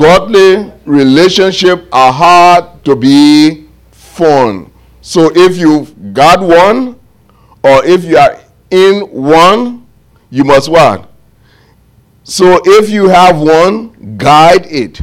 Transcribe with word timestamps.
Godly 0.00 0.72
relationships 0.86 1.82
are 1.92 2.10
hard 2.10 2.82
to 2.86 2.96
be 2.96 3.68
formed. 3.90 4.72
So 5.02 5.30
if 5.34 5.58
you've 5.58 6.14
got 6.14 6.40
one, 6.40 6.98
or 7.62 7.84
if 7.84 8.04
you 8.04 8.16
are 8.16 8.40
in 8.70 9.02
one, 9.10 9.86
you 10.30 10.42
must 10.42 10.70
what? 10.70 11.10
So 12.24 12.62
if 12.64 12.88
you 12.88 13.08
have 13.08 13.40
one, 13.40 14.16
guide 14.16 14.64
it, 14.66 15.02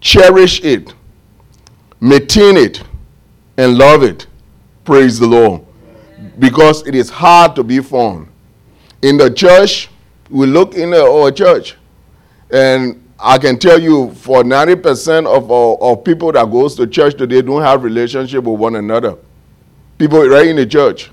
cherish 0.00 0.62
it, 0.62 0.94
maintain 2.00 2.56
it, 2.56 2.84
and 3.56 3.76
love 3.76 4.04
it. 4.04 4.28
Praise 4.84 5.18
the 5.18 5.26
Lord. 5.26 5.62
Because 6.38 6.86
it 6.86 6.94
is 6.94 7.10
hard 7.10 7.56
to 7.56 7.64
be 7.64 7.80
found. 7.80 8.28
In 9.02 9.16
the 9.16 9.30
church, 9.32 9.88
we 10.28 10.46
look 10.46 10.74
in 10.74 10.94
our 10.94 11.32
church, 11.32 11.76
and 12.52 12.99
I 13.22 13.38
can 13.38 13.58
tell 13.58 13.78
you 13.78 14.14
for 14.14 14.42
90% 14.42 15.26
of, 15.26 15.50
our, 15.50 15.76
of 15.80 16.04
people 16.04 16.32
that 16.32 16.50
goes 16.50 16.74
to 16.76 16.86
church 16.86 17.16
today 17.16 17.42
don't 17.42 17.62
have 17.62 17.84
relationship 17.84 18.44
with 18.44 18.58
one 18.58 18.76
another. 18.76 19.16
People 19.98 20.26
right 20.26 20.46
in 20.46 20.56
the 20.56 20.64
church. 20.64 21.10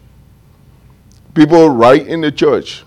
People 1.33 1.69
right 1.69 2.07
in 2.07 2.21
the 2.21 2.31
church. 2.31 2.83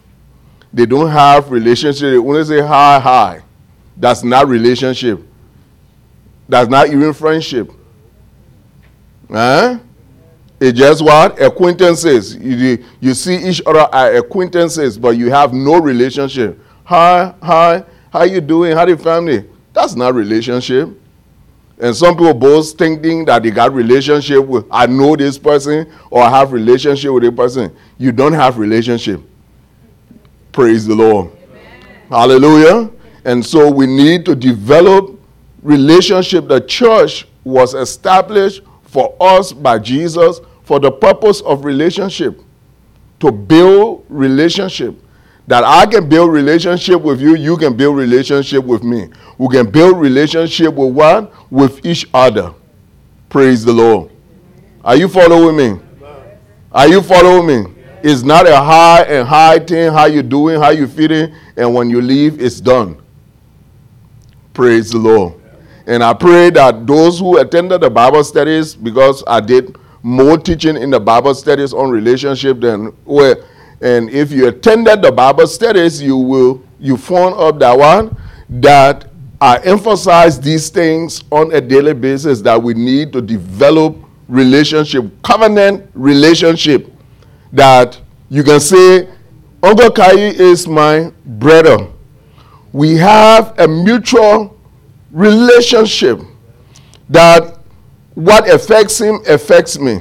They 0.73 0.87
don't 0.87 1.11
have 1.11 1.51
relationship. 1.51 2.01
They 2.01 2.17
only 2.17 2.45
say 2.45 2.61
hi, 2.61 2.99
hi. 2.99 3.43
That's 3.97 4.25
not 4.25 4.49
relationship. 4.49 5.23
That's 6.49 6.71
not 6.71 6.89
even 6.89 7.13
friendship. 7.13 7.71
Huh? 9.30 9.79
It's 10.59 10.79
just 10.79 11.02
what? 11.02 11.41
Acquaintances. 11.41 12.37
You, 12.37 12.83
you 13.01 13.15
see 13.15 13.37
each 13.49 13.63
other 13.66 13.89
as 13.93 14.19
acquaintances, 14.19 14.99
but 14.99 15.11
you 15.11 15.30
have 15.30 15.52
no 15.52 15.79
relationship. 15.80 16.61
Hi, 16.85 17.35
hi, 17.43 17.85
how 18.13 18.25
you 18.25 18.41
doing? 18.41 18.77
How 18.77 18.85
the 18.85 18.97
family? 18.97 19.49
That's 19.73 19.95
not 19.95 20.15
relationship. 20.15 20.89
And 21.79 21.97
some 21.97 22.15
people 22.15 22.35
both 22.35 22.77
thinking 22.77 23.25
that 23.25 23.43
they 23.43 23.51
got 23.51 23.73
relationship 23.73 24.45
with, 24.45 24.67
I 24.71 24.87
know 24.87 25.17
this 25.17 25.39
person 25.39 25.91
or 26.11 26.23
I 26.23 26.29
have 26.29 26.52
relationship 26.52 27.11
with 27.11 27.25
a 27.25 27.33
person. 27.33 27.75
You 27.97 28.13
don't 28.13 28.35
have 28.35 28.59
relationship. 28.59 29.23
Praise 30.52 30.87
the 30.87 30.95
Lord. 30.95 31.30
Amen. 31.30 32.02
Hallelujah. 32.11 32.91
And 33.25 33.45
so 33.45 33.71
we 33.71 33.87
need 33.87 34.27
to 34.27 34.35
develop 34.35 35.19
relationship. 35.63 36.49
The 36.49 36.61
church 36.61 37.27
was 37.45 37.73
established 37.73 38.63
for 38.83 39.17
us 39.19 39.52
by 39.52 39.79
Jesus 39.79 40.41
for 40.65 40.80
the 40.80 40.91
purpose 40.91 41.41
of 41.43 41.65
relationship. 41.65 42.41
To 43.21 43.33
build 43.33 44.05
relationship. 44.09 44.97
That 45.51 45.65
I 45.65 45.84
can 45.84 46.09
build 46.09 46.30
relationship 46.30 47.02
with 47.02 47.20
you, 47.20 47.34
you 47.34 47.56
can 47.56 47.76
build 47.76 47.96
relationship 47.96 48.65
with 48.65 48.84
me. 48.84 49.09
We 49.37 49.48
can 49.48 49.68
build 49.68 49.98
relationship 49.98 50.73
with 50.73 50.95
one 50.95 51.29
With 51.51 51.84
each 51.84 52.09
other. 52.15 52.54
Praise 53.29 53.65
the 53.65 53.73
Lord. 53.73 54.12
Are 54.84 54.95
you 54.95 55.09
following 55.09 55.56
me? 55.56 55.80
Are 56.71 56.87
you 56.87 57.02
following 57.02 57.46
me? 57.48 57.73
It's 58.01 58.23
not 58.23 58.48
a 58.48 58.54
high 58.54 59.02
and 59.02 59.26
high 59.26 59.59
thing, 59.59 59.93
how 59.93 60.04
you 60.04 60.23
doing, 60.23 60.60
how 60.60 60.71
you 60.71 60.87
feeling, 60.87 61.34
and 61.56 61.74
when 61.74 61.90
you 61.90 62.01
leave, 62.01 62.40
it's 62.40 62.60
done. 62.60 63.02
Praise 64.54 64.93
the 64.93 64.98
Lord. 64.98 65.34
And 65.84 66.04
I 66.04 66.15
pray 66.15 66.50
that 66.50 66.87
those 66.87 67.19
who 67.19 67.38
attended 67.38 67.81
the 67.81 67.91
Bible 67.91 68.22
studies, 68.22 68.76
because 68.76 69.25
I 69.26 69.41
did 69.41 69.76
more 70.00 70.38
teaching 70.38 70.76
in 70.76 70.91
the 70.91 71.00
Bible 71.00 71.34
studies 71.34 71.72
on 71.72 71.91
relationship 71.91 72.60
than 72.60 72.94
where, 73.04 73.44
and 73.81 74.11
if 74.11 74.31
you 74.31 74.49
attended 74.49 75.03
the 75.03 75.11
Bible 75.12 75.47
studies, 75.47 76.03
you 76.03 76.17
will 76.17 76.62
you 76.78 76.97
phone 76.97 77.33
up 77.37 77.59
that 77.61 77.77
one 77.78 78.17
that 78.49 79.06
I 79.41 79.59
emphasize 79.59 80.39
these 80.41 80.69
things 80.69 81.25
on 81.31 81.53
a 81.55 81.61
daily 81.61 81.95
basis 81.95 82.43
that 82.43 82.62
we 82.62 82.75
need 82.75 83.12
to 83.15 83.23
develop 83.23 83.97
relationship, 84.28 85.05
covenant 85.23 85.91
relationship 85.95 86.93
that 87.53 87.99
you 88.29 88.43
can 88.45 88.61
say, 88.61 89.09
Uncle 89.63 89.91
Kai 89.91 90.13
is 90.15 90.69
my 90.69 91.13
brother. 91.25 91.89
We 92.73 92.97
have 92.97 93.59
a 93.59 93.67
mutual 93.67 94.57
relationship 95.11 96.21
that 97.09 97.59
what 98.15 98.49
affects 98.49 99.01
him 99.01 99.21
affects 99.27 99.79
me. 99.79 100.01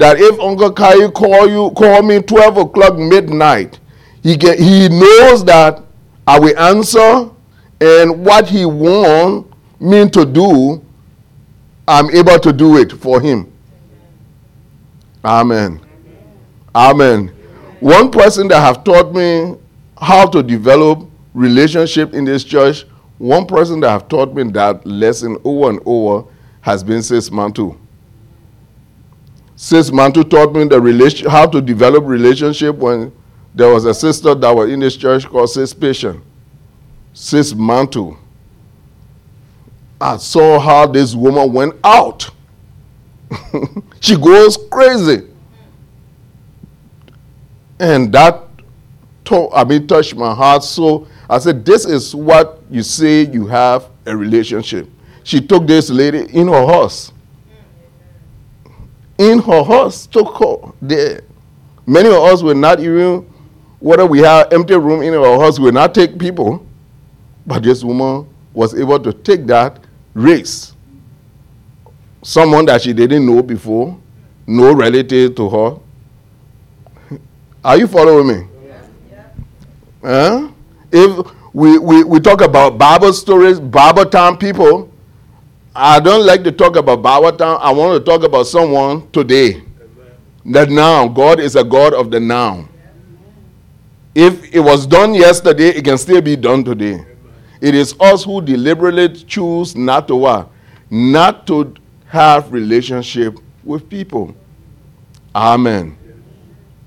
That 0.00 0.18
if 0.18 0.40
Uncle 0.40 0.72
Kai 0.72 1.10
call 1.10 1.46
you, 1.46 1.72
call 1.72 2.02
me 2.02 2.22
12 2.22 2.56
o'clock 2.56 2.96
midnight, 2.96 3.78
he, 4.22 4.34
get, 4.34 4.58
he 4.58 4.88
knows 4.88 5.44
that 5.44 5.82
I 6.26 6.38
will 6.40 6.58
answer 6.58 7.28
and 7.82 8.24
what 8.24 8.48
he 8.48 8.64
want 8.64 9.52
me 9.78 10.08
to 10.08 10.24
do, 10.24 10.82
I'm 11.86 12.08
able 12.16 12.38
to 12.38 12.50
do 12.50 12.78
it 12.78 12.92
for 12.92 13.20
him. 13.20 13.52
Amen. 15.22 15.78
Amen. 16.74 17.28
One 17.80 18.10
person 18.10 18.48
that 18.48 18.60
have 18.60 18.82
taught 18.84 19.14
me 19.14 19.54
how 20.00 20.26
to 20.30 20.42
develop 20.42 21.06
relationship 21.34 22.14
in 22.14 22.24
this 22.24 22.42
church, 22.42 22.86
one 23.18 23.44
person 23.46 23.80
that 23.80 23.90
have 23.90 24.08
taught 24.08 24.34
me 24.34 24.44
that 24.52 24.86
lesson 24.86 25.36
over 25.44 25.68
and 25.68 25.80
over 25.84 26.26
has 26.62 26.82
been 26.82 27.02
Sis 27.02 27.28
Mantu. 27.30 27.76
Sis 29.62 29.92
Mantu 29.92 30.24
taught 30.24 30.54
me 30.54 30.64
the 30.64 30.80
relation, 30.80 31.28
how 31.28 31.44
to 31.44 31.60
develop 31.60 32.04
relationship 32.06 32.76
when 32.76 33.12
there 33.54 33.70
was 33.70 33.84
a 33.84 33.92
sister 33.92 34.34
that 34.34 34.50
was 34.50 34.70
in 34.70 34.80
this 34.80 34.96
church 34.96 35.26
called 35.26 35.50
Sis 35.50 35.74
Patient. 35.74 36.24
Sis 37.12 37.54
Mantu. 37.54 38.16
I 40.00 40.16
saw 40.16 40.58
how 40.58 40.86
this 40.86 41.14
woman 41.14 41.52
went 41.52 41.74
out. 41.84 42.30
she 44.00 44.16
goes 44.16 44.56
crazy. 44.70 45.28
And 47.78 48.10
that, 48.14 48.42
I 49.30 49.64
mean, 49.64 49.86
touched 49.86 50.16
my 50.16 50.34
heart. 50.34 50.64
So 50.64 51.06
I 51.28 51.38
said, 51.38 51.66
this 51.66 51.84
is 51.84 52.14
what 52.14 52.62
you 52.70 52.82
say 52.82 53.26
you 53.26 53.46
have 53.48 53.90
a 54.06 54.16
relationship. 54.16 54.88
She 55.22 55.38
took 55.38 55.66
this 55.66 55.90
lady 55.90 56.20
in 56.34 56.48
her 56.48 56.66
house. 56.66 57.12
In 59.20 59.38
her 59.40 59.62
house, 59.62 60.06
took 60.06 60.34
her 60.38 60.72
there. 60.80 61.20
Many 61.86 62.08
of 62.08 62.14
us 62.14 62.42
will 62.42 62.54
not 62.54 62.80
even, 62.80 63.30
whether 63.78 64.06
we 64.06 64.20
have 64.20 64.50
empty 64.50 64.74
room 64.74 65.02
in 65.02 65.12
our 65.12 65.38
house, 65.38 65.58
we 65.58 65.66
will 65.66 65.72
not 65.72 65.94
take 65.94 66.18
people. 66.18 66.66
But 67.46 67.62
this 67.62 67.84
woman 67.84 68.26
was 68.54 68.74
able 68.74 68.98
to 68.98 69.12
take 69.12 69.46
that 69.48 69.78
race. 70.14 70.74
Someone 72.22 72.64
that 72.64 72.80
she 72.80 72.94
didn't 72.94 73.26
know 73.26 73.42
before, 73.42 74.00
no 74.46 74.72
relative 74.74 75.34
to 75.34 75.50
her, 75.50 77.18
are 77.62 77.76
you 77.76 77.88
following 77.88 78.26
me? 78.26 78.48
Yeah. 78.66 79.28
Huh? 80.02 80.48
If 80.90 81.26
we, 81.52 81.78
we, 81.78 82.04
we 82.04 82.20
talk 82.20 82.40
about 82.40 82.78
Bible 82.78 83.12
stories, 83.12 83.60
Bible 83.60 84.06
time 84.06 84.38
people, 84.38 84.89
I 85.82 85.98
don't 85.98 86.26
like 86.26 86.44
to 86.44 86.52
talk 86.52 86.76
about 86.76 87.38
time. 87.38 87.56
I 87.58 87.72
want 87.72 87.98
to 87.98 88.04
talk 88.04 88.22
about 88.22 88.46
someone 88.46 89.10
today. 89.12 89.54
Amen. 89.54 89.64
That 90.44 90.68
now, 90.68 91.08
God 91.08 91.40
is 91.40 91.56
a 91.56 91.64
God 91.64 91.94
of 91.94 92.10
the 92.10 92.20
now. 92.20 92.68
If 94.14 94.54
it 94.54 94.60
was 94.60 94.86
done 94.86 95.14
yesterday, 95.14 95.68
it 95.70 95.82
can 95.82 95.96
still 95.96 96.20
be 96.20 96.36
done 96.36 96.64
today. 96.64 96.96
Amen. 96.96 97.06
It 97.62 97.74
is 97.74 97.94
us 97.98 98.24
who 98.24 98.42
deliberately 98.42 99.08
choose 99.24 99.74
not 99.74 100.06
to 100.08 100.16
what? 100.16 100.50
Not 100.90 101.46
to 101.46 101.72
have 102.08 102.52
relationship 102.52 103.38
with 103.64 103.88
people. 103.88 104.34
Amen. 105.34 105.96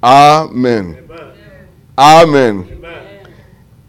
Amen. 0.03 1.09
Amen. 1.97 2.69
Amen. 2.77 2.83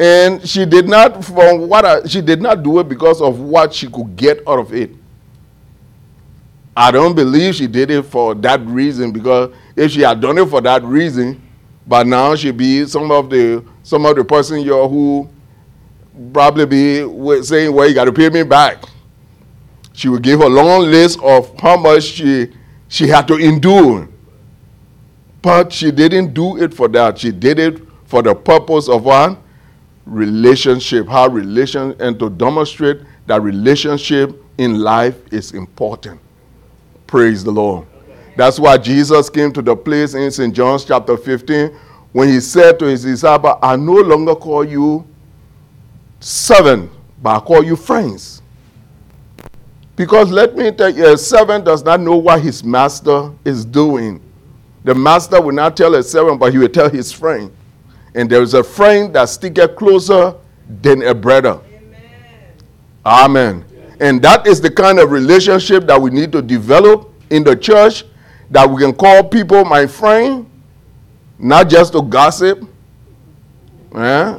And 0.04 0.46
she 0.46 0.66
did 0.66 0.86
not, 0.86 1.24
from 1.24 1.66
what 1.66 1.84
I, 1.86 2.04
she 2.06 2.20
did 2.20 2.42
not 2.42 2.62
do 2.62 2.78
it 2.80 2.88
because 2.88 3.22
of 3.22 3.40
what 3.40 3.72
she 3.72 3.86
could 3.88 4.16
get 4.16 4.46
out 4.46 4.58
of 4.58 4.74
it. 4.74 4.90
I 6.76 6.90
don't 6.90 7.14
believe 7.14 7.54
she 7.54 7.66
did 7.66 7.90
it 7.90 8.02
for 8.02 8.34
that 8.34 8.60
reason 8.66 9.12
because 9.12 9.54
if 9.76 9.92
she 9.92 10.02
had 10.02 10.20
done 10.20 10.36
it 10.36 10.48
for 10.50 10.60
that 10.60 10.82
reason, 10.82 11.40
but 11.86 12.06
now 12.06 12.34
she 12.34 12.50
be 12.50 12.84
some 12.86 13.10
of 13.10 13.30
the 13.30 13.64
some 13.82 14.04
of 14.04 14.16
the 14.16 14.24
person 14.24 14.58
here 14.58 14.86
who 14.88 15.28
probably 16.32 16.66
be 16.66 17.42
saying, 17.42 17.72
"Well, 17.72 17.88
you 17.88 17.94
got 17.94 18.06
to 18.06 18.12
pay 18.12 18.28
me 18.28 18.42
back." 18.42 18.84
She 19.92 20.08
would 20.08 20.22
give 20.22 20.40
a 20.40 20.48
long 20.48 20.82
list 20.90 21.20
of 21.22 21.52
how 21.60 21.76
much 21.76 22.02
she 22.04 22.52
she 22.88 23.06
had 23.06 23.28
to 23.28 23.36
endure 23.36 24.08
but 25.44 25.70
she 25.70 25.90
didn't 25.90 26.32
do 26.32 26.56
it 26.56 26.72
for 26.72 26.88
that. 26.88 27.18
She 27.18 27.30
did 27.30 27.58
it 27.58 27.82
for 28.06 28.22
the 28.22 28.34
purpose 28.34 28.88
of 28.88 29.04
what? 29.04 29.38
Relationship. 30.06 31.08
How 31.08 31.28
relation 31.28 31.94
and 32.00 32.18
to 32.18 32.30
demonstrate 32.30 33.00
that 33.26 33.42
relationship 33.42 34.42
in 34.58 34.80
life 34.80 35.16
is 35.32 35.52
important. 35.52 36.20
Praise 37.06 37.44
the 37.44 37.50
Lord. 37.50 37.86
That's 38.36 38.58
why 38.58 38.76
Jesus 38.78 39.30
came 39.30 39.52
to 39.52 39.62
the 39.62 39.76
place 39.76 40.14
in 40.14 40.30
St. 40.30 40.54
John's 40.54 40.84
chapter 40.84 41.16
15 41.16 41.68
when 42.12 42.28
he 42.28 42.40
said 42.40 42.78
to 42.78 42.86
his 42.86 43.04
disciples, 43.04 43.58
I 43.62 43.76
no 43.76 43.94
longer 43.94 44.34
call 44.34 44.64
you 44.64 45.06
servant, 46.20 46.90
but 47.22 47.36
I 47.36 47.40
call 47.40 47.64
you 47.64 47.76
friends. 47.76 48.42
Because 49.96 50.30
let 50.30 50.56
me 50.56 50.72
tell 50.72 50.90
you, 50.90 51.12
a 51.12 51.18
servant 51.18 51.64
does 51.64 51.84
not 51.84 52.00
know 52.00 52.16
what 52.16 52.40
his 52.40 52.64
master 52.64 53.30
is 53.44 53.64
doing. 53.64 54.20
The 54.82 54.94
master 54.94 55.40
will 55.40 55.54
not 55.54 55.76
tell 55.76 55.94
a 55.94 56.02
servant, 56.02 56.40
but 56.40 56.52
he 56.52 56.58
will 56.58 56.68
tell 56.68 56.90
his 56.90 57.12
friend. 57.12 57.52
And 58.14 58.30
there 58.30 58.42
is 58.42 58.54
a 58.54 58.62
friend 58.62 59.14
that 59.14 59.28
sticketh 59.28 59.76
closer 59.76 60.34
than 60.82 61.02
a 61.02 61.14
brother. 61.14 61.60
Amen. 63.04 63.64
Amen. 63.64 63.64
And 64.00 64.22
that 64.22 64.46
is 64.46 64.60
the 64.60 64.70
kind 64.70 64.98
of 64.98 65.10
relationship 65.10 65.86
that 65.86 66.00
we 66.00 66.10
need 66.10 66.32
to 66.32 66.42
develop 66.42 67.12
in 67.30 67.44
the 67.44 67.56
church 67.56 68.04
that 68.50 68.68
we 68.68 68.80
can 68.80 68.92
call 68.92 69.24
people 69.24 69.64
my 69.64 69.86
friend, 69.86 70.48
not 71.38 71.68
just 71.68 71.92
to 71.92 72.02
gossip. 72.02 72.62
Eh? 73.94 74.38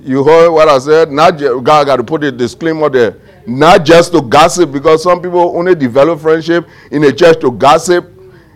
You 0.00 0.24
heard 0.24 0.50
what 0.50 0.68
I 0.68 0.78
said? 0.78 1.10
Not 1.10 1.38
just, 1.38 1.64
God 1.64 1.86
got 1.86 1.96
to 1.96 2.04
put 2.04 2.24
a 2.24 2.32
disclaimer 2.32 2.88
there. 2.88 3.16
Not 3.46 3.84
just 3.84 4.12
to 4.12 4.22
gossip, 4.22 4.72
because 4.72 5.02
some 5.02 5.20
people 5.20 5.56
only 5.56 5.74
develop 5.74 6.20
friendship 6.20 6.66
in 6.90 7.02
the 7.02 7.12
church 7.12 7.40
to 7.40 7.50
gossip 7.50 8.10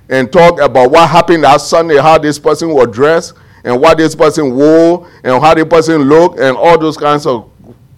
and 0.08 0.30
talk 0.30 0.60
about 0.60 0.90
what 0.90 1.08
happened 1.08 1.44
that 1.44 1.60
Sunday, 1.60 1.96
how 1.96 2.18
this 2.18 2.38
person 2.38 2.70
was 2.70 2.88
dressed, 2.88 3.34
and 3.64 3.80
what 3.80 3.98
this 3.98 4.14
person 4.14 4.54
wore, 4.54 5.08
and 5.22 5.40
how 5.42 5.54
this 5.54 5.66
person 5.66 6.02
looked, 6.02 6.38
and 6.38 6.56
all 6.56 6.78
those 6.78 6.96
kinds 6.96 7.26
of, 7.26 7.50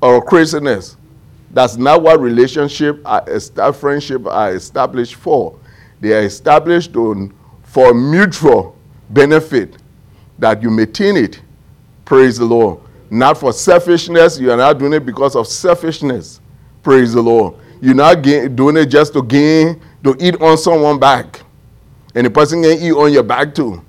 of 0.02 0.24
craziness. 0.26 0.96
That's 1.50 1.76
not 1.76 2.02
what 2.02 2.20
relationship, 2.20 3.00
uh, 3.04 3.20
are, 3.58 3.72
friendship 3.72 4.26
are 4.26 4.54
established 4.54 5.14
for. 5.14 5.58
They 6.00 6.12
are 6.12 6.22
established 6.22 6.92
to, 6.94 7.32
for 7.62 7.94
mutual 7.94 8.76
benefit 9.10 9.76
that 10.38 10.62
you 10.62 10.70
maintain 10.70 11.16
it. 11.16 11.40
Praise 12.04 12.38
the 12.38 12.44
Lord. 12.44 12.80
Not 13.08 13.38
for 13.38 13.52
selfishness. 13.52 14.38
You 14.38 14.50
are 14.50 14.56
not 14.56 14.78
doing 14.78 14.92
it 14.94 15.06
because 15.06 15.36
of 15.36 15.46
selfishness. 15.46 16.40
Praise 16.82 17.12
the 17.12 17.22
Lord. 17.22 17.54
You're 17.80 17.94
not 17.94 18.22
doing 18.22 18.76
it 18.76 18.86
just 18.86 19.12
to 19.12 19.22
gain, 19.22 19.80
to 20.02 20.16
eat 20.18 20.40
on 20.40 20.58
someone 20.58 20.98
back. 20.98 21.42
And 22.14 22.26
the 22.26 22.30
person 22.30 22.62
can 22.62 22.78
eat 22.78 22.92
on 22.92 23.12
your 23.12 23.22
back 23.22 23.54
too. 23.54 23.83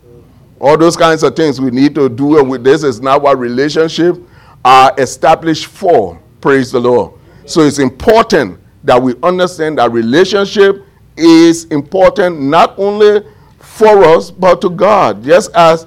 All 0.66 0.76
those 0.76 0.98
kinds 0.98 1.22
of 1.22 1.36
things 1.36 1.62
we 1.62 1.70
need 1.70 1.94
to 1.94 2.10
do. 2.10 2.40
And 2.40 2.50
with 2.50 2.64
this 2.64 2.82
is 2.82 3.00
not 3.00 3.22
what 3.22 3.38
relationship 3.38 4.18
are 4.66 4.92
established 4.98 5.68
for. 5.68 6.20
Praise 6.42 6.72
the 6.72 6.80
Lord. 6.80 7.14
So 7.46 7.62
it's 7.62 7.78
important 7.78 8.60
that 8.84 9.00
we 9.00 9.14
understand 9.22 9.78
that 9.78 9.92
relationship 9.92 10.84
is 11.16 11.66
important 11.66 12.42
not 12.42 12.74
only 12.80 13.24
for 13.60 14.04
us 14.06 14.32
but 14.32 14.60
to 14.62 14.72
God. 14.72 15.24
Just 15.24 15.54
as 15.56 15.86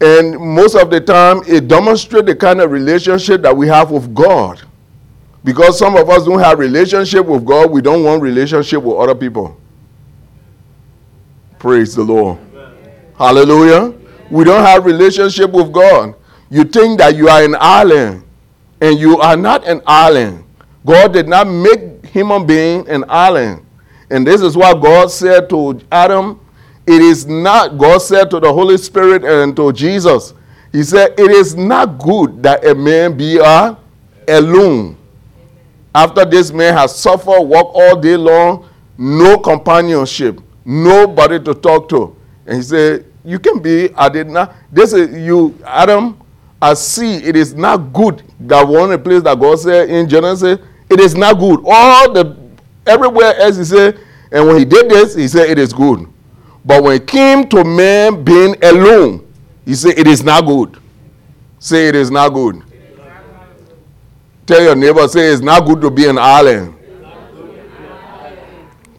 and 0.00 0.38
most 0.38 0.74
of 0.74 0.88
the 0.88 1.02
time 1.02 1.42
it 1.46 1.68
demonstrates 1.68 2.24
the 2.24 2.34
kind 2.34 2.58
of 2.58 2.70
relationship 2.70 3.42
that 3.42 3.54
we 3.54 3.68
have 3.68 3.90
with 3.90 4.14
God. 4.14 4.62
Because 5.44 5.78
some 5.78 5.94
of 5.94 6.08
us 6.08 6.24
don't 6.24 6.40
have 6.40 6.58
relationship 6.58 7.26
with 7.26 7.44
God, 7.44 7.70
we 7.70 7.82
don't 7.82 8.02
want 8.02 8.22
relationship 8.22 8.82
with 8.82 8.96
other 8.96 9.14
people. 9.14 9.60
Praise 11.58 11.94
the 11.94 12.02
Lord. 12.02 12.38
Hallelujah. 13.22 13.94
We 14.32 14.42
don't 14.42 14.64
have 14.64 14.84
relationship 14.84 15.52
with 15.52 15.72
God. 15.72 16.16
You 16.50 16.64
think 16.64 16.98
that 16.98 17.14
you 17.14 17.28
are 17.28 17.44
an 17.44 17.54
island 17.56 18.24
and 18.80 18.98
you 18.98 19.20
are 19.20 19.36
not 19.36 19.64
an 19.64 19.80
island. 19.86 20.42
God 20.84 21.12
did 21.12 21.28
not 21.28 21.46
make 21.46 22.04
human 22.04 22.44
being 22.44 22.88
an 22.88 23.04
island. 23.08 23.64
And 24.10 24.26
this 24.26 24.40
is 24.40 24.56
what 24.56 24.82
God 24.82 25.08
said 25.12 25.48
to 25.50 25.80
Adam. 25.92 26.40
It 26.84 27.00
is 27.00 27.24
not, 27.24 27.78
God 27.78 27.98
said 27.98 28.28
to 28.30 28.40
the 28.40 28.52
Holy 28.52 28.76
Spirit 28.76 29.24
and 29.24 29.54
to 29.54 29.72
Jesus, 29.72 30.34
He 30.72 30.82
said, 30.82 31.14
It 31.16 31.30
is 31.30 31.54
not 31.54 32.00
good 32.00 32.42
that 32.42 32.66
a 32.66 32.74
man 32.74 33.16
be 33.16 33.38
a 33.38 33.78
alone. 34.26 34.98
After 35.94 36.24
this 36.24 36.50
man 36.50 36.74
has 36.74 36.98
suffered, 36.98 37.42
walked 37.42 37.76
all 37.76 38.00
day 38.00 38.16
long, 38.16 38.68
no 38.98 39.38
companionship, 39.38 40.40
nobody 40.64 41.38
to 41.38 41.54
talk 41.54 41.88
to. 41.90 42.16
And 42.46 42.56
he 42.56 42.62
said, 42.62 43.11
You 43.24 43.38
can 43.38 43.60
be, 43.60 43.88
did. 44.12 44.28
This 44.70 44.92
is 44.92 45.16
you, 45.16 45.58
Adam, 45.64 46.20
I 46.60 46.74
see 46.74 47.16
it 47.16 47.36
is 47.36 47.54
not 47.54 47.92
good 47.92 48.22
that 48.48 48.66
one 48.66 49.02
place 49.02 49.22
that 49.22 49.38
God 49.38 49.58
said 49.58 49.90
in 49.90 50.08
Genesis, 50.08 50.58
it 50.90 51.00
is 51.00 51.14
not 51.14 51.38
good. 51.38 51.60
All 51.66 52.12
the 52.12 52.36
everywhere 52.86 53.36
else 53.36 53.56
he 53.56 53.64
said, 53.64 53.98
and 54.30 54.46
when 54.46 54.58
he 54.58 54.64
did 54.64 54.90
this, 54.90 55.14
he 55.14 55.28
said 55.28 55.48
it 55.50 55.58
is 55.58 55.72
good. 55.72 56.06
But 56.64 56.82
when 56.82 56.96
it 56.96 57.06
came 57.06 57.48
to 57.48 57.64
man 57.64 58.24
being 58.24 58.56
alone, 58.62 59.26
he 59.64 59.74
said 59.74 59.98
it 59.98 60.06
is 60.06 60.22
not 60.22 60.46
good. 60.46 60.78
Say 61.58 61.88
it 61.88 61.94
is 61.94 62.10
not 62.10 62.30
good. 62.30 62.62
Tell 64.46 64.60
your 64.60 64.74
neighbor, 64.74 65.06
say 65.06 65.28
it's 65.28 65.42
not 65.42 65.64
good 65.64 65.80
to 65.82 65.90
be 65.90 66.08
an 66.08 66.18
island. 66.18 66.74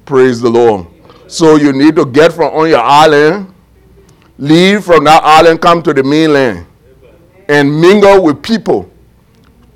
Praise 0.06 0.40
the 0.40 0.50
Lord. 0.50 0.88
So 1.28 1.56
you 1.56 1.74
need 1.74 1.96
to 1.96 2.06
get 2.06 2.32
from 2.32 2.54
on 2.54 2.70
your 2.70 2.80
island, 2.82 3.53
leave 4.38 4.84
from 4.84 5.04
that 5.06 5.24
island, 5.24 5.62
come 5.62 5.82
to 5.84 5.94
the 5.94 6.04
mainland 6.04 6.66
and 7.48 7.80
mingle 7.80 8.24
with 8.24 8.42
people. 8.42 8.90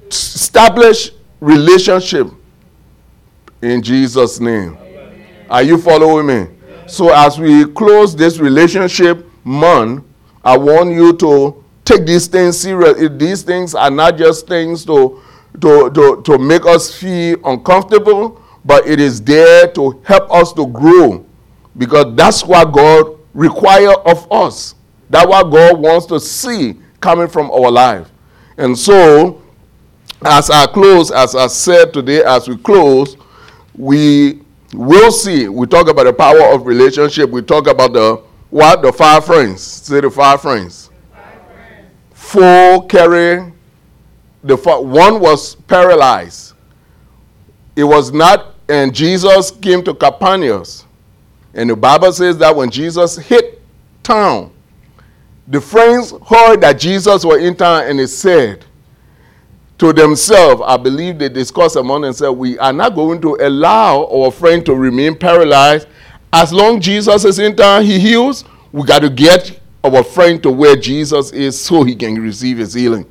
Establish 0.10 1.12
relationship 1.40 2.28
in 3.62 3.82
Jesus' 3.82 4.40
name. 4.40 4.78
Are 5.50 5.64
you 5.64 5.78
following 5.78 6.28
me? 6.28 6.48
So 6.88 7.14
as 7.14 7.40
we 7.40 7.66
close 7.66 8.16
this 8.16 8.40
relationship 8.40 9.26
month, 9.44 10.06
I 10.44 10.58
want 10.58 10.92
you 10.92 11.14
to 11.18 11.64
take 11.84 12.06
these 12.06 12.28
things 12.28 12.60
serious. 12.60 13.10
These 13.18 13.44
things 13.44 13.76
are 13.76 13.92
not 13.92 14.18
just 14.18 14.48
things 14.48 14.86
to, 14.86 15.22
to, 15.62 15.90
to, 15.90 16.22
to 16.24 16.38
make 16.38 16.66
us 16.66 16.94
feel 16.94 17.38
uncomfortable, 17.46 18.42
but 18.64 18.88
it 18.88 19.00
is 19.00 19.22
there 19.22 19.68
to 19.74 20.02
help 20.04 20.32
us 20.32 20.54
to 20.54 20.68
grow. 20.68 21.26
Because 21.78 22.16
that's 22.16 22.44
what 22.44 22.72
God 22.72 23.17
requires 23.38 23.96
of 24.04 24.30
us. 24.32 24.74
That's 25.12 25.28
what 25.28 25.44
God 25.52 25.80
wants 25.80 26.08
to 26.08 26.20
see 26.20 26.76
coming 27.00 27.28
from 27.28 27.52
our 27.52 27.70
life. 27.72 28.10
And 28.58 28.78
so, 28.78 29.42
as 30.26 30.50
I 30.50 30.66
close, 30.66 31.12
as 31.12 31.36
I 31.36 31.46
said 31.46 31.94
today, 31.94 32.24
as 32.24 32.50
we 32.50 32.58
close, 32.58 33.16
we 33.76 34.42
will 34.74 35.12
see. 35.12 35.48
We 35.48 35.68
talk 35.68 35.88
about 35.88 36.06
the 36.06 36.14
power 36.14 36.52
of 36.52 36.66
relationship. 36.66 37.30
We 37.30 37.44
talk 37.44 37.68
about 37.68 37.94
the 37.94 38.24
what? 38.50 38.82
The 38.82 38.92
five 38.92 39.24
friends. 39.26 39.62
Say 39.62 40.02
the 40.02 40.10
five 40.10 40.42
friends. 40.42 40.90
Five 41.14 41.42
friends. 41.46 41.92
Four 42.14 42.88
carry 42.88 43.54
the 44.44 44.56
one 44.56 45.20
was 45.20 45.56
paralyzed. 45.56 46.54
It 47.76 47.84
was 47.84 48.12
not, 48.12 48.56
and 48.68 48.96
Jesus 48.96 49.52
came 49.52 49.84
to 49.84 49.94
Capernaum. 49.94 50.64
And 51.58 51.72
the 51.72 51.76
Bible 51.76 52.14
says 52.14 52.38
that 52.38 52.56
when 52.56 52.70
Jesus 52.70 53.18
hit 53.18 53.60
town, 54.04 54.52
the 55.48 55.60
friends 55.60 56.14
heard 56.28 56.62
that 56.62 56.80
Jesus 56.80 57.26
was 57.26 57.42
in 57.42 57.56
town 57.56 57.86
and 57.88 57.98
they 57.98 58.06
said 58.06 58.64
to 59.80 59.92
themselves, 59.92 60.62
I 60.64 60.78
believe 60.78 61.18
they 61.18 61.30
discussed 61.30 61.76
among 61.76 62.02
themselves, 62.02 62.38
we 62.38 62.60
are 62.60 62.72
not 62.72 62.94
going 62.94 63.20
to 63.22 63.38
allow 63.42 64.06
our 64.06 64.32
friend 64.32 64.64
to 64.68 64.76
remain 64.76 65.16
paralyzed. 65.18 65.88
As 66.32 66.54
long 66.54 66.80
Jesus 66.80 67.26
is 67.26 67.40
in 67.40 67.56
town, 67.56 67.84
he 67.84 67.98
heals. 68.00 68.46
We 68.72 68.84
got 68.84 69.00
to 69.00 69.10
get 69.10 69.60
our 69.84 70.04
friend 70.04 70.42
to 70.44 70.52
where 70.52 70.76
Jesus 70.76 71.32
is 71.32 71.60
so 71.60 71.84
he 71.84 71.96
can 71.96 72.22
receive 72.22 72.60
his 72.60 72.76
healing. 72.76 73.06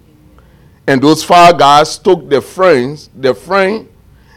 And 0.87 1.03
those 1.03 1.25
five 1.25 1.59
guys 1.59 1.99
took 1.99 2.29
their 2.29 2.41
friends, 2.41 3.11
their 3.13 3.35
friend, 3.35 3.89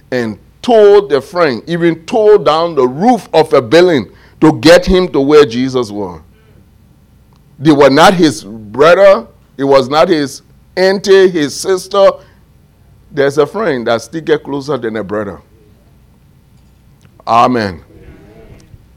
and 0.09 0.39
told 0.69 1.09
their 1.09 1.19
friend, 1.19 1.63
even 1.65 2.05
tore 2.05 2.37
down 2.37 2.75
the 2.75 2.87
roof 2.87 3.27
of 3.33 3.51
a 3.53 3.61
building 3.61 4.07
to 4.39 4.59
get 4.59 4.85
him 4.85 5.07
to 5.11 5.19
where 5.19 5.43
Jesus 5.43 5.89
was. 5.89 6.21
They 7.57 7.71
were 7.71 7.89
not 7.89 8.13
his 8.13 8.43
brother. 8.43 9.25
It 9.57 9.63
was 9.63 9.89
not 9.89 10.09
his 10.09 10.43
auntie, 10.77 11.27
his 11.27 11.59
sister. 11.59 12.11
There's 13.09 13.39
a 13.39 13.47
friend 13.47 13.87
that 13.87 14.03
still 14.03 14.21
get 14.21 14.43
closer 14.43 14.77
than 14.77 14.95
a 14.95 15.03
brother. 15.03 15.41
Amen. 17.25 17.83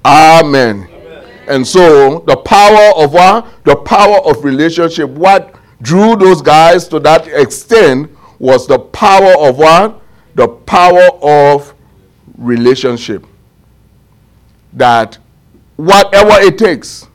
Amen. 0.04 0.86
Amen. 0.92 1.28
And 1.48 1.66
so 1.66 2.18
the 2.26 2.36
power 2.36 3.02
of 3.02 3.14
what? 3.14 3.64
The 3.64 3.76
power 3.76 4.18
of 4.26 4.44
relationship. 4.44 5.08
What 5.08 5.54
drew 5.80 6.16
those 6.16 6.42
guys 6.42 6.86
to 6.88 7.00
that 7.00 7.26
extent 7.28 8.10
was 8.38 8.66
the 8.66 8.78
power 8.78 9.32
of 9.38 9.56
what? 9.56 10.01
The 10.34 10.48
power 10.48 11.08
of 11.22 11.74
relationship. 12.38 13.26
That 14.72 15.18
whatever 15.76 16.40
it 16.40 16.56
takes, 16.58 17.08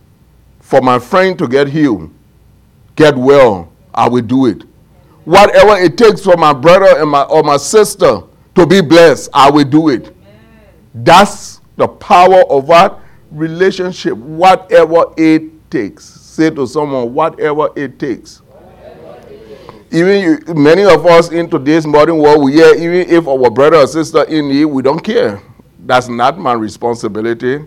for 0.59 0.81
my 0.81 1.00
friend 1.00 1.38
to 1.39 1.47
get 1.47 1.67
healed, 1.69 2.12
get 2.95 3.15
well, 3.17 3.71
I 3.93 4.09
will 4.09 4.21
do 4.21 4.45
it. 4.47 4.63
Whatever 5.24 5.77
it 5.81 5.97
takes 5.97 6.21
for 6.21 6.38
my 6.38 6.53
brother 6.53 7.00
and 7.00 7.09
my, 7.09 7.24
or 7.24 7.43
my 7.43 7.57
sister 7.57 8.21
to 8.55 8.65
be 8.65 8.81
blessed, 8.81 9.29
I 9.33 9.50
will 9.50 9.65
do 9.65 9.89
it. 9.89 10.15
That's 10.93 11.62
the 11.75 11.88
power 11.88 12.43
of 12.50 12.67
what? 12.67 13.00
Relationship. 13.31 14.17
Whatever 14.17 15.05
it 15.17 15.69
takes. 15.69 16.05
Say 16.05 16.50
to 16.50 16.67
someone, 16.67 17.13
whatever 17.13 17.69
it 17.75 18.00
takes. 18.00 18.41
Even 19.91 20.22
you, 20.22 20.53
many 20.53 20.84
of 20.84 21.06
us 21.06 21.32
in 21.32 21.50
today's 21.50 21.86
modern 21.86 22.17
world, 22.17 22.44
we 22.44 22.53
hear 22.53 22.75
even 22.75 23.10
if 23.10 23.27
our 23.27 23.50
brother 23.50 23.77
or 23.77 23.88
sister 23.88 24.24
in 24.24 24.50
need, 24.50 24.65
we 24.65 24.82
don't 24.82 25.00
care. 25.00 25.41
That's 25.79 26.08
not 26.10 26.38
my 26.38 26.53
responsibility. 26.53 27.63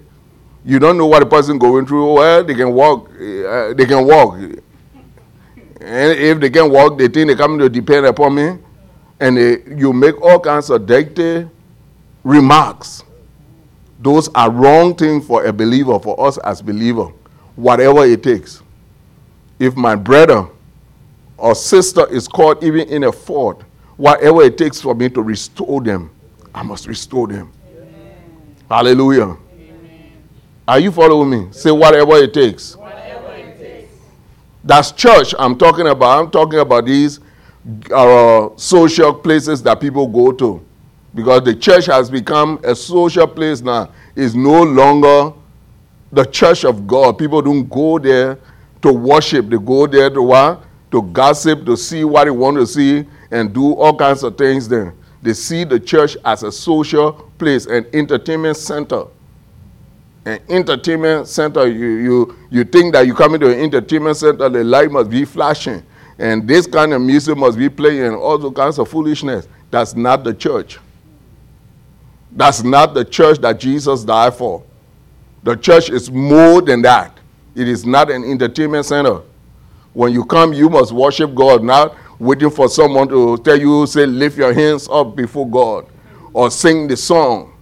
You 0.65 0.79
don't 0.79 0.99
know 0.99 1.07
what 1.07 1.23
a 1.23 1.27
person 1.27 1.59
going 1.59 1.87
through. 1.87 2.15
Well, 2.15 2.45
they 2.45 2.55
can 2.55 2.73
walk. 2.73 3.09
Uh, 3.11 3.73
they 3.75 3.87
can 3.87 4.07
walk. 4.07 4.35
And 5.81 6.12
if 6.19 6.41
they 6.41 6.50
can 6.50 6.71
walk, 6.71 6.99
they 6.99 7.09
think 7.09 7.29
they 7.29 7.35
come 7.35 7.59
to 7.59 7.69
depend 7.69 8.05
upon 8.07 8.35
me. 8.35 8.59
And 9.19 9.37
they, 9.37 9.62
you 9.75 9.93
make 9.93 10.21
all 10.21 10.39
kinds 10.39 10.69
of 10.69 10.87
dirty 10.87 11.49
remarks. 12.23 13.03
Those 13.99 14.29
are 14.35 14.50
wrong 14.50 14.95
things 14.95 15.27
for 15.27 15.45
a 15.45 15.53
believer, 15.53 15.99
for 15.99 16.27
us 16.27 16.39
as 16.39 16.61
believer, 16.61 17.07
whatever 17.57 18.05
it 18.05 18.23
takes. 18.23 18.62
If 19.59 19.77
my 19.77 19.95
brother 19.95 20.49
or 21.40 21.54
sister 21.54 22.06
is 22.12 22.28
caught 22.28 22.62
even 22.62 22.88
in 22.88 23.04
a 23.04 23.12
fault, 23.12 23.62
whatever 23.97 24.42
it 24.42 24.59
takes 24.59 24.80
for 24.80 24.94
me 24.94 25.09
to 25.09 25.23
restore 25.23 25.80
them, 25.80 26.11
I 26.54 26.62
must 26.62 26.87
restore 26.87 27.26
them. 27.26 27.52
Amen. 27.66 28.56
Hallelujah. 28.68 29.37
Amen. 29.52 30.12
Are 30.68 30.78
you 30.78 30.92
following 30.92 31.30
me? 31.30 31.52
Say 31.52 31.70
whatever 31.70 32.16
it 32.16 32.35
takes. 32.35 32.76
Whatever 32.76 33.32
it 33.32 33.59
takes. 33.59 33.92
That's 34.62 34.92
church 34.92 35.35
I'm 35.38 35.56
talking 35.56 35.88
about. 35.88 36.23
I'm 36.23 36.30
talking 36.30 36.59
about 36.59 36.85
these 36.85 37.20
uh, 37.90 38.50
social 38.56 39.14
places 39.14 39.62
that 39.62 39.80
people 39.80 40.06
go 40.06 40.32
to. 40.32 40.64
Because 41.14 41.42
the 41.42 41.54
church 41.54 41.87
has 41.87 42.11
become 42.11 42.61
a 42.62 42.75
social 42.75 43.26
place 43.26 43.62
now. 43.62 43.90
It's 44.14 44.35
no 44.35 44.62
longer 44.62 45.32
the 46.12 46.25
church 46.25 46.64
of 46.64 46.87
God. 46.87 47.18
People 47.18 47.42
don't 47.42 47.68
go 47.68 47.99
there 47.99 48.38
to 48.82 48.92
worship. 48.92 49.49
They 49.49 49.59
go 49.59 49.87
there 49.87 50.11
to 50.11 50.23
what? 50.23 50.64
To 50.90 51.02
gossip, 51.02 51.64
to 51.66 51.76
see 51.76 52.04
what 52.04 52.25
they 52.25 52.30
want 52.30 52.56
to 52.56 52.66
see, 52.66 53.06
and 53.30 53.52
do 53.52 53.75
all 53.75 53.97
kinds 53.97 54.23
of 54.23 54.37
things 54.37 54.68
there. 54.68 54.94
They 55.23 55.35
see 55.35 55.64
the 55.64 55.78
church 55.78 56.16
as 56.25 56.42
a 56.42 56.50
social 56.50 57.12
place, 57.38 57.66
an 57.66 57.87
entertainment 57.92 58.56
center. 58.56 59.04
An 60.25 60.40
entertainment 60.49 61.28
center, 61.28 61.66
you, 61.66 61.87
you, 61.87 62.38
you 62.50 62.64
think 62.64 62.92
that 62.92 63.06
you 63.06 63.14
come 63.14 63.35
into 63.35 63.50
an 63.50 63.59
entertainment 63.59 64.16
center, 64.16 64.49
the 64.49 64.64
light 64.64 64.90
must 64.90 65.11
be 65.11 65.25
flashing, 65.25 65.82
and 66.18 66.47
this 66.47 66.66
kind 66.66 66.92
of 66.92 67.00
music 67.00 67.37
must 67.37 67.56
be 67.59 67.68
playing, 67.68 68.02
and 68.02 68.16
all 68.16 68.37
those 68.37 68.54
kinds 68.54 68.78
of 68.78 68.88
foolishness. 68.88 69.49
That's 69.70 69.94
not 69.94 70.25
the 70.25 70.35
church. 70.35 70.78
That's 72.32 72.62
not 72.62 72.94
the 72.94 73.04
church 73.04 73.38
that 73.38 73.59
Jesus 73.59 74.04
died 74.04 74.35
for. 74.35 74.62
The 75.42 75.56
church 75.56 75.90
is 75.90 76.11
more 76.11 76.61
than 76.61 76.82
that. 76.82 77.16
It 77.54 77.68
is 77.68 77.85
not 77.87 78.11
an 78.11 78.25
entertainment 78.25 78.87
center. 78.87 79.23
When 79.92 80.12
you 80.12 80.25
come, 80.25 80.52
you 80.52 80.68
must 80.68 80.92
worship 80.92 81.35
God, 81.35 81.64
not 81.64 81.97
waiting 82.18 82.50
for 82.50 82.68
someone 82.68 83.09
to 83.09 83.38
tell 83.38 83.59
you, 83.59 83.87
say, 83.87 84.06
lift 84.06 84.37
your 84.37 84.52
hands 84.52 84.88
up 84.90 85.16
before 85.16 85.49
God 85.49 85.87
or 86.32 86.50
sing 86.50 86.87
the 86.87 86.97
song. 86.97 87.56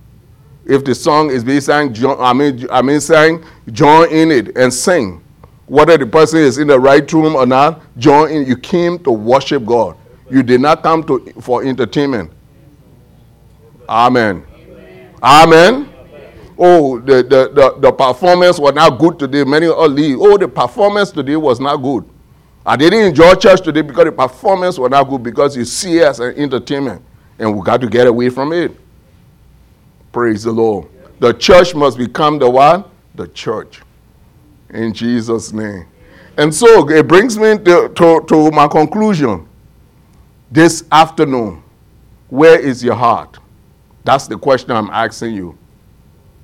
If 0.67 0.85
the 0.85 0.95
song 0.95 1.31
is 1.31 1.43
being 1.43 1.63
sang, 1.63 1.95
I 2.05 2.33
mean, 2.35 2.67
I 2.71 2.83
mean, 2.83 3.01
sang, 3.01 3.43
join 3.73 4.13
in 4.13 4.31
it 4.31 4.57
and 4.57 4.73
sing. 4.73 5.23
Whether 5.67 5.97
the 5.97 6.07
person 6.07 6.41
is 6.41 6.59
in 6.59 6.67
the 6.69 6.79
right 6.79 7.11
room 7.13 7.37
or 7.37 7.47
not, 7.47 7.83
join 7.99 8.31
in. 8.31 8.47
You 8.47 8.57
came 8.57 8.99
to 9.01 9.11
worship 9.11 9.65
God. 9.65 9.97
You 10.31 10.43
did 10.43 10.61
not 10.61 10.83
come 10.83 11.05
to 11.05 11.33
for 11.41 11.65
entertainment. 11.65 12.33
Amen. 13.89 14.45
Amen. 15.23 15.89
Oh, 16.59 16.99
the, 16.99 17.23
the, 17.23 17.51
the, 17.55 17.77
the 17.79 17.93
performance 17.93 18.59
was 18.59 18.75
not 18.75 18.99
good 18.99 19.19
today. 19.19 19.45
Many 19.45 19.69
all 19.69 19.89
leave. 19.89 20.19
Oh, 20.21 20.37
the 20.37 20.49
performance 20.49 21.11
today 21.11 21.37
was 21.37 21.61
not 21.61 21.77
good. 21.77 22.05
I 22.69 22.77
didn't 22.77 23.01
enjoy 23.01 23.33
church 23.37 23.63
today 23.63 23.81
because 23.81 24.05
the 24.05 24.13
performance 24.13 24.79
was 24.79 24.91
not 24.91 25.05
good 25.05 25.23
because 25.23 25.57
you 25.57 25.65
see 25.65 26.03
us 26.03 26.21
as 26.21 26.37
entertainment 26.37 27.01
and 27.39 27.57
we 27.57 27.65
got 27.65 27.81
to 27.81 27.89
get 27.89 28.07
away 28.07 28.29
from 28.29 28.53
it. 28.53 28.79
Praise 30.13 30.43
the 30.43 30.53
Lord. 30.53 30.87
The 31.19 31.33
church 31.33 31.75
must 31.75 31.97
become 31.97 32.39
the 32.39 32.51
what? 32.51 32.91
The 33.15 33.27
church. 33.29 33.81
In 34.69 34.93
Jesus' 34.93 35.51
name. 35.51 35.87
And 36.37 36.55
so 36.55 36.87
it 36.91 37.09
brings 37.09 37.39
me 37.39 37.57
to, 37.57 37.89
to, 37.89 38.25
to 38.29 38.51
my 38.51 38.69
conclusion. 38.69 39.49
This 40.51 40.85
afternoon, 40.93 41.63
where 42.29 42.61
is 42.61 42.85
your 42.85 42.97
heart? 42.97 43.39
That's 44.05 44.27
the 44.27 44.37
question 44.37 44.73
I'm 44.73 44.91
asking 44.91 45.35
you. 45.35 45.57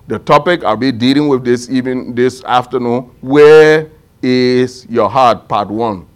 The 0.07 0.21
topic 0.21 0.65
I'll 0.65 0.75
be 0.75 0.91
dealing 0.91 1.29
with 1.29 1.45
this 1.45 1.69
even 1.69 2.15
this 2.15 2.43
afternoon. 2.45 3.11
Where 3.21 3.91
is 4.23 4.87
your 4.89 5.11
heart? 5.11 5.49
Part 5.49 5.69
one. 5.69 6.07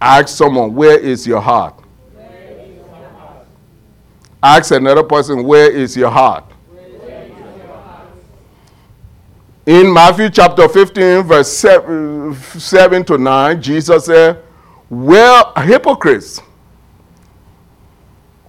Ask 0.00 0.28
someone, 0.36 0.74
where 0.74 0.98
is 0.98 1.26
your 1.26 1.40
heart? 1.40 1.74
Ask 4.42 4.70
another 4.72 5.02
person, 5.02 5.44
where 5.44 5.70
is 5.70 5.96
your 5.96 6.10
heart? 6.10 6.44
In 9.64 9.92
Matthew 9.92 10.30
chapter 10.30 10.68
15, 10.68 11.22
verse 11.24 11.52
7, 11.52 12.34
7 12.34 13.04
to 13.06 13.18
9, 13.18 13.62
Jesus 13.62 14.04
said, 14.04 14.40
Well, 14.88 15.52
hypocrites, 15.56 16.40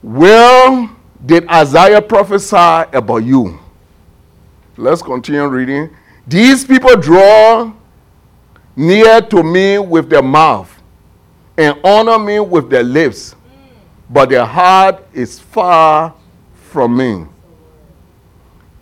well 0.04 0.96
did 1.26 1.50
Isaiah 1.50 2.02
prophesy 2.02 2.56
about 2.56 3.24
you? 3.24 3.60
Let's 4.78 5.02
continue 5.02 5.48
reading. 5.48 5.90
These 6.28 6.66
people 6.66 6.96
draw 6.98 7.74
near 8.76 9.22
to 9.22 9.42
me 9.42 9.80
with 9.80 10.10
their 10.10 10.22
mouth 10.22 10.77
and 11.58 11.80
honor 11.84 12.20
me 12.20 12.40
with 12.40 12.70
their 12.70 12.84
lips, 12.84 13.36
but 14.10 14.30
their 14.30 14.46
heart 14.46 15.04
is 15.14 15.40
far 15.40 16.14
from 16.70 16.98
me. 16.98 17.26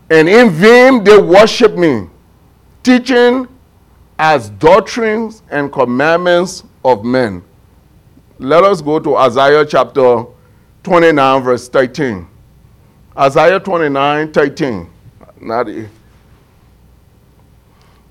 And 0.09 0.29
in 0.29 0.49
vain 0.49 1.03
they 1.03 1.17
worship 1.17 1.75
me, 1.77 2.09
teaching 2.83 3.47
as 4.19 4.49
doctrines 4.49 5.41
and 5.49 5.71
commandments 5.71 6.63
of 6.83 7.03
men. 7.03 7.43
Let 8.37 8.63
us 8.63 8.81
go 8.81 8.99
to 8.99 9.15
Isaiah 9.15 9.65
chapter 9.65 10.25
29, 10.83 11.41
verse 11.41 11.69
13. 11.69 12.27
Isaiah 13.17 13.59
29, 13.59 14.31
13. 14.31 14.89
Not 15.41 15.67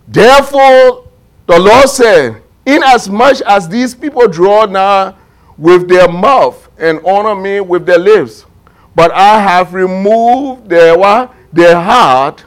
Therefore, 0.07 1.09
the 1.47 1.59
Lord 1.59 1.89
said, 1.89 2.43
Inasmuch 2.67 3.41
as 3.43 3.69
these 3.69 3.95
people 3.95 4.27
draw 4.29 4.65
now 4.65 5.17
with 5.59 5.89
their 5.89 6.09
mouth 6.09 6.69
and 6.79 7.01
honor 7.05 7.35
me 7.35 7.61
with 7.61 7.87
their 7.87 7.99
lips, 7.99 8.47
but 8.95 9.13
I 9.13 9.41
have 9.41 9.75
removed 9.75 10.69
their 10.69 10.97
what? 10.99 11.33
Their 11.53 11.81
heart 11.81 12.45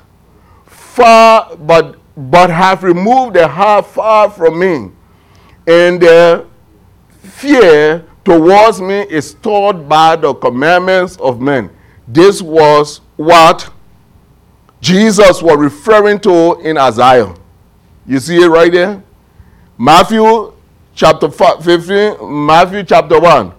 far, 0.66 1.56
but 1.56 2.00
but 2.18 2.50
have 2.50 2.84
removed 2.84 3.36
their 3.36 3.48
heart 3.48 3.86
far 3.86 4.30
from 4.30 4.60
me, 4.60 4.92
and 5.68 6.02
their 6.02 6.46
fear 7.22 8.04
towards 8.26 8.82
me 8.82 9.02
is 9.02 9.36
taught 9.36 9.88
by 9.88 10.16
the 10.16 10.34
commandments 10.34 11.16
of 11.18 11.40
men. 11.40 11.70
This 12.08 12.42
was 12.42 13.02
what 13.16 13.70
Jesus 14.82 15.42
was 15.42 15.58
referring 15.58 16.20
to 16.22 16.60
in 16.62 16.78
Isaiah. 16.78 17.34
You 18.06 18.20
see 18.20 18.38
it 18.42 18.48
right 18.48 18.72
there? 18.72 19.04
Matthew 19.78 20.54
chapter 20.96 21.30
15, 21.30 22.46
Matthew 22.46 22.84
chapter 22.84 23.20
1. 23.20 23.54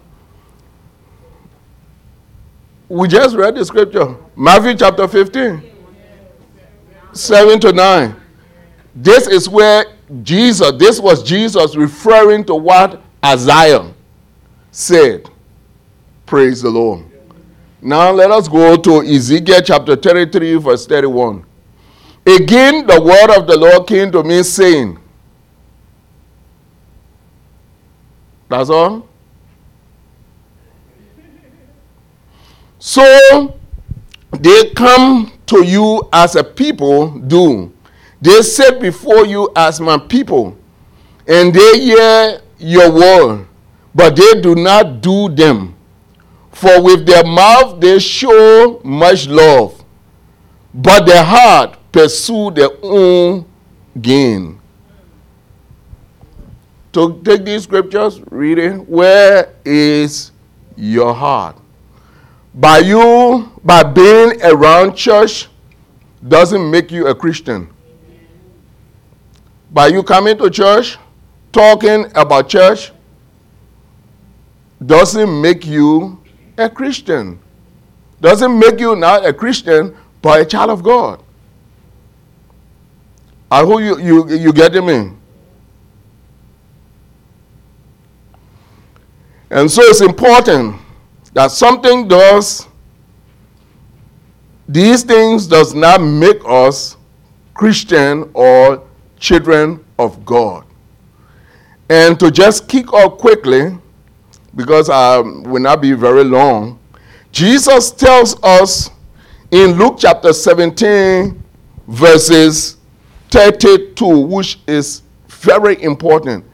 We 2.89 3.07
just 3.07 3.37
read 3.37 3.55
the 3.55 3.65
scripture. 3.65 4.17
Matthew 4.35 4.75
chapter 4.75 5.07
15, 5.07 5.63
7 7.13 7.61
to 7.61 7.73
9. 7.73 8.17
This 8.95 9.29
is 9.29 9.49
where 9.49 9.85
Jesus, 10.23 10.73
this 10.79 10.99
was 10.99 11.23
Jesus 11.23 11.77
referring 11.77 12.45
to 12.47 12.55
what 12.55 13.01
Isaiah 13.25 13.93
said. 14.71 15.29
Praise 16.27 16.63
the 16.63 16.71
Lord. 16.71 17.05
Now 17.81 18.11
let 18.11 18.31
us 18.31 18.49
go 18.49 18.77
to 18.77 19.03
Ezekiel 19.03 19.61
chapter 19.63 19.95
33, 19.95 20.57
verse 20.57 20.87
31. 20.87 21.45
Again, 22.27 22.87
the 22.87 23.01
word 23.01 23.39
of 23.39 23.47
the 23.47 23.57
Lord 23.57 23.87
came 23.87 24.11
to 24.13 24.23
me, 24.25 24.43
saying, 24.43 24.99
That's 28.49 28.71
all. 28.71 29.07
So 32.79 33.59
they 34.33 34.71
come 34.71 35.33
to 35.47 35.65
you 35.65 36.09
as 36.13 36.37
a 36.37 36.45
people 36.45 37.19
do. 37.19 37.73
They 38.21 38.43
sit 38.43 38.81
before 38.81 39.27
you 39.27 39.51
as 39.55 39.81
my 39.81 39.99
people, 39.99 40.57
and 41.27 41.53
they 41.55 41.81
hear 41.81 42.41
your 42.59 42.91
word, 42.91 43.47
but 43.95 44.17
they 44.17 44.41
do 44.41 44.55
not 44.55 45.01
do 45.01 45.29
them. 45.29 45.77
For 46.53 46.83
with 46.83 47.07
their 47.07 47.25
mouth 47.25 47.81
they 47.81 47.99
show 48.01 48.81
much 48.85 49.29
love, 49.29 49.85
but 50.75 51.07
their 51.07 51.23
heart 51.23 51.79
pursue 51.93 52.51
their 52.51 52.71
own 52.83 53.47
gain. 54.01 54.58
To 56.93 57.21
take 57.25 57.45
these 57.45 57.65
scriptures, 57.65 58.21
reading, 58.31 58.87
where 58.87 59.55
is 59.65 60.33
your 60.77 61.15
heart? 61.15 61.57
By 62.55 62.79
you, 62.79 63.53
by 63.63 63.83
being 63.83 64.43
around 64.43 64.97
church, 64.97 65.49
doesn't 66.27 66.71
make 66.71 66.91
you 66.91 67.07
a 67.07 67.15
Christian. 67.15 67.69
By 69.71 69.89
you 69.89 70.03
coming 70.03 70.39
to 70.39 70.51
church, 70.51 70.97
talking 71.53 72.07
about 72.15 72.49
church, 72.49 72.93
doesn't 74.85 75.41
make 75.41 75.67
you 75.67 76.21
a 76.57 76.71
Christian. 76.71 77.39
Doesn't 78.21 78.59
make 78.59 78.81
you 78.81 78.97
not 78.97 79.27
a 79.27 79.33
Christian, 79.33 79.97
but 80.23 80.41
a 80.41 80.45
child 80.45 80.71
of 80.71 80.83
God. 80.83 81.23
I 83.51 83.65
hope 83.65 83.81
you, 83.81 83.99
you, 83.99 84.29
you 84.29 84.53
get 84.53 84.73
me. 84.83 85.18
And 89.51 89.71
so 89.71 89.83
it's 89.83 90.01
important 90.01 90.77
that 91.33 91.51
something 91.51 92.07
does, 92.07 92.67
these 94.69 95.03
things 95.03 95.47
does 95.47 95.75
not 95.75 96.03
make 96.03 96.41
us 96.47 96.97
Christian 97.55 98.31
or 98.35 98.83
children 99.19 99.85
of 99.99 100.25
God. 100.25 100.65
And 101.89 102.21
to 102.21 102.31
just 102.31 102.69
kick 102.69 102.93
off 102.93 103.19
quickly, 103.19 103.79
because 104.55 104.91
I 104.91 105.19
will 105.19 105.63
not 105.63 105.81
be 105.81 105.93
very 105.93 106.25
long, 106.25 106.79
Jesus 107.33 107.91
tells 107.91 108.43
us 108.43 108.91
in 109.51 109.73
Luke 109.73 109.97
chapter 109.99 110.33
17, 110.33 111.43
verses 111.87 112.77
32, 113.31 114.07
which 114.07 114.61
is 114.67 115.03
very 115.29 115.83
important. 115.83 116.45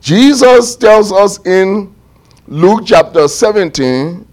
Jesus 0.00 0.76
tells 0.76 1.12
us 1.12 1.44
in 1.46 1.94
Luke 2.46 2.82
chapter 2.84 3.28
17, 3.28 4.26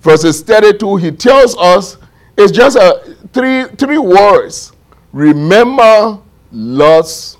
verses 0.00 0.42
32, 0.42 0.96
he 0.96 1.10
tells 1.10 1.56
us 1.56 1.98
it's 2.36 2.52
just 2.52 2.76
a, 2.76 3.16
three, 3.32 3.64
three 3.76 3.98
words. 3.98 4.72
Remember 5.12 6.18
Lot's 6.52 7.36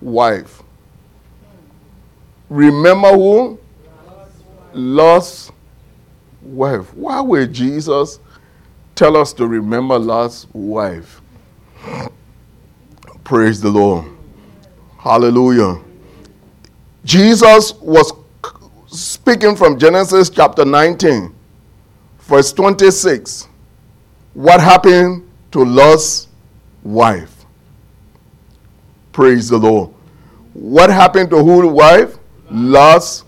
wife. 0.00 0.62
Remember 2.48 3.12
who? 3.12 3.58
Lot's 4.72 5.50
wife. 6.42 6.94
Why 6.94 7.20
would 7.20 7.52
Jesus 7.52 8.20
tell 8.94 9.16
us 9.16 9.32
to 9.34 9.46
remember 9.46 9.98
Lot's 9.98 10.46
wife? 10.52 11.20
Praise 13.24 13.60
the 13.60 13.70
Lord. 13.70 14.06
Hallelujah. 14.98 15.80
Jesus 17.04 17.74
was 17.74 18.12
speaking 18.94 19.56
from 19.56 19.78
Genesis 19.78 20.30
chapter 20.30 20.64
19, 20.64 21.34
verse 22.20 22.52
26. 22.52 23.48
What 24.34 24.60
happened 24.60 25.28
to 25.50 25.64
Lot's 25.64 26.28
wife? 26.82 27.44
Praise 29.12 29.48
the 29.48 29.58
Lord. 29.58 29.90
What 30.52 30.90
happened 30.90 31.30
to 31.30 31.42
whose 31.42 31.70
wife? 31.70 32.16
Lot's 32.50 33.24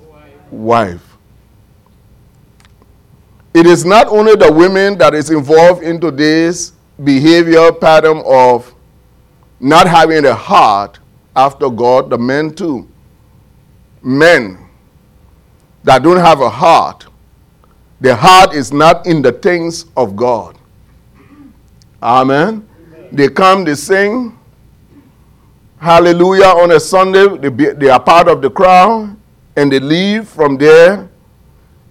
wife. 0.50 1.02
It 3.52 3.66
is 3.66 3.84
not 3.84 4.06
only 4.08 4.36
the 4.36 4.52
women 4.52 4.98
that 4.98 5.14
is 5.14 5.30
involved 5.30 5.82
into 5.82 6.10
this 6.10 6.72
behavior 7.02 7.72
pattern 7.72 8.22
of 8.24 8.72
not 9.58 9.88
having 9.88 10.26
a 10.26 10.34
heart 10.34 11.00
after 11.34 11.70
God, 11.70 12.10
the 12.10 12.18
men 12.18 12.54
too. 12.54 12.86
Men 14.02 14.65
that 15.86 16.02
don't 16.02 16.18
have 16.18 16.40
a 16.40 16.50
heart, 16.50 17.06
their 18.00 18.16
heart 18.16 18.52
is 18.52 18.72
not 18.72 19.06
in 19.06 19.22
the 19.22 19.30
things 19.30 19.84
of 19.96 20.16
God. 20.16 20.58
Amen. 22.02 22.68
Amen. 22.92 23.08
They 23.12 23.28
come, 23.28 23.62
they 23.62 23.76
sing, 23.76 24.36
hallelujah 25.78 26.46
on 26.46 26.72
a 26.72 26.80
Sunday, 26.80 27.28
they, 27.38 27.48
be, 27.48 27.66
they 27.66 27.88
are 27.88 28.00
part 28.00 28.26
of 28.26 28.42
the 28.42 28.50
crowd, 28.50 29.16
and 29.54 29.70
they 29.70 29.78
leave 29.78 30.26
from 30.26 30.56
there 30.56 31.08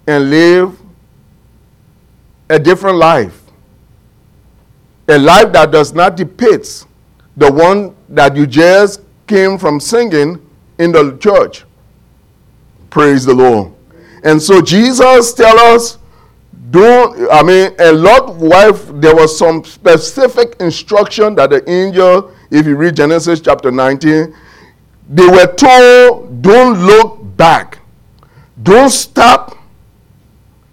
and 0.06 0.28
live 0.28 0.78
a 2.50 2.58
different 2.58 2.98
life. 2.98 3.44
A 5.08 5.18
life 5.18 5.52
that 5.52 5.70
does 5.70 5.94
not 5.94 6.18
depict 6.18 6.84
the 7.34 7.50
one 7.50 7.96
that 8.10 8.36
you 8.36 8.46
just 8.46 9.00
came 9.26 9.56
from 9.56 9.80
singing 9.80 10.46
in 10.78 10.92
the 10.92 11.16
church. 11.16 11.64
Praise 12.90 13.24
the 13.24 13.34
Lord. 13.34 13.72
And 14.26 14.42
so 14.42 14.60
Jesus 14.60 15.32
tell 15.34 15.56
us, 15.56 15.98
don't, 16.72 17.30
I 17.30 17.44
mean, 17.44 17.70
a 17.78 17.92
Lot 17.92 18.34
wife, 18.34 18.88
there 18.94 19.14
was 19.14 19.38
some 19.38 19.62
specific 19.62 20.56
instruction 20.58 21.36
that 21.36 21.50
the 21.50 21.70
angel, 21.70 22.32
if 22.50 22.66
you 22.66 22.74
read 22.74 22.96
Genesis 22.96 23.40
chapter 23.40 23.70
19, 23.70 24.34
they 25.08 25.26
were 25.28 25.46
told, 25.54 26.42
don't 26.42 26.84
look 26.84 27.20
back. 27.36 27.78
Don't 28.60 28.90
stop. 28.90 29.56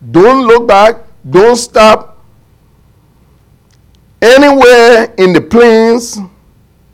Don't 0.10 0.48
look 0.48 0.68
back. 0.68 1.04
Don't 1.30 1.56
stop. 1.56 2.18
Anywhere 4.20 5.14
in 5.20 5.32
the 5.32 5.42
plains, 5.42 6.18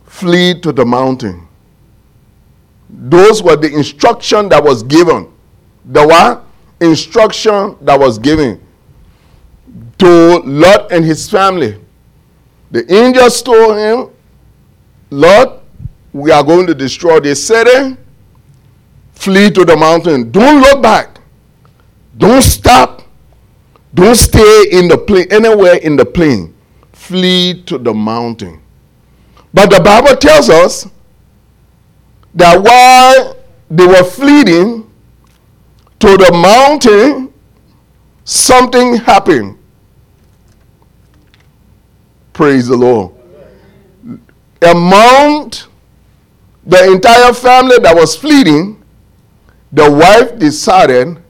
flee 0.04 0.60
to 0.60 0.74
the 0.74 0.86
mountain. 0.86 1.48
Those 2.90 3.42
were 3.42 3.56
the 3.56 3.74
instruction 3.74 4.50
that 4.50 4.62
was 4.62 4.84
given. 4.84 5.32
The 5.86 6.06
what? 6.06 6.48
Instruction 6.82 7.78
that 7.82 8.00
was 8.00 8.18
given 8.18 8.62
to 9.98 10.40
Lot 10.40 10.92
and 10.92 11.04
his 11.04 11.30
family. 11.30 11.80
The 12.72 12.92
angels 12.94 13.42
told 13.42 13.78
him, 13.78 14.10
Lord, 15.10 15.60
we 16.14 16.32
are 16.32 16.44
going 16.44 16.68
to 16.68 16.74
destroy 16.76 17.20
this 17.20 17.46
city. 17.46 17.98
Flee 19.14 19.52
to 19.52 19.66
the 19.66 19.76
mountain. 19.76 20.32
Don't 20.32 20.62
look 20.62 20.82
back. 20.82 21.20
Don't 22.18 22.42
stop. 22.42 23.04
Don't 23.94 24.16
stay 24.16 24.70
in 24.72 24.88
the 24.88 24.98
plain, 24.98 25.28
anywhere 25.32 25.76
in 25.76 25.96
the 25.96 26.06
plain. 26.06 26.56
Flee 26.94 27.62
to 27.64 27.78
the 27.78 27.94
mountain. 27.94 28.62
But 29.54 29.72
the 29.72 29.82
Bible 29.82 30.16
tells 30.16 30.50
us 30.50 30.88
that 32.36 32.62
while 32.62 33.36
they 33.70 33.86
were 33.86 34.04
fleeing 34.04 34.89
to 36.00 36.18
the 36.18 36.32
mountain, 36.32 37.34
something 38.24 38.96
happened. 38.96 39.58
Praise 42.34 42.68
the 42.68 42.78
Lord. 42.78 43.14
Among 44.62 45.52
the 46.66 46.92
entire 46.92 47.34
family 47.34 47.78
that 47.80 47.96
was 47.96 48.16
fleeing, 48.16 48.82
the 49.72 49.92
wife 49.92 50.40
decided 50.40 51.22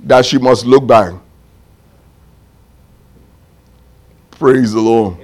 that 0.00 0.24
she 0.24 0.38
must 0.38 0.64
look 0.64 0.86
back. 0.86 1.12
Praise 4.30 4.72
the 4.72 4.80
Lord. 4.80 5.16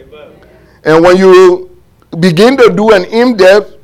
And 0.85 1.03
when 1.03 1.17
you 1.17 1.81
begin 2.21 2.57
to 2.59 2.73
do 2.75 2.93
an 2.93 3.05
in-depth 3.05 3.79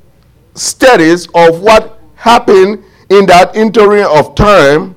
studies 0.55 1.27
of 1.35 1.62
what 1.62 2.01
happened 2.14 2.85
in 3.11 3.27
that 3.27 3.55
interim 3.57 4.07
of 4.11 4.35
time, 4.35 4.94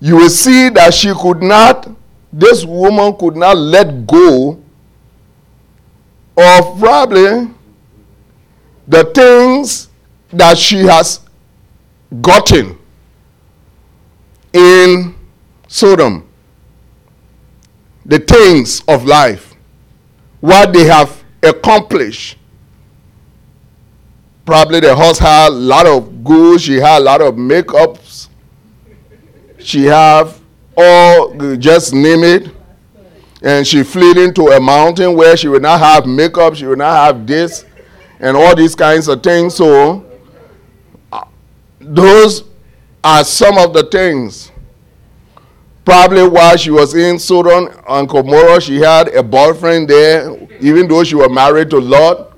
you 0.00 0.16
will 0.16 0.28
see 0.28 0.68
that 0.70 0.92
she 0.92 1.12
could 1.14 1.42
not, 1.42 1.88
this 2.32 2.64
woman 2.64 3.16
could 3.16 3.36
not 3.36 3.56
let 3.56 4.06
go 4.06 4.60
of 6.36 6.78
probably 6.78 7.48
the 8.86 9.04
things 9.14 9.88
that 10.30 10.58
she 10.58 10.78
has 10.80 11.20
gotten 12.20 12.78
in 14.52 15.14
Sodom. 15.68 16.28
The 18.04 18.20
things 18.20 18.82
of 18.86 19.04
life, 19.04 19.54
what 20.40 20.72
they 20.72 20.84
have 20.84 21.24
accomplished 21.42 22.35
Probably 24.46 24.78
the 24.78 24.94
horse 24.94 25.18
had 25.18 25.48
a 25.48 25.50
lot 25.50 25.86
of 25.86 26.22
goods. 26.22 26.62
She 26.62 26.76
had 26.76 26.98
a 26.98 27.04
lot 27.04 27.20
of 27.20 27.34
makeups. 27.34 28.28
She 29.58 29.84
have 29.86 30.40
all, 30.76 31.34
just 31.56 31.92
name 31.92 32.22
it. 32.22 32.52
And 33.42 33.66
she 33.66 33.82
fled 33.82 34.16
into 34.16 34.46
a 34.46 34.60
mountain 34.60 35.16
where 35.16 35.36
she 35.36 35.48
would 35.48 35.62
not 35.62 35.80
have 35.80 36.06
makeup. 36.06 36.54
She 36.54 36.64
would 36.64 36.78
not 36.78 36.94
have 36.94 37.26
this 37.26 37.64
and 38.20 38.36
all 38.36 38.54
these 38.54 38.76
kinds 38.76 39.08
of 39.08 39.20
things. 39.20 39.56
So 39.56 40.06
uh, 41.10 41.24
those 41.80 42.44
are 43.02 43.24
some 43.24 43.58
of 43.58 43.72
the 43.72 43.82
things. 43.82 44.52
Probably 45.84 46.26
while 46.26 46.56
she 46.56 46.70
was 46.70 46.94
in 46.94 47.18
Sodom 47.18 47.68
and 47.88 48.08
Gomorrah, 48.08 48.60
she 48.60 48.76
had 48.76 49.08
a 49.08 49.24
boyfriend 49.24 49.88
there, 49.88 50.36
even 50.60 50.86
though 50.86 51.02
she 51.02 51.16
was 51.16 51.30
married 51.30 51.70
to 51.70 51.80
Lot. 51.80 52.35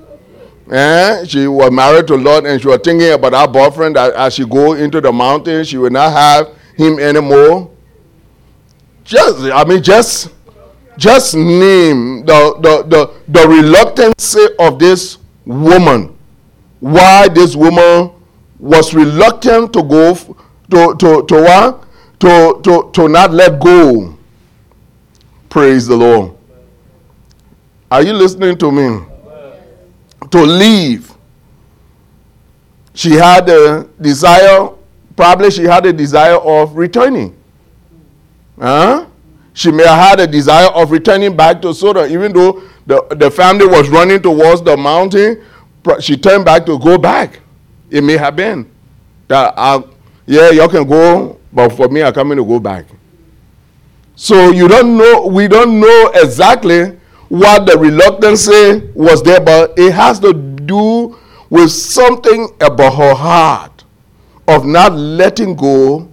Eh? 0.70 1.24
She 1.24 1.46
was 1.46 1.70
married 1.70 2.07
to 2.09 2.16
Lot 2.16 2.46
and 2.46 2.61
she 2.61 2.68
was 2.68 2.81
thinking 2.85 3.11
about 3.11 3.33
her 3.33 3.50
boyfriend 3.50 3.96
that 3.96 4.14
as 4.14 4.35
she 4.35 4.44
go 4.44 4.74
into 4.74 5.00
the 5.00 5.12
mountain, 5.12 5.64
she 5.64 5.78
will 5.78 5.90
not 5.90 6.12
have 6.12 6.48
him 6.76 6.98
anymore. 6.98 7.70
Just, 9.04 9.40
I 9.44 9.64
mean, 9.64 9.83
just, 9.83 10.31
just 10.98 11.35
name 11.35 12.26
the, 12.26 12.54
the, 12.61 12.83
the, 12.87 13.14
the 13.28 13.48
reluctance 13.48 14.37
of 14.59 14.78
this 14.78 15.18
woman. 15.46 16.14
Why 16.81 17.28
this 17.28 17.57
woman 17.57 18.11
was 18.59 18.92
reluctant 18.92 19.72
to 19.72 19.83
go, 19.83 20.14
to, 20.14 20.94
to, 20.98 21.26
to 21.26 21.35
what? 21.42 21.85
To, 22.20 22.61
to, 22.62 22.90
to 22.92 23.09
not 23.09 23.33
let 23.33 23.61
go. 23.61 24.18
Praise 25.48 25.87
the 25.87 25.96
Lord. 25.96 26.33
Are 27.90 28.02
you 28.02 28.12
listening 28.12 28.59
to 28.59 28.70
me? 28.70 29.07
To 30.31 30.42
leave. 30.42 31.12
She 32.92 33.12
had 33.12 33.48
a 33.48 33.88
desire, 34.00 34.70
probably 35.16 35.50
she 35.50 35.64
had 35.64 35.87
a 35.87 35.92
desire 35.92 36.37
of 36.37 36.76
returning. 36.76 37.37
Huh? 38.61 39.07
She 39.52 39.70
may 39.70 39.87
have 39.87 39.98
had 39.98 40.20
a 40.20 40.26
desire 40.26 40.68
of 40.68 40.90
returning 40.90 41.37
back 41.37 41.62
to 41.62 41.72
Sodom, 41.72 42.11
even 42.11 42.33
though 42.33 42.62
the, 42.87 43.07
the 43.16 43.31
family 43.31 43.66
was 43.66 43.88
running 43.88 44.20
towards 44.20 44.62
the 44.62 44.76
mountain. 44.76 45.44
She 46.00 46.16
turned 46.16 46.44
back 46.44 46.66
to 46.66 46.78
go 46.78 46.98
back. 46.98 47.40
It 47.90 48.02
may 48.02 48.16
have 48.16 48.37
been 48.37 48.70
that, 49.28 49.54
I, 49.57 49.83
yeah, 50.26 50.50
y'all 50.50 50.68
can 50.68 50.87
go, 50.87 51.38
but 51.52 51.70
for 51.70 51.88
me, 51.88 52.02
I'm 52.02 52.12
coming 52.12 52.37
to 52.38 52.44
go 52.44 52.59
back. 52.59 52.87
So 54.16 54.50
you 54.50 54.66
don't 54.66 54.96
know, 54.96 55.26
we 55.26 55.46
don't 55.46 55.78
know 55.78 56.11
exactly 56.14 56.98
what 57.28 57.66
the 57.66 57.78
reluctance 57.78 58.48
was 58.94 59.22
there, 59.22 59.40
but 59.40 59.74
it 59.76 59.92
has 59.92 60.18
to 60.20 60.32
do 60.32 61.16
with 61.50 61.70
something 61.70 62.50
about 62.60 62.94
her 62.94 63.14
heart 63.14 63.84
of 64.46 64.64
not 64.64 64.92
letting 64.92 65.54
go. 65.54 66.10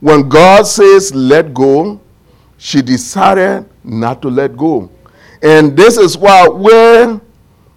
When 0.00 0.28
God 0.28 0.66
says 0.66 1.14
let 1.14 1.52
go, 1.54 2.00
she 2.58 2.82
decided 2.82 3.68
not 3.84 4.22
to 4.22 4.28
let 4.28 4.56
go. 4.56 4.90
And 5.42 5.76
this 5.76 5.96
is 5.98 6.16
why 6.16 6.48
where 6.48 7.20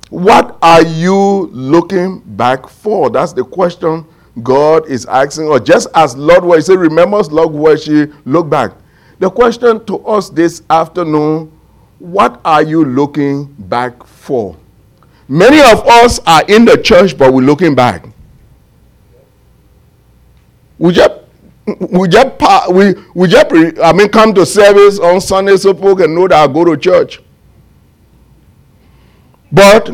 what 0.09 0.57
are 0.61 0.81
you 0.83 1.47
looking 1.51 2.21
back 2.25 2.67
for? 2.67 3.09
That's 3.09 3.33
the 3.33 3.43
question 3.43 4.05
God 4.41 4.87
is 4.87 5.05
asking. 5.05 5.45
Or 5.45 5.59
just 5.59 5.87
as 5.93 6.15
Lord 6.15 6.43
was, 6.43 6.65
he 6.67 6.73
said, 6.73 6.79
remember 6.79 7.21
Lord 7.23 7.53
where 7.53 7.77
she 7.77 8.07
looked 8.25 8.49
back. 8.49 8.71
The 9.19 9.29
question 9.29 9.85
to 9.85 9.99
us 10.07 10.29
this 10.29 10.63
afternoon 10.69 11.51
what 11.99 12.39
are 12.43 12.63
you 12.63 12.83
looking 12.83 13.45
back 13.57 14.05
for? 14.05 14.55
Many 15.27 15.59
of 15.59 15.85
us 15.88 16.19
are 16.25 16.43
in 16.47 16.65
the 16.65 16.77
church, 16.77 17.17
but 17.17 17.31
we're 17.33 17.41
looking 17.45 17.75
back. 17.75 18.07
We 20.79 20.93
just 20.93 21.12
we 21.91 22.07
just 22.07 22.71
we 22.71 22.95
we 23.13 23.27
just 23.27 23.53
I 23.83 23.93
mean 23.93 24.09
come 24.09 24.33
to 24.33 24.45
service 24.45 24.97
on 24.97 25.21
Sunday 25.21 25.57
so 25.57 25.73
people 25.73 25.95
can 25.95 26.15
know 26.15 26.27
that 26.27 26.49
I 26.49 26.51
go 26.51 26.65
to 26.65 26.77
church. 26.77 27.21
But 29.51 29.89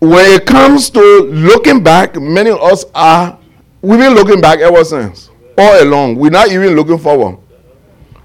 when 0.00 0.30
it 0.32 0.46
comes 0.46 0.90
to 0.90 1.00
looking 1.30 1.82
back, 1.82 2.16
many 2.16 2.50
of 2.50 2.60
us 2.60 2.84
are 2.94 3.38
we've 3.82 4.00
been 4.00 4.14
looking 4.14 4.40
back 4.40 4.60
ever 4.60 4.84
since, 4.84 5.30
all 5.56 5.82
along. 5.82 6.16
We're 6.16 6.30
not 6.30 6.50
even 6.50 6.74
looking 6.74 6.98
forward. 6.98 7.38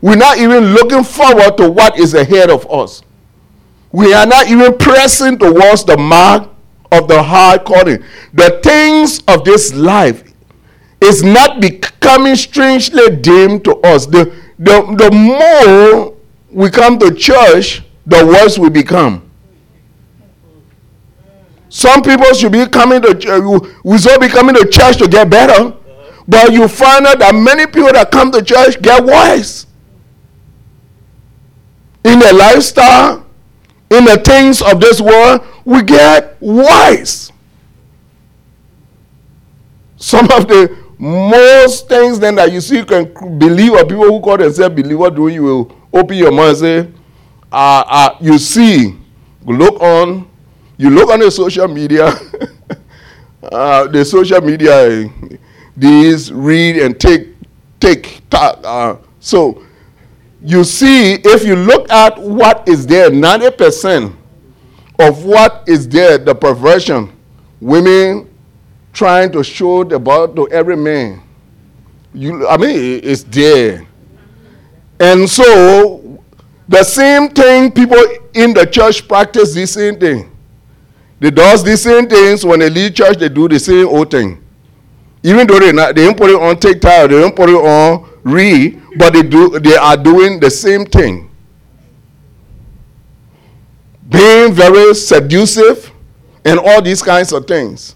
We're 0.03 0.17
not 0.17 0.37
even 0.37 0.73
looking 0.73 1.05
forward 1.05 1.55
to 1.55 1.69
what 1.71 1.97
is 1.97 2.13
ahead 2.13 2.49
of 2.49 2.69
us. 2.69 3.03
We 3.93 4.13
are 4.13 4.25
not 4.25 4.49
even 4.49 4.77
pressing 4.77 5.37
towards 5.37 5.85
the 5.85 5.95
mark 5.95 6.49
of 6.91 7.07
the 7.07 7.23
high 7.23 7.57
calling. 7.57 8.03
The 8.33 8.59
things 8.61 9.21
of 9.29 9.45
this 9.45 9.73
life 9.73 10.29
is 10.99 11.23
not 11.23 11.61
becoming 11.61 12.35
strangely 12.35 13.15
dim 13.15 13.61
to 13.61 13.77
us. 13.77 14.05
The, 14.05 14.25
the, 14.59 14.81
the 14.97 15.09
more 15.09 16.17
we 16.51 16.69
come 16.69 16.99
to 16.99 17.15
church, 17.15 17.81
the 18.05 18.25
worse 18.25 18.59
we 18.59 18.69
become. 18.69 19.31
Some 21.69 22.01
people 22.01 22.33
should 22.33 22.51
be 22.51 22.65
coming 22.65 23.01
to 23.03 23.15
church, 23.15 23.41
we 23.85 23.97
should 23.99 24.19
be 24.19 24.27
coming 24.27 24.55
to 24.55 24.67
church 24.67 24.97
to 24.97 25.07
get 25.07 25.29
better. 25.29 25.77
But 26.27 26.51
you 26.51 26.67
find 26.67 27.05
out 27.05 27.19
that 27.19 27.33
many 27.33 27.67
people 27.67 27.93
that 27.93 28.11
come 28.11 28.33
to 28.33 28.41
church 28.41 28.81
get 28.81 29.01
worse 29.05 29.67
in 32.03 32.19
the 32.19 32.33
lifestyle, 32.33 33.25
in 33.89 34.05
the 34.05 34.17
things 34.17 34.61
of 34.61 34.79
this 34.79 34.99
world, 34.99 35.41
we 35.65 35.81
get 35.83 36.37
wise. 36.39 37.31
Some 39.97 40.25
of 40.31 40.47
the 40.47 40.77
most 40.97 41.87
things 41.87 42.19
then 42.19 42.35
that 42.35 42.51
you 42.51 42.61
see 42.61 42.77
you 42.77 42.85
can 42.85 43.05
believe 43.37 43.73
or 43.73 43.83
people 43.85 44.05
who 44.05 44.19
call 44.19 44.37
themselves 44.37 44.75
believer 44.75 45.09
doing, 45.09 45.35
you 45.35 45.43
will 45.43 45.75
open 45.93 46.17
your 46.17 46.31
mouth 46.31 46.49
and 46.49 46.57
say, 46.57 46.79
uh, 47.51 47.83
uh, 47.87 48.17
you 48.19 48.37
see, 48.37 48.97
look 49.45 49.79
on, 49.81 50.29
you 50.77 50.89
look 50.89 51.09
on 51.09 51.19
the 51.19 51.29
social 51.29 51.67
media, 51.67 52.07
uh, 53.43 53.87
the 53.87 54.03
social 54.03 54.41
media, 54.41 55.09
these 55.77 56.31
read 56.31 56.77
and 56.77 56.99
take, 56.99 57.29
take, 57.79 58.21
uh, 58.31 58.95
so 59.19 59.63
you 60.43 60.63
see, 60.65 61.13
if 61.13 61.45
you 61.45 61.55
look 61.55 61.89
at 61.89 62.17
what 62.17 62.67
is 62.67 62.85
there, 62.85 63.09
90% 63.09 64.13
of 64.99 65.23
what 65.23 65.63
is 65.67 65.87
there, 65.87 66.17
the 66.17 66.35
perversion, 66.35 67.11
women 67.61 68.29
trying 68.91 69.31
to 69.31 69.43
show 69.43 69.83
the 69.83 69.97
body 69.97 70.33
to 70.35 70.49
every 70.49 70.75
man. 70.75 71.23
You, 72.13 72.47
I 72.47 72.57
mean, 72.57 72.99
it's 73.03 73.23
there. 73.23 73.87
And 74.99 75.29
so, 75.29 76.21
the 76.67 76.83
same 76.83 77.29
thing 77.29 77.71
people 77.71 77.97
in 78.33 78.53
the 78.53 78.65
church 78.65 79.07
practice 79.07 79.53
the 79.53 79.65
same 79.65 79.97
thing. 79.99 80.29
They 81.19 81.31
do 81.31 81.41
the 81.41 81.77
same 81.77 82.07
things 82.07 82.45
when 82.45 82.59
they 82.59 82.69
leave 82.69 82.95
church, 82.95 83.17
they 83.17 83.29
do 83.29 83.47
the 83.47 83.59
same 83.59 83.87
old 83.87 84.11
thing. 84.11 84.43
Even 85.23 85.47
though 85.47 85.59
they 85.59 85.71
not, 85.71 85.95
they 85.95 86.03
don't 86.03 86.17
put 86.17 86.29
it 86.29 86.35
on 86.35 86.59
TikTok, 86.59 87.09
they 87.09 87.19
don't 87.21 87.35
put 87.35 87.49
it 87.49 87.55
on 87.55 88.12
Re, 88.23 88.81
but 88.97 89.13
they 89.13 89.23
do 89.23 89.59
they 89.59 89.75
are 89.75 89.97
doing 89.97 90.39
the 90.39 90.49
same 90.49 90.85
thing. 90.85 91.29
Being 94.09 94.53
very 94.53 94.93
seductive 94.93 95.91
and 96.45 96.59
all 96.59 96.81
these 96.81 97.01
kinds 97.01 97.33
of 97.33 97.47
things. 97.47 97.95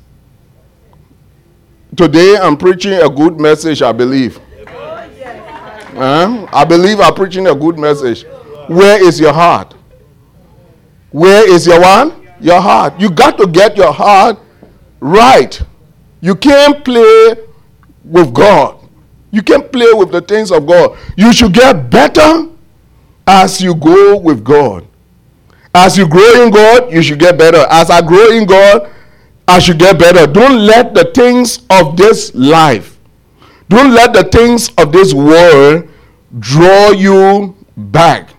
Today 1.95 2.37
I'm 2.37 2.57
preaching 2.57 2.93
a 2.93 3.09
good 3.09 3.39
message, 3.39 3.81
I 3.81 3.91
believe. 3.91 4.39
Uh, 5.95 6.47
I 6.53 6.63
believe 6.63 6.99
I'm 6.99 7.13
preaching 7.15 7.47
a 7.47 7.55
good 7.55 7.79
message. 7.79 8.23
Where 8.67 9.03
is 9.03 9.19
your 9.19 9.33
heart? 9.33 9.73
Where 11.11 11.49
is 11.49 11.65
your 11.65 11.81
one? 11.81 12.27
Your 12.39 12.61
heart. 12.61 12.99
You 12.99 13.09
got 13.09 13.37
to 13.39 13.47
get 13.47 13.77
your 13.77 13.91
heart 13.91 14.37
right. 14.99 15.59
You 16.21 16.35
can't 16.35 16.83
play 16.83 17.35
with 18.03 18.33
God. 18.33 18.76
You 19.31 19.41
can't 19.41 19.71
play 19.71 19.91
with 19.93 20.11
the 20.11 20.21
things 20.21 20.51
of 20.51 20.65
God. 20.65 20.97
You 21.15 21.33
should 21.33 21.53
get 21.53 21.89
better 21.89 22.47
as 23.25 23.61
you 23.61 23.75
go 23.75 24.17
with 24.17 24.43
God. 24.43 24.87
As 25.75 25.97
you 25.97 26.07
grow 26.07 26.43
in 26.43 26.51
God, 26.51 26.91
you 26.91 27.03
should 27.03 27.19
get 27.19 27.37
better. 27.37 27.65
As 27.69 27.89
I 27.89 28.01
grow 28.01 28.31
in 28.31 28.45
God, 28.45 28.89
I 29.47 29.59
should 29.59 29.77
get 29.77 29.99
better. 29.99 30.25
Don't 30.25 30.65
let 30.65 30.93
the 30.93 31.11
things 31.13 31.65
of 31.69 31.95
this 31.97 32.33
life, 32.33 32.97
don't 33.69 33.93
let 33.93 34.13
the 34.13 34.23
things 34.23 34.69
of 34.77 34.91
this 34.91 35.13
world 35.13 35.87
draw 36.39 36.91
you 36.91 37.55
back. 37.75 38.29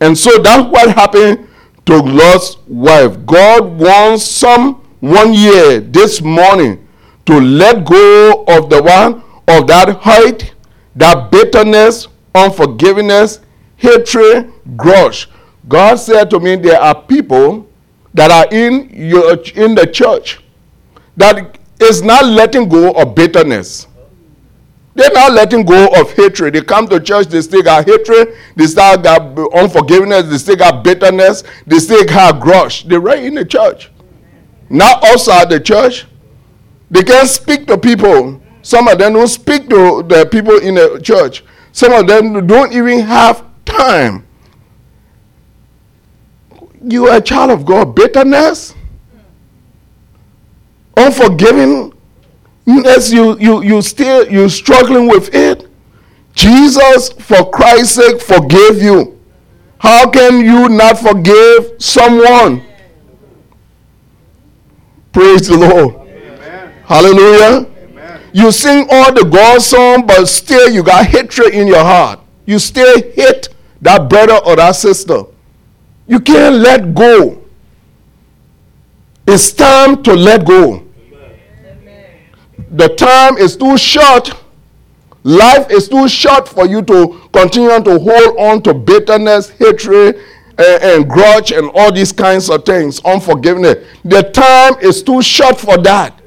And 0.00 0.16
so 0.16 0.38
that's 0.38 0.70
what 0.70 0.94
happened 0.94 1.48
to 1.86 1.96
Lot's 1.96 2.58
wife. 2.66 3.26
God 3.26 3.78
wants 3.78 4.24
some 4.24 4.74
one 5.00 5.34
year 5.34 5.80
this 5.80 6.20
morning 6.22 6.86
to 7.26 7.40
let 7.40 7.84
go 7.84 8.44
of 8.46 8.70
the 8.70 8.82
one 8.82 9.22
of 9.48 9.66
that 9.66 10.00
hate, 10.02 10.54
that 10.94 11.30
bitterness, 11.30 12.08
unforgiveness, 12.34 13.40
hatred, 13.76 14.52
grudge. 14.76 15.28
God 15.68 15.96
said 15.96 16.30
to 16.30 16.40
me, 16.40 16.56
there 16.56 16.80
are 16.80 17.02
people 17.02 17.68
that 18.14 18.30
are 18.30 18.52
in 18.52 18.90
your 18.90 19.34
in 19.54 19.74
the 19.74 19.86
church 19.86 20.40
that 21.16 21.58
is 21.80 22.02
not 22.02 22.26
letting 22.26 22.68
go 22.68 22.92
of 22.92 23.14
bitterness. 23.14 23.86
They're 24.94 25.12
not 25.12 25.32
letting 25.32 25.64
go 25.64 25.86
of 25.94 26.10
hatred. 26.12 26.54
They 26.54 26.62
come 26.62 26.88
to 26.88 26.98
church, 26.98 27.28
they 27.28 27.40
still 27.40 27.62
got 27.62 27.86
hatred, 27.86 28.34
they 28.56 28.66
still 28.66 28.96
got 28.98 29.38
unforgiveness, 29.54 30.28
they 30.28 30.38
still 30.38 30.56
got 30.56 30.82
bitterness, 30.82 31.44
they 31.66 31.78
still 31.78 32.04
got 32.04 32.40
grudge. 32.40 32.84
They're 32.88 33.00
right 33.00 33.22
in 33.22 33.34
the 33.34 33.44
church. 33.44 33.92
Not 34.68 35.04
outside 35.04 35.50
the 35.50 35.60
church. 35.60 36.06
They 36.90 37.04
can't 37.04 37.28
speak 37.28 37.66
to 37.68 37.78
people 37.78 38.42
some 38.68 38.86
of 38.86 38.98
them 38.98 39.14
don't 39.14 39.28
speak 39.28 39.70
to 39.70 40.02
the 40.02 40.28
people 40.30 40.58
in 40.58 40.74
the 40.74 41.00
church. 41.02 41.42
Some 41.72 41.90
of 41.90 42.06
them 42.06 42.46
don't 42.46 42.70
even 42.70 43.00
have 43.00 43.42
time. 43.64 44.26
You 46.84 47.06
are 47.06 47.16
a 47.16 47.20
child 47.22 47.50
of 47.50 47.64
God. 47.64 47.94
Bitterness, 47.94 48.74
unforgivingness, 50.98 51.94
you, 53.10 53.38
you, 53.38 53.62
you 53.62 53.80
still, 53.80 54.30
you 54.30 54.50
struggling 54.50 55.08
with 55.08 55.34
it. 55.34 55.66
Jesus, 56.34 57.08
for 57.08 57.50
Christ's 57.50 57.94
sake, 57.94 58.20
forgave 58.20 58.82
you. 58.82 59.18
How 59.78 60.10
can 60.10 60.44
you 60.44 60.68
not 60.68 60.98
forgive 60.98 61.82
someone? 61.82 62.62
Praise 65.10 65.48
the 65.48 65.56
Lord. 65.56 65.94
Amen. 65.94 66.72
Hallelujah. 66.84 67.77
You 68.32 68.52
sing 68.52 68.86
all 68.90 69.12
the 69.12 69.24
God 69.24 69.62
song, 69.62 70.06
but 70.06 70.26
still 70.26 70.70
you 70.70 70.82
got 70.82 71.06
hatred 71.06 71.54
in 71.54 71.66
your 71.66 71.82
heart. 71.82 72.20
You 72.46 72.58
still 72.58 73.00
hate 73.12 73.48
that 73.82 74.08
brother 74.08 74.38
or 74.44 74.56
that 74.56 74.72
sister. 74.72 75.24
You 76.06 76.20
can't 76.20 76.56
let 76.56 76.94
go. 76.94 77.42
It's 79.26 79.52
time 79.52 80.02
to 80.04 80.14
let 80.14 80.46
go. 80.46 80.84
The 82.70 82.88
time 82.88 83.36
is 83.36 83.56
too 83.56 83.76
short. 83.76 84.30
Life 85.22 85.70
is 85.70 85.88
too 85.88 86.08
short 86.08 86.48
for 86.48 86.66
you 86.66 86.82
to 86.82 87.28
continue 87.32 87.68
to 87.82 87.98
hold 87.98 88.38
on 88.38 88.62
to 88.62 88.72
bitterness, 88.72 89.50
hatred, 89.50 90.16
and, 90.56 90.82
and 90.82 91.08
grudge, 91.10 91.52
and 91.52 91.70
all 91.74 91.92
these 91.92 92.12
kinds 92.12 92.48
of 92.48 92.64
things, 92.64 93.00
unforgiveness. 93.04 93.86
The 94.04 94.22
time 94.22 94.74
is 94.80 95.02
too 95.02 95.20
short 95.22 95.60
for 95.60 95.76
that. 95.78 96.17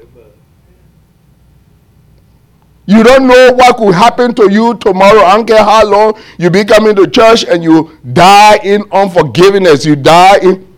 You 2.84 3.02
don't 3.04 3.28
know 3.28 3.52
what 3.52 3.76
could 3.76 3.94
happen 3.94 4.34
to 4.34 4.50
you 4.50 4.74
tomorrow. 4.74 5.20
I 5.22 5.36
don't 5.36 5.46
care 5.46 5.62
how 5.62 5.86
long 5.88 6.14
you 6.38 6.50
be 6.50 6.64
coming 6.64 6.96
to 6.96 7.06
church 7.08 7.44
and 7.44 7.62
you 7.62 7.98
die 8.12 8.56
in 8.64 8.82
unforgiveness. 8.90 9.86
You 9.86 9.94
die 9.94 10.38
in. 10.38 10.68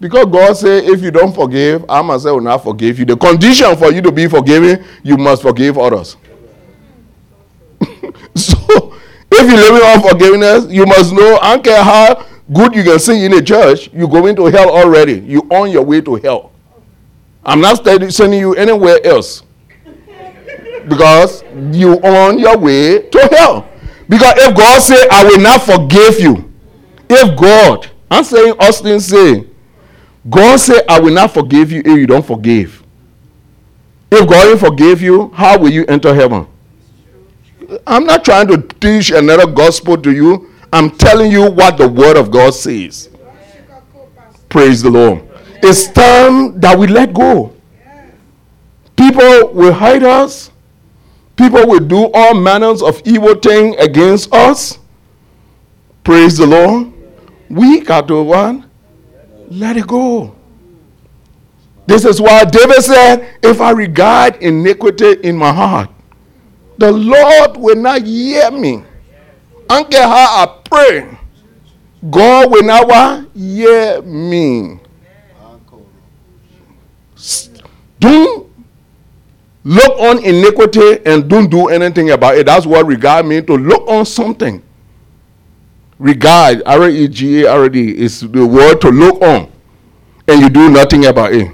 Because 0.00 0.26
God 0.26 0.56
said, 0.56 0.84
if 0.84 1.02
you 1.02 1.10
don't 1.10 1.34
forgive, 1.34 1.84
I 1.88 2.00
myself 2.02 2.34
will 2.36 2.42
not 2.42 2.62
forgive 2.62 3.00
you. 3.00 3.04
The 3.04 3.16
condition 3.16 3.76
for 3.76 3.90
you 3.92 4.00
to 4.02 4.12
be 4.12 4.28
forgiven, 4.28 4.84
you 5.02 5.16
must 5.16 5.42
forgive 5.42 5.76
others. 5.76 6.16
so, 8.36 8.94
if 9.32 9.50
you 9.50 9.56
live 9.56 9.74
in 9.74 9.82
unforgiveness, 9.82 10.72
you 10.72 10.86
must 10.86 11.12
know, 11.12 11.38
I 11.42 11.54
don't 11.54 11.64
care 11.64 11.82
how 11.82 12.24
good 12.52 12.76
you 12.76 12.84
can 12.84 13.00
sing 13.00 13.22
in 13.22 13.32
a 13.32 13.42
church, 13.42 13.90
you're 13.92 14.08
going 14.08 14.36
to 14.36 14.44
hell 14.46 14.70
already. 14.70 15.18
You're 15.18 15.46
on 15.50 15.72
your 15.72 15.82
way 15.82 16.00
to 16.02 16.14
hell. 16.14 16.52
I'm 17.44 17.60
not 17.60 17.84
sending 18.12 18.38
you 18.38 18.54
anywhere 18.54 19.04
else 19.04 19.42
because 20.86 21.42
you 21.72 21.94
on 22.02 22.38
your 22.38 22.58
way 22.58 23.00
to 23.08 23.28
hell. 23.32 23.68
Because 24.08 24.34
if 24.38 24.56
God 24.56 24.80
say, 24.80 25.06
I 25.10 25.24
will 25.24 25.40
not 25.40 25.62
forgive 25.62 26.20
you, 26.20 26.52
if 27.08 27.38
God, 27.38 27.90
I'm 28.10 28.24
saying 28.24 28.54
Austin 28.58 29.00
say, 29.00 29.46
God 30.28 30.56
say, 30.58 30.80
I 30.88 31.00
will 31.00 31.12
not 31.12 31.32
forgive 31.32 31.72
you 31.72 31.80
if 31.80 31.98
you 31.98 32.06
don't 32.06 32.24
forgive. 32.26 32.82
If 34.10 34.28
God 34.28 34.44
didn't 34.44 34.60
forgive 34.60 35.02
you, 35.02 35.28
how 35.34 35.58
will 35.58 35.70
you 35.70 35.84
enter 35.86 36.14
heaven? 36.14 36.46
I'm 37.86 38.04
not 38.04 38.24
trying 38.24 38.48
to 38.48 38.62
teach 38.62 39.10
another 39.10 39.46
gospel 39.46 39.98
to 39.98 40.10
you. 40.10 40.50
I'm 40.72 40.90
telling 40.90 41.30
you 41.30 41.50
what 41.50 41.76
the 41.76 41.88
word 41.88 42.16
of 42.16 42.30
God 42.30 42.54
says. 42.54 43.10
Praise 44.48 44.82
the 44.82 44.90
Lord. 44.90 45.22
It's 45.62 45.88
time 45.88 46.58
that 46.60 46.78
we 46.78 46.86
let 46.86 47.12
go. 47.12 47.54
People 48.96 49.52
will 49.52 49.72
hide 49.72 50.02
us. 50.02 50.50
People 51.38 51.68
will 51.68 51.80
do 51.80 52.10
all 52.12 52.34
manners 52.34 52.82
of 52.82 53.00
evil 53.04 53.36
thing 53.36 53.78
against 53.78 54.34
us. 54.34 54.80
Praise 56.02 56.36
the 56.36 56.46
Lord. 56.46 56.92
We 57.48 57.80
got 57.80 58.08
to 58.08 58.20
one. 58.22 58.68
Let 59.48 59.76
it 59.76 59.86
go. 59.86 60.34
This 61.86 62.04
is 62.04 62.20
why 62.20 62.44
David 62.44 62.82
said, 62.82 63.38
If 63.42 63.60
I 63.60 63.70
regard 63.70 64.42
iniquity 64.42 65.12
in 65.22 65.36
my 65.36 65.52
heart, 65.52 65.90
the 66.76 66.90
Lord 66.90 67.56
will 67.56 67.76
not 67.76 68.02
hear 68.02 68.50
me. 68.50 68.82
Care 69.90 70.06
how 70.06 70.44
I 70.44 70.60
pray. 70.64 71.18
God 72.10 72.50
will 72.50 72.62
not 72.62 73.28
hear 73.34 74.02
me. 74.02 74.80
Don't 78.00 78.47
Look 79.68 79.98
on 80.00 80.24
iniquity 80.24 81.04
and 81.04 81.28
don't 81.28 81.50
do 81.50 81.68
anything 81.68 82.08
about 82.12 82.36
it. 82.38 82.46
That's 82.46 82.64
what 82.64 82.86
regard 82.86 83.26
means 83.26 83.44
to 83.48 83.54
look 83.54 83.86
on 83.86 84.06
something. 84.06 84.62
Regard, 85.98 86.62
R 86.64 86.88
E 86.88 87.06
G 87.06 87.42
A 87.42 87.52
R 87.52 87.68
D, 87.68 87.94
is 87.94 88.20
the 88.20 88.46
word 88.46 88.80
to 88.80 88.88
look 88.88 89.20
on, 89.20 89.52
and 90.26 90.40
you 90.40 90.48
do 90.48 90.70
nothing 90.70 91.04
about 91.04 91.34
it. 91.34 91.52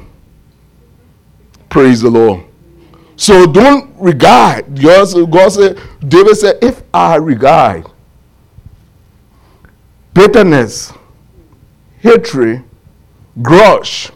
Praise 1.69 2.03
the 2.03 2.11
Lord. 2.11 2.45
So 3.17 3.47
don't 3.47 3.93
regard. 3.99 4.81
God 4.81 5.07
said, 5.07 5.81
David 6.07 6.37
said, 6.37 6.59
if 6.63 6.85
I 6.95 7.17
regard 7.17 7.91
bitterness, 10.13 10.93
hatred, 11.99 12.63
grudge, 13.43 14.13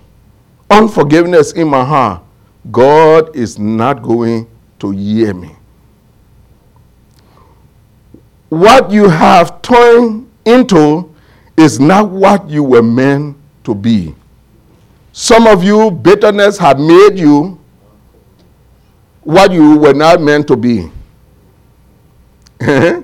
unforgiveness 0.71 1.51
in 1.51 1.67
my 1.67 1.85
heart, 1.85 2.23
God 2.71 3.35
is 3.35 3.59
not 3.59 4.03
going 4.03 4.47
to 4.81 4.91
hear 4.91 5.33
me. 5.35 5.55
What 8.49 8.91
you 8.91 9.09
have 9.09 9.61
turned 9.63 10.31
into 10.45 11.15
is 11.57 11.79
not 11.81 12.09
what 12.11 12.49
you 12.49 12.63
were 12.63 12.83
meant 12.83 13.37
to 13.65 13.75
be. 13.75 14.15
Some 15.13 15.47
of 15.47 15.65
you, 15.65 15.91
bitterness 15.91 16.59
have 16.59 16.79
made 16.79 17.19
you 17.19 17.59
what 19.23 19.53
you 19.53 19.77
were 19.77 19.95
not 19.95 20.21
meant 20.23 20.47
to 20.49 20.57
be. 20.57 20.91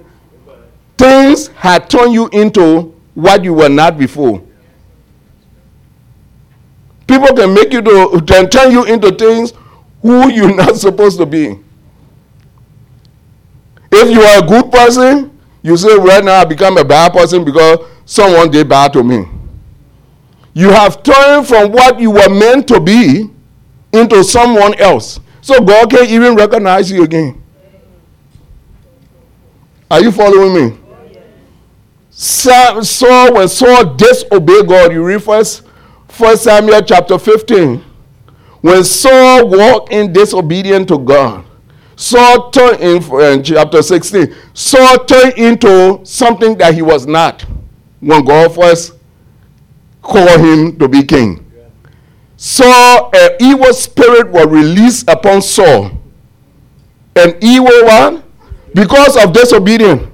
Things 0.97 1.49
had 1.49 1.91
turned 1.91 2.15
you 2.15 2.29
into 2.29 2.95
what 3.15 3.45
you 3.45 3.53
were 3.53 3.69
not 3.69 3.99
before. 3.99 4.43
People 7.07 7.35
can 7.35 7.53
make 7.53 7.73
you 7.73 7.83
to 7.83 8.23
can 8.27 8.49
turn 8.49 8.73
you 8.73 8.85
into 8.85 9.11
things 9.13 9.53
who 10.03 10.31
you're 10.31 10.55
not 10.65 10.77
supposed 10.77 11.19
to 11.19 11.27
be. 11.27 11.59
If 13.93 14.11
you 14.11 14.23
are 14.23 14.45
a 14.45 14.47
good 14.47 14.73
person, 14.73 15.39
you 15.63 15.77
say, 15.77 15.97
right 15.97 16.23
now 16.25 16.41
I 16.41 16.45
become 16.45 16.77
a 16.77 16.85
bad 16.85 17.13
person 17.13 17.45
because 17.45 17.79
someone 18.05 18.51
did 18.51 18.69
bad 18.69 18.93
to 18.95 19.03
me. 19.03 19.25
You 20.53 20.71
have 20.71 21.03
turned 21.03 21.47
from 21.47 21.73
what 21.73 21.99
you 21.99 22.11
were 22.11 22.29
meant 22.29 22.69
to 22.69 22.81
be 22.81 23.31
into 23.93 24.23
someone 24.25 24.79
else. 24.81 25.21
So 25.41 25.61
God 25.63 25.91
can't 25.91 26.11
even 26.11 26.35
recognize 26.35 26.91
you 26.91 27.03
again. 27.03 27.43
Are 29.91 30.01
you 30.01 30.11
following 30.11 30.55
me? 30.55 30.79
Saul, 32.11 33.35
when 33.35 33.49
Saul 33.49 33.95
disobeyed 33.95 34.69
God, 34.69 34.93
you 34.93 35.05
read 35.05 35.23
first 35.23 35.63
1 36.19 36.37
Samuel 36.37 36.83
chapter 36.83 37.19
15. 37.19 37.85
When 38.61 38.85
Saul 38.85 39.49
walked 39.49 39.93
in 39.93 40.13
disobedience 40.13 40.87
to 40.87 40.99
God, 40.99 41.45
Saul 41.97 42.51
turned 42.51 42.81
in, 42.81 43.03
in 43.21 43.43
chapter 43.43 43.83
16, 43.83 44.35
Saul 44.53 45.05
turned 45.05 45.35
into 45.35 46.01
something 46.05 46.57
that 46.59 46.75
he 46.75 46.83
was 46.83 47.07
not 47.07 47.45
when 48.01 48.25
God 48.25 48.55
first 48.55 48.95
called 50.03 50.41
him 50.41 50.79
to 50.79 50.89
be 50.89 51.03
king. 51.03 51.41
Saul, 52.37 53.11
an 53.15 53.31
evil 53.41 53.73
spirit 53.73 54.31
was 54.31 54.47
released 54.47 55.09
upon 55.09 55.43
Saul. 55.43 55.91
An 57.17 57.37
evil 57.41 57.85
one, 57.85 58.23
because 58.73 59.17
of 59.17 59.33
disobedience, 59.33 60.11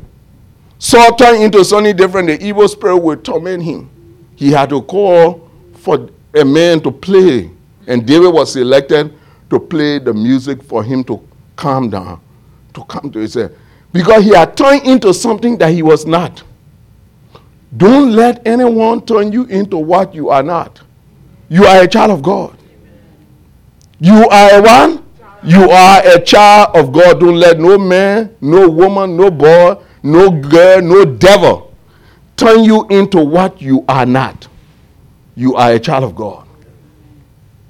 Saul 0.78 1.14
turned 1.16 1.42
into 1.42 1.64
something 1.64 1.94
different. 1.94 2.28
The 2.28 2.42
evil 2.42 2.68
spirit 2.68 2.98
would 2.98 3.24
torment 3.24 3.62
him. 3.62 3.90
He 4.36 4.50
had 4.50 4.70
to 4.70 4.80
call 4.80 5.49
for 5.80 6.08
a 6.34 6.44
man 6.44 6.80
to 6.80 6.90
play. 6.90 7.50
And 7.86 8.06
David 8.06 8.32
was 8.32 8.52
selected 8.52 9.14
to 9.48 9.58
play 9.58 9.98
the 9.98 10.12
music 10.12 10.62
for 10.62 10.84
him 10.84 11.02
to 11.04 11.20
calm 11.56 11.90
down, 11.90 12.20
to 12.74 12.84
come 12.84 13.10
to 13.10 13.18
himself. 13.18 13.52
Because 13.92 14.24
he 14.24 14.30
had 14.30 14.56
turned 14.56 14.82
into 14.84 15.12
something 15.12 15.58
that 15.58 15.72
he 15.72 15.82
was 15.82 16.06
not. 16.06 16.42
Don't 17.76 18.12
let 18.12 18.46
anyone 18.46 19.04
turn 19.04 19.32
you 19.32 19.44
into 19.44 19.76
what 19.76 20.14
you 20.14 20.28
are 20.30 20.42
not. 20.42 20.80
You 21.48 21.64
are 21.64 21.82
a 21.82 21.88
child 21.88 22.10
of 22.12 22.22
God. 22.22 22.56
You 23.98 24.28
are 24.28 24.58
a 24.58 24.62
one. 24.62 25.04
You 25.42 25.70
are 25.70 26.06
a 26.06 26.20
child 26.20 26.76
of 26.76 26.92
God. 26.92 27.20
Don't 27.20 27.36
let 27.36 27.58
no 27.58 27.78
man, 27.78 28.36
no 28.40 28.68
woman, 28.68 29.16
no 29.16 29.30
boy, 29.30 29.76
no 30.02 30.30
girl, 30.30 30.82
no 30.82 31.04
devil 31.04 31.70
turn 32.40 32.64
you 32.64 32.86
into 32.88 33.22
what 33.22 33.60
you 33.60 33.84
are 33.86 34.06
not 34.06 34.48
you 35.40 35.56
are 35.56 35.72
a 35.72 35.80
child 35.80 36.04
of 36.04 36.14
God. 36.14 36.46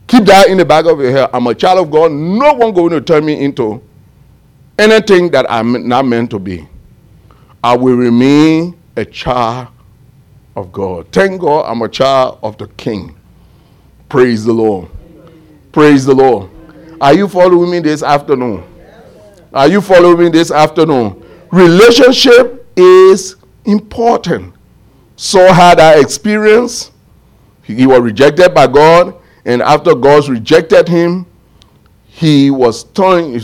Keep 0.08 0.24
that 0.24 0.48
in 0.48 0.58
the 0.58 0.64
back 0.64 0.86
of 0.86 0.98
your 0.98 1.12
head. 1.12 1.30
I'm 1.32 1.46
a 1.46 1.54
child 1.54 1.78
of 1.78 1.88
God. 1.92 2.10
No 2.10 2.54
one 2.54 2.74
going 2.74 2.90
to 2.90 3.00
turn 3.00 3.24
me 3.24 3.44
into 3.44 3.80
anything 4.76 5.30
that 5.30 5.46
I'm 5.48 5.86
not 5.86 6.04
meant 6.04 6.30
to 6.30 6.40
be. 6.40 6.66
I 7.62 7.76
will 7.76 7.94
remain 7.94 8.76
a 8.96 9.04
child 9.04 9.68
of 10.56 10.72
God. 10.72 11.12
Thank 11.12 11.40
God 11.40 11.64
I'm 11.70 11.80
a 11.82 11.88
child 11.88 12.40
of 12.42 12.58
the 12.58 12.66
King. 12.66 13.16
Praise 14.08 14.44
the 14.44 14.52
Lord. 14.52 14.88
Praise 15.70 16.04
the 16.04 16.14
Lord. 16.14 16.50
Are 17.00 17.14
you 17.14 17.28
following 17.28 17.70
me 17.70 17.78
this 17.78 18.02
afternoon? 18.02 18.64
Are 19.52 19.68
you 19.68 19.80
following 19.80 20.18
me 20.18 20.28
this 20.28 20.50
afternoon? 20.50 21.24
Relationship 21.52 22.66
is 22.74 23.36
important. 23.64 24.54
So 25.14 25.52
had 25.52 25.78
I 25.78 26.00
experience. 26.00 26.89
He 27.74 27.86
was 27.86 28.00
rejected 28.00 28.54
by 28.54 28.66
God, 28.66 29.14
and 29.44 29.62
after 29.62 29.94
God 29.94 30.28
rejected 30.28 30.88
him, 30.88 31.26
he 32.04 32.50
was 32.50 32.84
turned. 32.84 33.42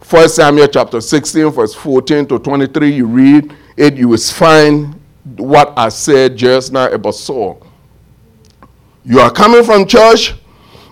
First 0.00 0.36
Samuel 0.36 0.66
chapter 0.66 1.00
16, 1.00 1.50
verse 1.50 1.74
14 1.74 2.26
to 2.26 2.38
23. 2.38 2.90
You 2.90 3.06
read 3.06 3.54
it, 3.76 3.94
you 3.94 4.08
will 4.08 4.18
find 4.18 5.00
what 5.36 5.72
I 5.76 5.88
said 5.88 6.36
just 6.36 6.72
now 6.72 6.90
about 6.90 7.14
Saul. 7.14 7.64
You 9.04 9.20
are 9.20 9.30
coming 9.30 9.64
from 9.64 9.86
church 9.86 10.34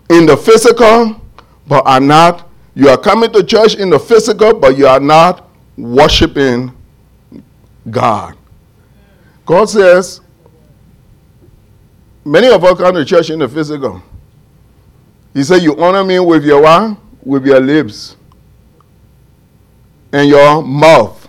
in 0.08 0.24
the 0.26 0.36
physical, 0.36 1.20
but 1.66 1.86
are 1.86 2.00
not. 2.00 2.48
You 2.74 2.88
are 2.88 2.96
coming 2.96 3.32
to 3.32 3.42
church 3.42 3.74
in 3.74 3.90
the 3.90 3.98
physical, 3.98 4.54
but 4.54 4.78
you 4.78 4.86
are 4.86 5.00
not 5.00 5.48
worshiping 5.76 6.72
God. 7.90 8.36
God 9.44 9.68
says, 9.68 10.20
many 12.28 12.48
of 12.48 12.62
us 12.62 12.78
come 12.78 12.94
to 12.94 13.04
church 13.04 13.30
in 13.30 13.38
the 13.38 13.48
physical. 13.48 14.02
He 15.34 15.42
said, 15.42 15.62
You 15.62 15.76
honor 15.82 16.04
me 16.04 16.18
with 16.18 16.44
your 16.44 16.62
what? 16.62 16.96
With 17.24 17.46
your 17.46 17.60
lips 17.60 18.16
and 20.12 20.28
your 20.28 20.62
mouth. 20.62 21.28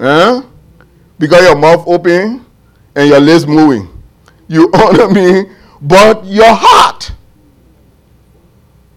Eh? 0.00 0.42
Because 1.18 1.42
your 1.42 1.56
mouth 1.56 1.84
open 1.86 2.44
and 2.94 3.08
your 3.08 3.20
lips 3.20 3.46
moving. 3.46 3.88
You 4.48 4.70
honor 4.74 5.08
me, 5.08 5.50
but 5.80 6.24
your 6.24 6.52
heart 6.52 7.12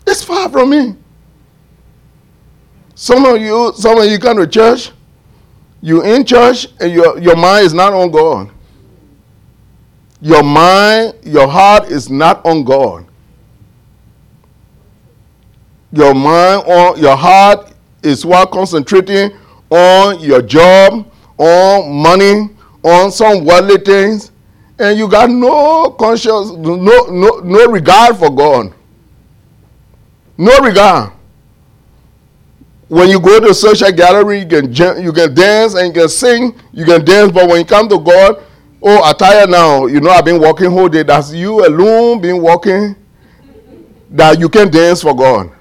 is 0.08 0.24
far 0.24 0.50
from 0.50 0.72
me. 0.72 0.96
Some 2.96 3.26
of 3.26 3.42
you, 3.42 3.72
some 3.76 3.98
of 3.98 4.06
you 4.06 4.20
come 4.20 4.38
to 4.38 4.48
church, 4.48 4.92
you 5.82 6.04
in 6.04 6.26
church, 6.26 6.68
and 6.82 6.92
your, 6.92 7.18
your 7.20 7.38
mind 7.38 7.66
is 7.66 7.74
not 7.74 7.94
on 7.94 8.12
God. 8.12 8.52
Your 10.22 10.44
mind, 10.44 11.14
your 11.24 11.48
heart 11.48 11.90
is 11.90 12.10
not 12.10 12.46
on 12.46 12.64
God. 12.64 13.06
Your 15.92 16.14
mind 16.14 16.64
or 16.68 16.98
your 16.98 17.16
heart 17.16 17.74
is 18.04 18.26
what 18.26 18.52
concentrating 18.52 19.32
on 19.70 20.20
your 20.20 20.42
job, 20.42 21.10
on 21.38 21.92
money, 21.92 22.50
on 22.84 23.12
some 23.12 23.46
worldly 23.46 23.78
things, 23.78 24.32
and 24.78 24.98
you 24.98 25.08
got 25.10 25.30
no 25.30 25.92
conscience, 25.92 26.52
no, 26.52 26.76
no, 26.76 27.40
no 27.40 27.66
regard 27.68 28.18
for 28.18 28.30
God. 28.30 28.74
No 30.38 30.58
regard. 30.60 31.12
When 32.88 33.10
you 33.10 33.20
go 33.20 33.40
to 33.40 33.50
a 33.50 33.54
social 33.54 33.92
gathering, 33.92 34.44
you 34.44 34.48
can, 34.48 35.04
you 35.04 35.12
can 35.12 35.34
dance 35.34 35.76
and 35.76 35.88
you 35.88 36.02
can 36.02 36.10
sing, 36.10 36.56
you 36.72 36.86
can 36.86 37.04
dance, 37.04 37.32
but 37.32 37.48
when 37.48 37.60
you 37.60 37.66
come 37.66 37.88
to 37.90 38.00
God, 38.00 38.44
oh, 38.82 39.04
I 39.04 39.14
tired 39.14 39.50
now. 39.50 39.86
You 39.86 40.00
know, 40.00 40.10
I've 40.10 40.26
been 40.26 40.42
walking 40.42 40.72
whole 40.72 40.90
day. 40.90 41.04
That's 41.04 41.34
you 41.34 41.66
alone 41.66 42.22
been 42.22 42.42
walking 42.42 42.96
that 44.10 44.40
you 44.40 44.50
can 44.50 44.70
dance 44.70 45.02
for 45.02 45.16
God. 45.16 45.52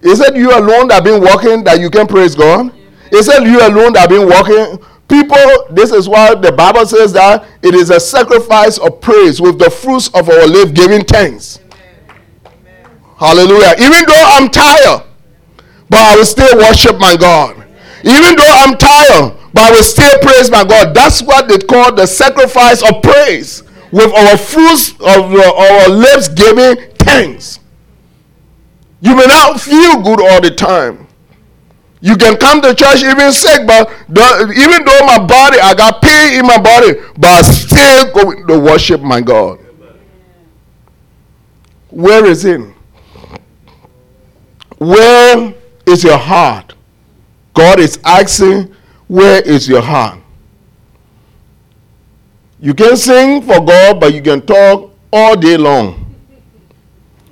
Is 0.00 0.20
it 0.20 0.36
you 0.36 0.50
alone 0.56 0.88
that 0.88 1.02
been 1.02 1.22
walking 1.22 1.64
that 1.64 1.80
you 1.80 1.88
can 1.88 2.06
praise 2.06 2.34
God? 2.34 2.72
Is 3.10 3.28
it 3.28 3.42
you 3.44 3.66
alone 3.66 3.94
that 3.94 4.08
been 4.08 4.28
walking? 4.28 4.84
People, 5.08 5.66
this 5.70 5.92
is 5.92 6.08
why 6.08 6.34
the 6.34 6.50
Bible 6.52 6.86
says 6.86 7.12
that 7.12 7.46
it 7.62 7.74
is 7.74 7.90
a 7.90 8.00
sacrifice 8.00 8.78
of 8.78 9.00
praise 9.00 9.40
with 9.40 9.58
the 9.58 9.70
fruits 9.70 10.08
of 10.08 10.28
our 10.28 10.46
life 10.46 10.74
giving 10.74 11.04
thanks. 11.04 11.60
Amen. 12.44 12.90
Hallelujah. 13.16 13.74
Even 13.78 14.04
though 14.06 14.24
I'm 14.36 14.50
tired, 14.50 15.04
but 15.88 16.00
I 16.00 16.16
will 16.16 16.24
still 16.24 16.56
worship 16.58 16.98
my 16.98 17.16
God. 17.16 17.56
Even 18.02 18.36
though 18.36 18.52
I'm 18.64 18.76
tired, 18.76 19.38
but 19.54 19.72
we 19.72 19.82
still 19.82 20.18
praise 20.18 20.50
my 20.50 20.64
God. 20.64 20.94
That's 20.94 21.22
what 21.22 21.48
they 21.48 21.58
call 21.58 21.94
the 21.94 22.06
sacrifice 22.06 22.82
of 22.82 23.00
praise 23.02 23.62
with 23.92 24.12
our 24.12 24.36
fruits 24.36 24.90
of 24.94 25.32
uh, 25.32 25.54
our 25.56 25.88
lips 25.88 26.28
giving 26.28 26.92
thanks. 26.98 27.60
You 29.00 29.14
may 29.14 29.26
not 29.26 29.60
feel 29.60 30.02
good 30.02 30.20
all 30.20 30.40
the 30.40 30.50
time. 30.50 31.06
You 32.00 32.16
can 32.16 32.36
come 32.36 32.60
to 32.62 32.74
church 32.74 33.02
even 33.02 33.32
sick, 33.32 33.66
but 33.66 33.88
the, 34.08 34.52
even 34.58 34.84
though 34.84 35.06
my 35.06 35.24
body, 35.24 35.58
I 35.58 35.72
got 35.74 36.02
pain 36.02 36.38
in 36.38 36.46
my 36.46 36.58
body, 36.58 37.00
but 37.16 37.30
I 37.30 37.42
still 37.42 38.12
go 38.12 38.46
to 38.46 38.58
worship 38.58 39.00
my 39.00 39.20
God. 39.20 39.58
Where 41.88 42.26
is 42.26 42.44
it? 42.44 42.60
Where 44.78 45.54
is 45.86 46.02
your 46.02 46.18
heart? 46.18 46.74
God 47.54 47.78
is 47.78 47.98
asking, 48.04 48.74
Where 49.08 49.42
is 49.42 49.68
your 49.68 49.82
heart? 49.82 50.20
You 52.60 52.74
can 52.74 52.96
sing 52.96 53.42
for 53.42 53.60
God, 53.64 54.00
but 54.00 54.14
you 54.14 54.22
can 54.22 54.40
talk 54.40 54.90
all 55.12 55.36
day 55.36 55.56
long. 55.56 56.00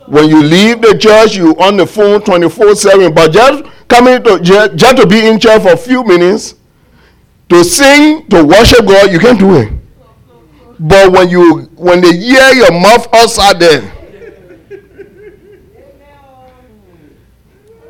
When 0.07 0.29
you 0.29 0.43
leave 0.43 0.83
the 0.83 0.99
church, 0.99 1.37
you 1.37 1.57
on 1.59 1.77
the 1.77 1.87
phone 1.87 2.21
24-7. 2.21 3.15
But 3.15 3.33
just 3.33 3.65
coming 3.89 4.23
to 4.25 4.41
just, 4.41 4.77
just 4.77 4.97
to 4.99 5.07
be 5.07 5.27
in 5.27 5.41
church 5.41 5.63
for 5.63 5.73
a 5.73 5.77
few 5.77 6.05
minutes, 6.05 6.55
to 7.49 7.65
sing, 7.65 8.27
to 8.29 8.45
worship 8.45 8.87
God, 8.87 9.11
you 9.11 9.19
can't 9.19 9.39
do 9.39 9.57
it. 9.57 9.73
But 10.79 11.13
when 11.13 11.29
you 11.29 11.71
when 11.77 12.01
they 12.01 12.17
hear 12.17 12.53
your 12.53 12.73
mouth 12.73 13.07
outside 13.15 13.61
there, 13.61 13.81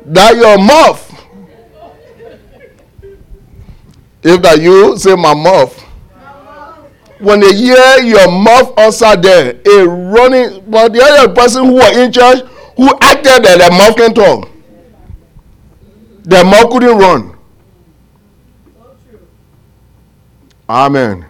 that 0.05 0.35
your 0.35 0.57
mouth. 0.59 1.12
If 4.23 4.41
that 4.41 4.61
you 4.61 4.97
say 4.97 5.15
my 5.15 5.33
mouth, 5.33 5.79
when 7.19 7.39
they 7.39 7.53
hear 7.55 7.97
your 8.03 8.29
mouth 8.31 8.77
outside 8.77 9.21
there, 9.23 9.59
a 9.65 9.87
running, 9.87 10.63
but 10.69 10.93
the 10.93 11.01
other 11.01 11.33
person 11.33 11.65
who 11.65 11.73
was 11.73 11.97
in 11.97 12.11
church 12.11 12.39
who 12.75 12.89
acted 13.01 13.43
that 13.43 13.57
their 13.59 13.71
mouth 13.71 13.95
can 13.95 14.13
talk. 14.13 14.49
Their 16.23 16.43
mouth 16.43 16.69
couldn't 16.71 16.97
run. 16.97 17.37
Amen. 20.69 21.21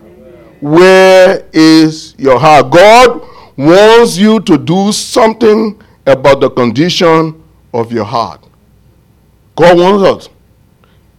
Where 0.62 1.46
is 1.52 2.16
your 2.18 2.40
heart? 2.40 2.72
God 2.72 3.22
wants 3.58 4.18
you 4.18 4.40
to 4.42 4.58
do 4.58 4.92
something 4.92 5.82
about 6.06 6.40
the 6.40 6.50
condition 6.50 7.44
of 7.74 7.92
your 7.92 8.06
heart. 8.06 8.44
God 9.56 9.78
wants 9.78 10.28
us. 10.28 10.33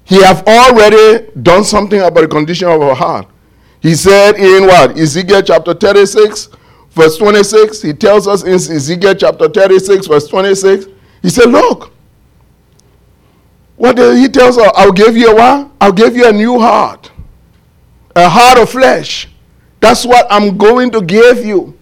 He 0.05 0.23
have 0.23 0.47
already 0.47 1.31
done 1.43 1.65
something 1.65 2.01
about 2.01 2.21
the 2.21 2.29
condition 2.29 2.69
of 2.69 2.81
our 2.81 2.95
heart. 2.95 3.27
He 3.81 3.95
said 3.95 4.37
in 4.37 4.67
what? 4.67 4.99
Ezekiel 4.99 5.43
chapter 5.43 5.75
36, 5.75 6.49
verse 6.91 7.17
26. 7.17 7.83
He 7.83 7.93
tells 7.93 8.29
us 8.29 8.43
in 8.43 8.55
Ezekiel 8.55 9.15
chapter 9.15 9.49
36, 9.49 10.07
verse 10.07 10.29
26. 10.29 10.87
He 11.23 11.31
said, 11.31 11.51
Look, 11.51 11.93
what 13.77 13.97
did 13.97 14.19
he 14.19 14.29
tells 14.29 14.59
us? 14.59 14.71
I'll 14.77 14.93
give 14.93 15.17
you 15.17 15.31
a 15.31 15.35
what? 15.35 15.71
I'll 15.81 15.93
give 15.93 16.17
you 16.17 16.29
a 16.29 16.33
new 16.33 16.59
heart. 16.61 17.11
A 18.15 18.29
heart 18.29 18.59
of 18.59 18.71
flesh. 18.71 19.29
That's 19.81 20.07
what 20.07 20.27
I'm 20.31 20.57
going 20.57 20.91
to 20.93 21.03
give 21.03 21.45
you. 21.45 21.77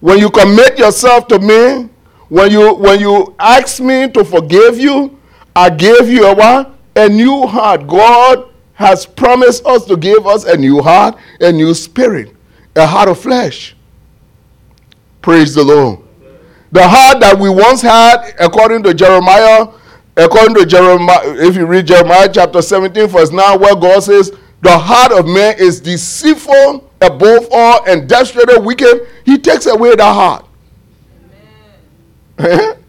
When 0.00 0.18
you 0.18 0.30
commit 0.30 0.78
yourself 0.78 1.28
to 1.28 1.38
me, 1.38 1.88
when 2.28 2.50
you 2.50 2.74
when 2.74 3.00
you 3.00 3.34
ask 3.38 3.80
me 3.80 4.08
to 4.10 4.24
forgive 4.24 4.78
you, 4.78 5.18
I 5.56 5.70
give 5.70 6.08
you 6.08 6.26
a 6.26 6.34
what? 6.34 6.73
A 6.96 7.08
new 7.08 7.46
heart. 7.46 7.86
God 7.86 8.50
has 8.74 9.06
promised 9.06 9.64
us 9.66 9.84
to 9.86 9.96
give 9.96 10.26
us 10.26 10.44
a 10.44 10.56
new 10.56 10.82
heart, 10.82 11.16
a 11.40 11.50
new 11.52 11.74
spirit, 11.74 12.34
a 12.76 12.86
heart 12.86 13.08
of 13.08 13.18
flesh. 13.18 13.76
Praise 15.22 15.54
the 15.54 15.64
Lord. 15.64 16.00
The 16.72 16.86
heart 16.86 17.20
that 17.20 17.38
we 17.38 17.48
once 17.48 17.80
had, 17.80 18.34
according 18.40 18.82
to 18.82 18.94
Jeremiah, 18.94 19.68
according 20.16 20.56
to 20.56 20.66
Jeremiah, 20.66 21.20
if 21.24 21.54
you 21.56 21.66
read 21.66 21.86
Jeremiah 21.86 22.28
chapter 22.32 22.60
17, 22.60 23.06
verse 23.06 23.30
9, 23.30 23.60
where 23.60 23.76
God 23.76 24.02
says, 24.02 24.32
The 24.60 24.76
heart 24.76 25.12
of 25.12 25.26
man 25.26 25.54
is 25.58 25.80
deceitful 25.80 26.90
above 27.00 27.46
all 27.52 27.84
and 27.88 28.08
desperately 28.08 28.58
wicked, 28.58 29.06
he 29.24 29.38
takes 29.38 29.66
away 29.66 29.94
the 29.94 30.04
heart. 30.04 30.46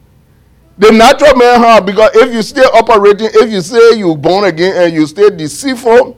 The 0.78 0.92
natural 0.92 1.36
man 1.36 1.60
heart, 1.60 1.86
because 1.86 2.12
if 2.16 2.34
you 2.34 2.42
stay 2.42 2.62
operating, 2.62 3.30
if 3.32 3.50
you 3.50 3.62
say 3.62 3.98
you're 3.98 4.18
born 4.18 4.44
again 4.46 4.76
and 4.76 4.94
you 4.94 5.08
stay 5.08 5.30
deceitful 5.30 6.18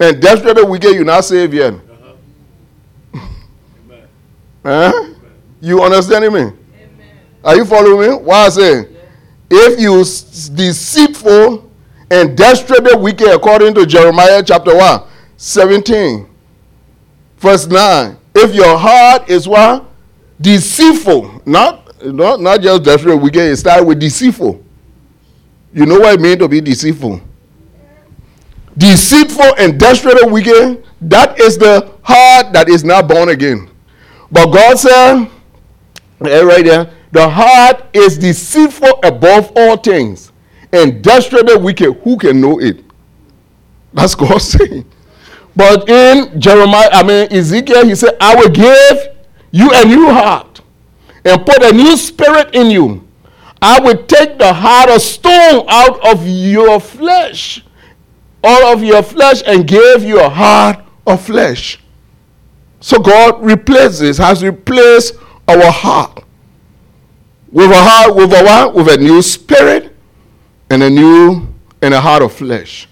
and 0.00 0.22
desperately 0.22 0.62
wicked, 0.62 0.94
you're 0.94 1.04
not 1.04 1.24
saved 1.24 1.52
yet. 1.52 1.74
Uh-huh. 1.74 3.24
huh? 4.92 5.14
You 5.60 5.82
understand 5.82 6.32
me? 6.32 6.40
Amen. 6.40 6.54
Are 7.44 7.56
you 7.56 7.66
following 7.66 8.10
me? 8.10 8.16
Why 8.16 8.46
I 8.46 8.48
say, 8.48 8.80
yeah. 8.80 8.98
if 9.50 9.78
you 9.78 9.98
deceitful 10.56 11.70
and 12.10 12.34
desperately 12.34 12.94
wicked, 12.96 13.28
according 13.28 13.74
to 13.74 13.84
Jeremiah 13.84 14.42
chapter 14.42 14.74
1, 14.74 15.02
17, 15.36 16.26
verse 17.36 17.66
9, 17.66 18.16
if 18.34 18.54
your 18.54 18.78
heart 18.78 19.28
is 19.28 19.46
what? 19.46 19.84
Deceitful, 20.40 21.42
not 21.44 21.87
not, 22.02 22.40
not 22.40 22.60
just 22.60 22.82
desperate 22.82 23.16
wicked, 23.16 23.40
it 23.40 23.56
started 23.56 23.84
with 23.84 23.98
deceitful. 24.00 24.64
You 25.72 25.86
know 25.86 26.00
what 26.00 26.14
it 26.14 26.20
means 26.20 26.38
to 26.38 26.48
be 26.48 26.60
deceitful? 26.60 27.20
Deceitful 28.76 29.54
and 29.58 29.78
desperate 29.78 30.30
wicked, 30.30 30.84
that 31.02 31.38
is 31.40 31.58
the 31.58 31.92
heart 32.02 32.52
that 32.52 32.68
is 32.68 32.84
not 32.84 33.08
born 33.08 33.28
again. 33.28 33.70
But 34.30 34.50
God 34.50 34.78
said, 34.78 35.28
eh, 36.24 36.40
right 36.42 36.64
there, 36.64 36.90
the 37.10 37.28
heart 37.28 37.86
is 37.92 38.18
deceitful 38.18 39.00
above 39.02 39.52
all 39.56 39.76
things 39.76 40.32
and 40.72 41.02
desperately 41.02 41.56
wicked. 41.56 41.92
Who 42.02 42.16
can 42.16 42.40
know 42.40 42.60
it? 42.60 42.84
That's 43.92 44.14
God 44.16 44.38
saying. 44.38 44.84
But 45.56 45.88
in 45.88 46.40
Jeremiah, 46.40 46.90
I 46.92 47.02
mean 47.02 47.32
Ezekiel, 47.32 47.86
he 47.86 47.94
said, 47.94 48.16
I 48.20 48.36
will 48.36 48.50
give 48.50 49.16
you 49.50 49.70
a 49.72 49.84
new 49.84 50.08
heart 50.08 50.47
and 51.28 51.44
put 51.44 51.62
a 51.62 51.72
new 51.72 51.96
spirit 51.96 52.54
in 52.54 52.70
you. 52.70 53.06
I 53.60 53.80
will 53.80 54.04
take 54.06 54.38
the 54.38 54.52
heart 54.52 54.88
of 54.90 55.02
stone 55.02 55.64
out 55.68 56.06
of 56.06 56.26
your 56.26 56.80
flesh, 56.80 57.64
all 58.42 58.72
of 58.72 58.82
your 58.82 59.02
flesh, 59.02 59.42
and 59.46 59.66
give 59.66 60.04
you 60.04 60.20
a 60.20 60.28
heart 60.28 60.84
of 61.06 61.20
flesh. 61.20 61.80
So 62.80 62.98
God 62.98 63.42
replaces, 63.42 64.18
has 64.18 64.44
replaced 64.44 65.14
our 65.48 65.70
heart 65.70 66.24
with 67.50 67.70
a 67.70 67.82
heart, 67.82 68.14
with 68.14 68.32
a 68.32 68.44
what? 68.44 68.74
With 68.74 68.88
a 68.88 68.96
new 68.96 69.22
spirit 69.22 69.94
and 70.70 70.82
a 70.82 70.90
new 70.90 71.48
and 71.82 71.94
a 71.94 72.00
heart 72.00 72.22
of 72.22 72.32
flesh. 72.32 72.88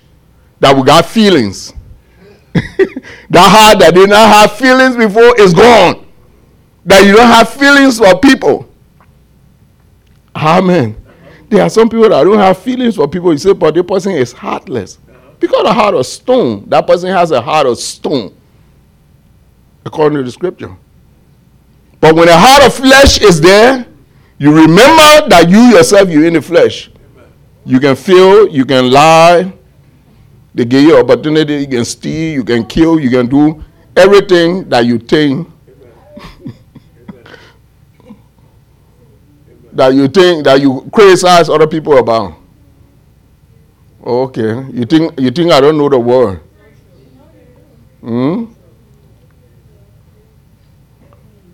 That 0.60 0.74
we 0.74 0.82
got 0.82 1.06
feelings. 1.06 1.72
that 2.54 3.50
heart 3.50 3.78
that 3.80 3.94
did 3.94 4.08
not 4.08 4.28
have 4.28 4.56
feelings 4.56 4.96
before 4.96 5.38
is 5.38 5.52
gone. 5.52 6.05
That 6.86 7.04
you 7.04 7.14
don't 7.14 7.26
have 7.26 7.50
feelings 7.50 7.98
for 7.98 8.18
people. 8.20 8.68
Amen. 10.34 10.96
There 11.48 11.62
are 11.62 11.68
some 11.68 11.88
people 11.88 12.08
that 12.08 12.22
don't 12.22 12.38
have 12.38 12.58
feelings 12.58 12.96
for 12.96 13.08
people. 13.08 13.32
You 13.32 13.38
say, 13.38 13.52
but 13.52 13.74
the 13.74 13.82
person 13.84 14.12
is 14.12 14.32
heartless. 14.32 14.98
Because 15.38 15.66
a 15.66 15.72
heart 15.72 15.94
of 15.94 16.06
stone, 16.06 16.64
that 16.68 16.86
person 16.86 17.10
has 17.10 17.30
a 17.30 17.40
heart 17.40 17.66
of 17.66 17.78
stone, 17.78 18.34
according 19.84 20.18
to 20.18 20.24
the 20.24 20.30
scripture. 20.30 20.74
But 22.00 22.14
when 22.14 22.28
a 22.28 22.36
heart 22.36 22.62
of 22.64 22.74
flesh 22.74 23.20
is 23.20 23.40
there, 23.40 23.86
you 24.38 24.54
remember 24.54 25.28
that 25.28 25.46
you 25.48 25.58
yourself, 25.76 26.08
you're 26.08 26.26
in 26.26 26.34
the 26.34 26.42
flesh. 26.42 26.90
You 27.64 27.80
can 27.80 27.96
feel, 27.96 28.48
you 28.48 28.64
can 28.64 28.90
lie. 28.90 29.52
They 30.54 30.64
give 30.64 30.84
you 30.84 30.98
opportunity, 30.98 31.56
you 31.56 31.66
can 31.66 31.84
steal, 31.84 32.34
you 32.34 32.44
can 32.44 32.64
kill, 32.64 33.00
you 33.00 33.10
can 33.10 33.26
do 33.26 33.62
everything 33.96 34.68
that 34.68 34.86
you 34.86 34.98
think. 34.98 35.48
That 39.76 39.94
you 39.94 40.08
think 40.08 40.44
that 40.44 40.60
you 40.60 40.88
criticize 40.92 41.48
other 41.48 41.66
people 41.66 41.96
about. 41.98 42.34
Okay. 44.04 44.64
You 44.72 44.84
think 44.84 45.18
you 45.20 45.30
think 45.30 45.52
I 45.52 45.60
don't 45.60 45.76
know 45.76 45.88
the 45.88 45.98
word? 45.98 46.40
Hmm? 48.00 48.44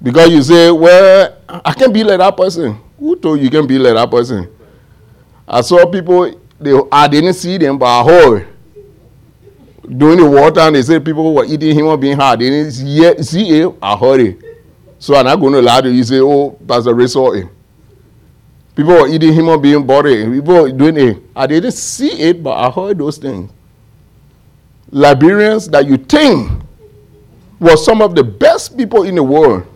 Because 0.02 0.30
you 0.30 0.42
say, 0.42 0.70
well, 0.70 1.36
I 1.48 1.72
can't 1.74 1.94
be 1.94 2.02
like 2.02 2.18
that 2.18 2.36
person. 2.36 2.78
Who 2.98 3.16
told 3.16 3.40
you, 3.40 3.48
can 3.50 3.66
be 3.66 3.78
like 3.78 3.94
that 3.94 4.10
person? 4.10 4.52
I 5.46 5.60
saw 5.60 5.86
people, 5.86 6.40
they, 6.58 6.78
I 6.90 7.06
didn't 7.06 7.34
see 7.34 7.56
them, 7.56 7.78
but 7.78 7.86
I 7.86 8.04
heard. 8.04 8.48
During 9.96 10.18
the 10.18 10.28
war 10.28 10.50
time, 10.50 10.72
they 10.72 10.82
said 10.82 11.04
people 11.04 11.34
were 11.34 11.44
eating 11.44 11.74
human 11.74 11.98
being 12.00 12.16
hard. 12.16 12.40
They 12.40 12.50
didn't 12.50 12.72
see, 13.24 13.60
it, 13.60 13.74
I 13.80 13.96
heard 13.96 14.20
it. 14.20 14.38
So 14.98 15.14
I'm 15.14 15.24
not 15.24 15.36
going 15.36 15.52
to 15.52 15.62
lie 15.62 15.80
to 15.80 15.90
you, 15.90 16.02
say, 16.02 16.20
oh, 16.20 16.50
Pastor 16.66 16.94
Ray 16.94 17.06
saw. 17.06 17.34
People 18.74 18.94
were 18.94 19.08
eating 19.08 19.32
human 19.32 19.60
being 19.60 19.86
body. 19.86 20.24
People 20.24 20.62
were 20.62 20.72
doing 20.72 20.96
it. 20.96 21.22
I 21.36 21.46
didn't 21.46 21.72
see 21.72 22.10
it, 22.20 22.42
but 22.42 22.56
I 22.56 22.70
heard 22.70 22.98
those 22.98 23.18
things. 23.18 23.50
Liberians 24.90 25.68
that 25.68 25.86
you 25.86 25.96
think 25.96 26.50
were 27.60 27.76
some 27.76 28.00
of 28.02 28.14
the 28.14 28.24
best 28.24 28.76
people 28.76 29.02
in 29.04 29.14
the 29.14 29.22
world. 29.22 29.66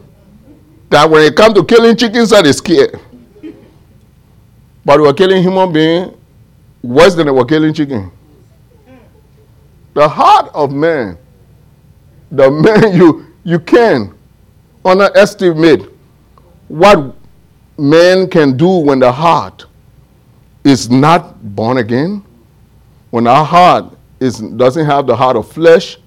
That 0.90 1.10
when 1.10 1.22
it 1.22 1.36
comes 1.36 1.54
to 1.54 1.64
killing 1.64 1.96
chickens, 1.96 2.32
are 2.32 2.52
scared. 2.52 2.98
But 4.84 4.96
they 4.98 5.02
were 5.02 5.12
killing 5.12 5.42
human 5.42 5.72
beings 5.72 6.14
worse 6.82 7.14
than 7.14 7.26
they 7.26 7.32
were 7.32 7.44
killing 7.44 7.74
chicken. 7.74 8.10
The 9.94 10.08
heart 10.08 10.50
of 10.54 10.72
man, 10.72 11.18
the 12.30 12.50
man 12.82 12.96
you 12.96 13.26
you 13.44 13.58
can 13.58 14.14
underestimate 14.84 15.82
what 16.68 17.14
man 17.78 18.28
can 18.28 18.56
do 18.56 18.68
when 18.68 18.98
the 18.98 19.12
heart 19.12 19.66
is 20.64 20.90
not 20.90 21.54
born 21.54 21.78
again, 21.78 22.24
when 23.10 23.26
our 23.26 23.44
heart 23.44 23.96
is, 24.18 24.38
doesn't 24.38 24.86
have 24.86 25.06
the 25.06 25.14
heart 25.14 25.36
of 25.36 25.50
flesh, 25.50 25.98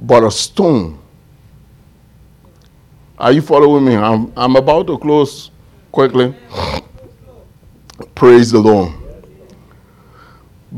but 0.00 0.22
a 0.22 0.30
stone. 0.30 0.98
Are 3.18 3.32
you 3.32 3.40
following 3.40 3.84
me? 3.84 3.96
I'm, 3.96 4.32
I'm 4.36 4.56
about 4.56 4.86
to 4.88 4.98
close 4.98 5.50
quickly. 5.90 6.34
Praise 8.14 8.50
the 8.50 8.58
Lord. 8.58 8.92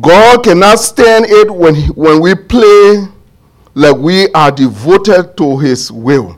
God 0.01 0.45
cannot 0.45 0.79
stand 0.79 1.27
it 1.29 1.51
when, 1.51 1.75
when 1.95 2.21
we 2.21 2.35
play 2.35 3.09
like 3.75 3.97
we 3.97 4.29
are 4.33 4.53
devoted 4.53 5.37
to 5.37 5.59
His 5.59 5.91
will 5.91 6.38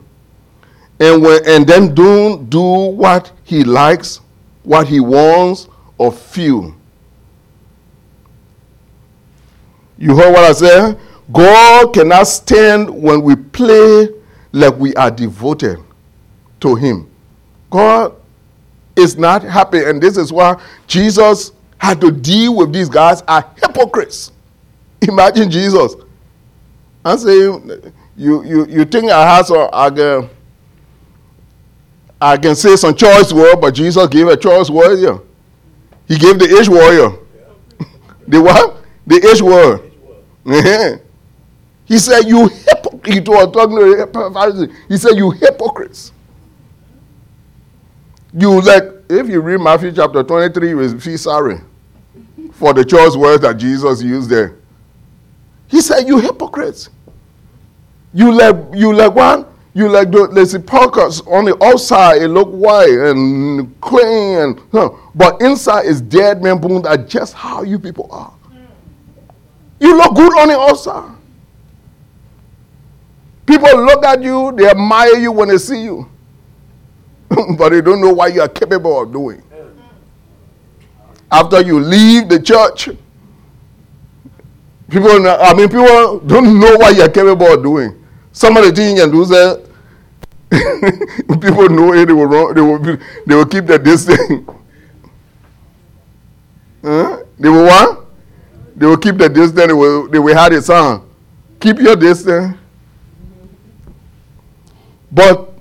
and, 1.01 1.23
when, 1.23 1.41
and 1.47 1.65
then 1.65 1.95
don't 1.95 2.47
do 2.49 2.61
what 2.61 3.31
he 3.43 3.63
likes, 3.63 4.21
what 4.63 4.87
he 4.87 4.99
wants, 4.99 5.67
or 5.97 6.11
feel. 6.11 6.75
You 9.97 10.15
heard 10.15 10.31
what 10.31 10.43
I 10.43 10.51
said? 10.51 10.99
God 11.31 11.93
cannot 11.93 12.27
stand 12.27 12.89
when 12.89 13.23
we 13.23 13.35
play 13.35 14.09
like 14.51 14.75
we 14.77 14.93
are 14.93 15.09
devoted 15.09 15.79
to 16.59 16.75
him. 16.75 17.09
God 17.71 18.15
is 18.95 19.17
not 19.17 19.41
happy, 19.41 19.83
and 19.83 20.01
this 20.01 20.17
is 20.17 20.31
why 20.31 20.61
Jesus 20.85 21.51
had 21.79 21.99
to 22.01 22.11
deal 22.11 22.55
with 22.55 22.71
these 22.71 22.89
guys 22.89 23.23
are 23.27 23.49
hypocrites. 23.55 24.31
Imagine 25.01 25.49
Jesus. 25.49 25.95
I'm 27.03 27.17
saying, 27.17 27.91
you, 28.15 28.43
you, 28.43 28.67
you 28.67 28.85
think 28.85 29.09
I 29.09 29.35
have 29.35 29.47
some, 29.47 29.67
I, 29.73 30.29
I 32.21 32.37
can 32.37 32.55
say 32.55 32.75
some 32.75 32.95
choice 32.95 33.33
word, 33.33 33.55
but 33.59 33.71
Jesus 33.73 34.07
gave 34.07 34.27
a 34.27 34.37
choice 34.37 34.69
word 34.69 34.97
here. 34.97 35.19
He 36.07 36.19
gave 36.19 36.37
the 36.37 36.55
H 36.59 36.69
warrior. 36.69 37.09
the 38.27 38.39
what? 38.39 38.77
The 39.07 39.27
H 39.27 39.41
word. 39.41 39.91
he 41.85 41.97
said, 41.97 42.21
You 42.27 42.47
hypocrites. 42.47 43.17
He 44.87 44.97
said, 44.97 45.17
You 45.17 45.31
hypocrites. 45.31 46.11
You 48.33 48.61
like, 48.61 48.83
if 49.09 49.27
you 49.27 49.41
read 49.41 49.59
Matthew 49.59 49.91
chapter 49.91 50.21
23, 50.21 50.69
you 50.69 50.77
will 50.77 50.99
feel 50.99 51.17
sorry 51.17 51.59
for 52.53 52.71
the 52.73 52.85
choice 52.85 53.15
words 53.15 53.41
that 53.41 53.57
Jesus 53.57 54.03
used 54.03 54.29
there. 54.29 54.57
He 55.67 55.81
said, 55.81 56.07
You 56.07 56.19
hypocrites. 56.19 56.89
You 58.13 58.31
like 58.31 58.55
you 58.75 58.93
like 58.93 59.15
one 59.15 59.47
you 59.73 59.87
like 59.87 60.11
the, 60.11 60.27
the 60.27 60.45
sepulchres 60.45 61.21
on 61.21 61.45
the 61.45 61.63
outside, 61.63 62.21
it 62.21 62.27
look 62.27 62.49
white 62.49 62.89
and 62.89 63.79
clean, 63.79 64.37
and, 64.37 64.61
huh, 64.71 64.89
but 65.15 65.41
inside 65.41 65.85
is 65.85 66.01
dead 66.01 66.43
man 66.43 66.59
bones 66.59 66.85
are 66.85 66.97
just 66.97 67.33
how 67.33 67.63
you 67.63 67.79
people 67.79 68.07
are. 68.11 68.31
Hmm. 68.31 68.57
You 69.79 69.95
look 69.95 70.15
good 70.15 70.37
on 70.37 70.49
the 70.49 70.59
outside. 70.59 71.15
People 73.45 73.85
look 73.85 74.03
at 74.05 74.21
you, 74.21 74.53
they 74.57 74.69
admire 74.69 75.17
you 75.17 75.31
when 75.31 75.47
they 75.47 75.57
see 75.57 75.83
you, 75.83 76.09
but 77.57 77.69
they 77.69 77.81
don't 77.81 78.01
know 78.01 78.13
what 78.13 78.33
you 78.33 78.41
are 78.41 78.49
capable 78.49 79.01
of 79.03 79.11
doing. 79.13 79.39
Hmm. 79.39 79.79
After 81.31 81.61
you 81.61 81.79
leave 81.79 82.27
the 82.27 82.41
church, 82.41 82.89
people, 84.89 85.27
I 85.27 85.53
mean, 85.53 85.69
people 85.69 86.19
don't 86.19 86.59
know 86.59 86.75
what 86.75 86.93
you 86.93 87.03
are 87.03 87.09
capable 87.09 87.53
of 87.53 87.63
doing. 87.63 88.00
Some 88.33 88.57
of 88.57 88.63
the 88.63 88.71
things 88.71 88.99
you 88.99 89.05
can 89.05 89.11
do 89.11 89.21
is 89.21 89.31
people 91.41 91.69
know 91.69 91.93
it, 91.93 92.05
they 92.05 92.13
will 92.13 92.25
run, 92.25 92.53
they 92.53 92.61
will, 92.61 92.79
they 93.25 93.35
will 93.35 93.45
keep 93.45 93.65
their 93.65 93.77
distance. 93.77 94.19
huh? 96.83 97.23
They 97.39 97.49
will 97.49 97.63
what? 97.63 98.05
They 98.75 98.85
will 98.85 98.97
keep 98.97 99.15
their 99.15 99.29
distance, 99.29 99.67
they 99.67 99.73
will, 99.73 100.07
they 100.09 100.19
will 100.19 100.35
have 100.35 100.51
a 100.51 100.61
song. 100.61 101.09
Keep 101.59 101.79
your 101.79 101.95
distance. 101.95 102.57
But 105.11 105.53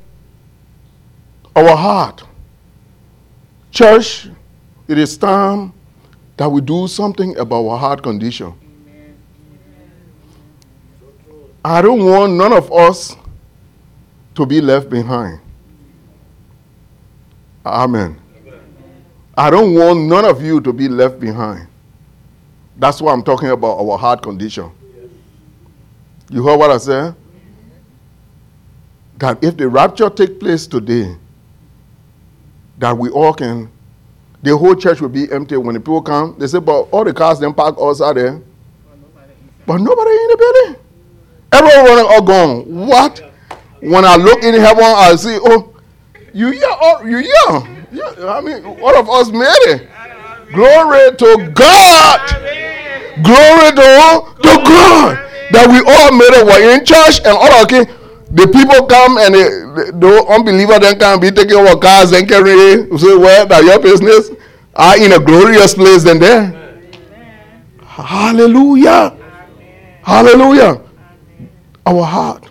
our 1.54 1.76
heart, 1.76 2.22
church, 3.70 4.28
it 4.88 4.98
is 4.98 5.16
time 5.16 5.72
that 6.36 6.48
we 6.48 6.60
do 6.60 6.88
something 6.88 7.36
about 7.36 7.64
our 7.64 7.78
heart 7.78 8.02
condition. 8.02 8.54
I 11.64 11.82
don't 11.82 12.04
want 12.04 12.32
none 12.34 12.52
of 12.52 12.72
us 12.72 13.16
to 14.34 14.46
be 14.46 14.60
left 14.60 14.88
behind. 14.88 15.40
Amen. 17.64 18.18
I 19.36 19.50
don't 19.50 19.74
want 19.74 20.00
none 20.00 20.24
of 20.24 20.42
you 20.42 20.60
to 20.62 20.72
be 20.72 20.88
left 20.88 21.20
behind. 21.20 21.66
That's 22.76 23.02
why 23.02 23.12
I'm 23.12 23.22
talking 23.22 23.50
about 23.50 23.78
our 23.78 23.98
heart 23.98 24.22
condition. 24.22 24.70
You 26.30 26.42
heard 26.46 26.56
what 26.58 26.70
I 26.70 26.78
said? 26.78 27.14
That 29.18 29.42
if 29.44 29.56
the 29.56 29.68
rapture 29.68 30.08
take 30.08 30.40
place 30.40 30.66
today, 30.66 31.14
that 32.78 32.96
we 32.96 33.10
all 33.10 33.34
can, 33.34 33.70
the 34.42 34.56
whole 34.56 34.74
church 34.74 35.02
will 35.02 35.10
be 35.10 35.30
empty 35.30 35.58
when 35.58 35.74
the 35.74 35.80
people 35.80 36.00
come. 36.00 36.36
They 36.38 36.46
say, 36.46 36.58
but 36.58 36.84
all 36.84 37.04
the 37.04 37.12
cars 37.12 37.38
then 37.38 37.52
park 37.52 37.76
outside 37.78 38.16
there. 38.16 38.40
But 39.66 39.78
nobody 39.78 40.10
in 40.10 40.28
the 40.28 40.36
building. 40.38 40.82
Everyone 41.52 42.06
are 42.06 42.20
gone. 42.20 42.86
What? 42.86 43.20
When 43.80 44.04
I 44.04 44.16
look 44.16 44.44
in 44.44 44.54
heaven, 44.54 44.84
I 44.84 45.16
see, 45.16 45.38
oh, 45.40 45.74
you 46.32 46.52
yeah, 46.52 46.76
oh, 46.80 47.04
you 47.04 47.18
yeah. 47.18 47.86
yeah. 47.92 48.30
I 48.30 48.40
mean, 48.40 48.64
all 48.64 48.96
of 48.96 49.08
us 49.08 49.30
made 49.30 49.64
it. 49.72 49.88
Glory 50.52 51.16
to 51.16 51.50
God. 51.54 52.20
Glory 53.22 53.70
to, 53.74 53.90
to 54.42 54.52
God. 54.62 55.26
That 55.50 55.66
we 55.66 55.78
all 55.82 56.12
made 56.12 56.34
it. 56.38 56.46
We're 56.46 56.78
in 56.78 56.84
church 56.84 57.18
and 57.24 57.34
all 57.36 57.62
okay. 57.64 57.84
The 58.32 58.46
people 58.46 58.86
come 58.86 59.18
and 59.18 59.34
the, 59.34 60.26
unbeliever 60.30 60.78
then 60.78 60.98
can 60.98 61.18
be 61.18 61.32
taking 61.32 61.56
our 61.56 61.76
cars 61.76 62.12
and 62.12 62.28
carry 62.28 62.86
say, 62.98 63.16
well, 63.16 63.46
that 63.46 63.64
your 63.64 63.80
business 63.80 64.30
are 64.74 64.96
in 64.98 65.12
a 65.12 65.18
glorious 65.18 65.74
place 65.74 66.04
than 66.04 66.20
there. 66.20 66.78
Hallelujah. 67.82 69.16
Hallelujah. 70.02 70.80
Our 71.86 72.04
heart. 72.04 72.48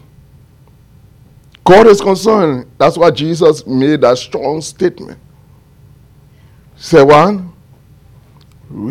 God 1.64 1.88
is 1.88 2.02
concerned. 2.02 2.70
That's 2.78 2.98
why 2.98 3.12
Jesus 3.12 3.66
made 3.68 4.02
that 4.02 4.18
strong 4.18 4.62
statement. 4.62 5.20
Say 6.76 7.04
one. 7.04 7.54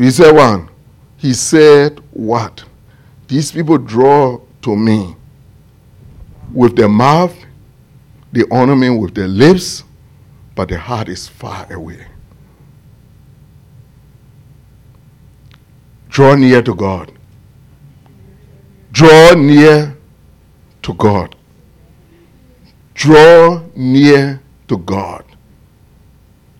He 0.01 0.11
said 0.11 0.33
one. 0.33 0.69
He 1.17 1.33
said 1.35 2.01
what? 2.13 2.65
These 3.27 3.53
people 3.53 3.79
draw 3.79 4.41
to 4.63 4.77
me 4.77 5.17
with 6.53 6.77
their 6.77 6.89
mouth, 6.89 7.35
they 8.33 8.45
honor 8.51 8.77
me 8.77 8.91
with 8.91 9.15
their 9.15 9.29
lips, 9.29 9.85
but 10.55 10.69
their 10.69 10.79
heart 10.79 11.09
is 11.09 11.29
far 11.29 11.71
away. 11.73 12.07
Draw 16.09 16.37
near 16.37 16.63
to 16.63 16.75
God. 16.75 17.13
Draw 18.93 19.35
near 19.35 19.98
to 20.89 20.95
God. 20.95 21.37
Draw 22.95 23.63
near 23.77 24.41
to 24.69 24.79
God. 24.79 25.23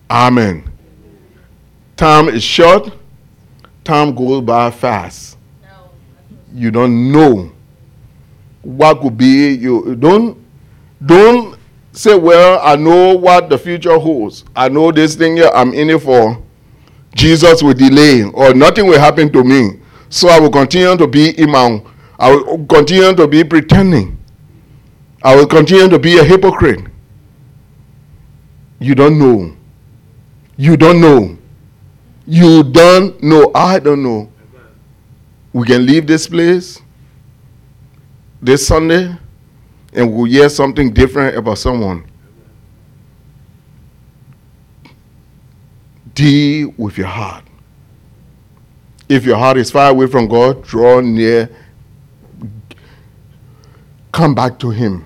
Amen. 0.09 0.71
Time 1.97 2.29
is 2.29 2.43
short. 2.43 2.91
Time 3.83 4.13
goes 4.13 4.43
by 4.43 4.69
fast. 4.69 5.37
You 6.53 6.69
don't 6.69 7.11
know 7.11 7.51
what 8.61 9.01
could 9.01 9.17
be. 9.17 9.55
You 9.55 9.95
don't 9.95 10.37
don't 11.03 11.57
say, 11.91 12.15
"Well, 12.15 12.59
I 12.61 12.75
know 12.75 13.17
what 13.17 13.49
the 13.49 13.57
future 13.57 13.97
holds. 13.97 14.45
I 14.55 14.69
know 14.69 14.91
this 14.91 15.15
thing 15.15 15.37
here. 15.37 15.49
I'm 15.55 15.73
in 15.73 15.89
it 15.89 16.01
for." 16.03 16.37
Jesus 17.15 17.63
will 17.63 17.73
delay, 17.73 18.23
or 18.23 18.53
nothing 18.53 18.85
will 18.85 18.99
happen 18.99 19.31
to 19.33 19.43
me. 19.43 19.79
So 20.09 20.29
I 20.29 20.39
will 20.39 20.51
continue 20.51 20.95
to 20.95 21.07
be 21.07 21.33
imam. 21.41 21.81
I 22.19 22.31
will 22.31 22.65
continue 22.65 23.15
to 23.15 23.27
be 23.27 23.43
pretending. 23.43 24.18
I 25.21 25.35
will 25.35 25.47
continue 25.47 25.89
to 25.89 25.99
be 25.99 26.17
a 26.17 26.23
hypocrite. 26.23 26.85
You 28.79 28.95
don't 28.95 29.19
know. 29.19 29.55
You 30.55 30.77
don't 30.77 31.01
know. 31.01 31.37
You 32.25 32.63
don't 32.63 33.21
know. 33.21 33.51
I 33.53 33.79
don't 33.79 34.01
know. 34.01 34.31
We 35.51 35.65
can 35.65 35.85
leave 35.85 36.07
this 36.07 36.27
place 36.27 36.81
this 38.41 38.65
Sunday 38.65 39.17
and 39.93 40.13
we'll 40.13 40.25
hear 40.25 40.47
something 40.47 40.93
different 40.93 41.35
about 41.35 41.57
someone. 41.57 42.05
Deal 46.13 46.73
with 46.77 46.97
your 46.97 47.07
heart. 47.07 47.43
If 49.09 49.25
your 49.25 49.37
heart 49.37 49.57
is 49.57 49.71
far 49.71 49.89
away 49.89 50.07
from 50.07 50.27
God, 50.27 50.63
draw 50.63 51.01
near. 51.01 51.49
Come 54.11 54.35
back 54.35 54.59
to 54.59 54.69
Him. 54.69 55.05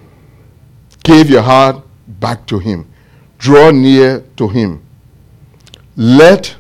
Give 1.03 1.29
your 1.29 1.41
heart 1.41 1.85
back 2.07 2.45
to 2.47 2.59
Him. 2.59 2.87
Draw 3.37 3.71
near 3.71 4.21
to 4.37 4.47
Him. 4.47 4.81
Let 5.95 6.55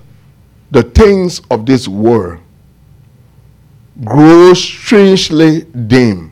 the 0.69 0.83
things 0.83 1.41
of 1.49 1.65
this 1.65 1.87
world 1.87 2.39
grow 4.03 4.53
strangely 4.53 5.61
dim. 5.61 6.31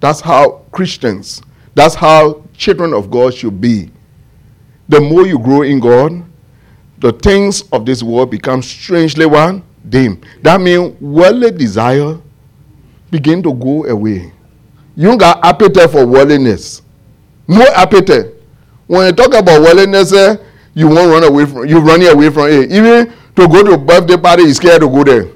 That's 0.00 0.20
how 0.20 0.62
Christians, 0.72 1.42
that's 1.74 1.94
how 1.94 2.42
children 2.56 2.92
of 2.92 3.10
God 3.10 3.34
should 3.34 3.60
be. 3.60 3.90
The 4.88 5.00
more 5.00 5.26
you 5.26 5.38
grow 5.38 5.62
in 5.62 5.80
God, 5.80 6.24
the 6.98 7.12
things 7.12 7.62
of 7.72 7.86
this 7.86 8.02
world 8.02 8.30
become 8.30 8.62
strangely 8.62 9.26
one 9.26 9.62
dim. 9.88 10.20
That 10.42 10.60
means 10.60 11.00
worldly 11.00 11.50
desire 11.52 12.18
begin 13.10 13.42
to 13.42 13.52
go 13.52 13.84
away. 13.86 14.32
You 14.96 15.16
got 15.16 15.44
appetite 15.44 15.90
for 15.90 16.06
worldliness. 16.06 16.82
No 17.46 17.62
appetite. 17.74 18.26
When 18.86 19.06
you 19.06 19.12
talk 19.12 19.34
about 19.34 19.60
worldliness, 19.60 20.12
eh, 20.12 20.36
you 20.74 20.88
won't 20.88 21.10
run 21.10 21.24
away 21.24 21.46
from 21.46 21.66
you 21.66 21.78
running 21.80 22.08
away 22.08 22.30
from 22.30 22.48
it. 22.48 22.70
Even 22.72 23.12
to 23.36 23.48
go 23.48 23.62
to 23.62 23.72
a 23.72 23.78
birthday 23.78 24.16
party, 24.16 24.44
you're 24.44 24.54
scared 24.54 24.82
to 24.82 24.88
go 24.88 25.04
there. 25.04 25.28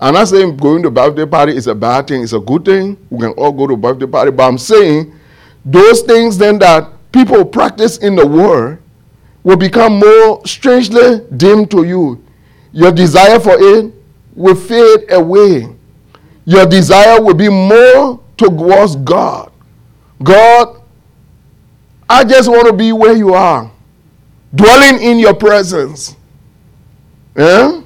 I'm 0.00 0.14
not 0.14 0.28
saying 0.28 0.56
going 0.56 0.82
to 0.82 0.90
birthday 0.90 1.26
party 1.26 1.56
is 1.56 1.68
a 1.68 1.74
bad 1.74 2.08
thing, 2.08 2.22
it's 2.22 2.32
a 2.32 2.40
good 2.40 2.64
thing. 2.64 2.96
We 3.08 3.20
can 3.20 3.30
all 3.32 3.52
go 3.52 3.66
to 3.66 3.76
birthday 3.76 4.06
party, 4.06 4.30
but 4.32 4.42
I'm 4.44 4.58
saying 4.58 5.14
those 5.64 6.02
things 6.02 6.36
then 6.36 6.58
that 6.58 6.90
people 7.12 7.44
practice 7.44 7.98
in 7.98 8.16
the 8.16 8.26
world 8.26 8.78
will 9.44 9.56
become 9.56 9.98
more 9.98 10.44
strangely 10.46 11.20
dim 11.36 11.66
to 11.68 11.84
you. 11.84 12.24
Your 12.72 12.90
desire 12.90 13.38
for 13.38 13.54
it 13.58 13.92
will 14.34 14.54
fade 14.54 15.12
away. 15.12 15.68
Your 16.44 16.66
desire 16.66 17.22
will 17.22 17.34
be 17.34 17.48
more 17.48 18.20
towards 18.36 18.96
God. 18.96 19.52
God, 20.22 20.81
I 22.12 22.24
just 22.24 22.46
want 22.46 22.66
to 22.66 22.74
be 22.74 22.92
where 22.92 23.16
you 23.16 23.32
are, 23.32 23.72
dwelling 24.54 25.00
in 25.00 25.18
your 25.18 25.32
presence. 25.32 26.14
Yeah? 27.34 27.80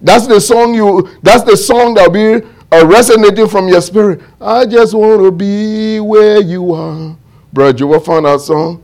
That's 0.00 0.26
the 0.26 0.40
song 0.40 0.72
you 0.72 1.10
that's 1.22 1.42
the 1.42 1.54
song 1.54 1.92
that'll 1.92 2.10
be 2.10 2.46
uh, 2.72 2.86
resonating 2.86 3.46
from 3.46 3.68
your 3.68 3.82
spirit. 3.82 4.22
I 4.40 4.64
just 4.64 4.94
want 4.94 5.20
to 5.22 5.30
be 5.30 6.00
where 6.00 6.40
you 6.40 6.72
are. 6.72 7.14
Bro, 7.52 7.68
you 7.68 7.72
Joe 7.74 8.00
found 8.00 8.24
that 8.24 8.40
song. 8.40 8.82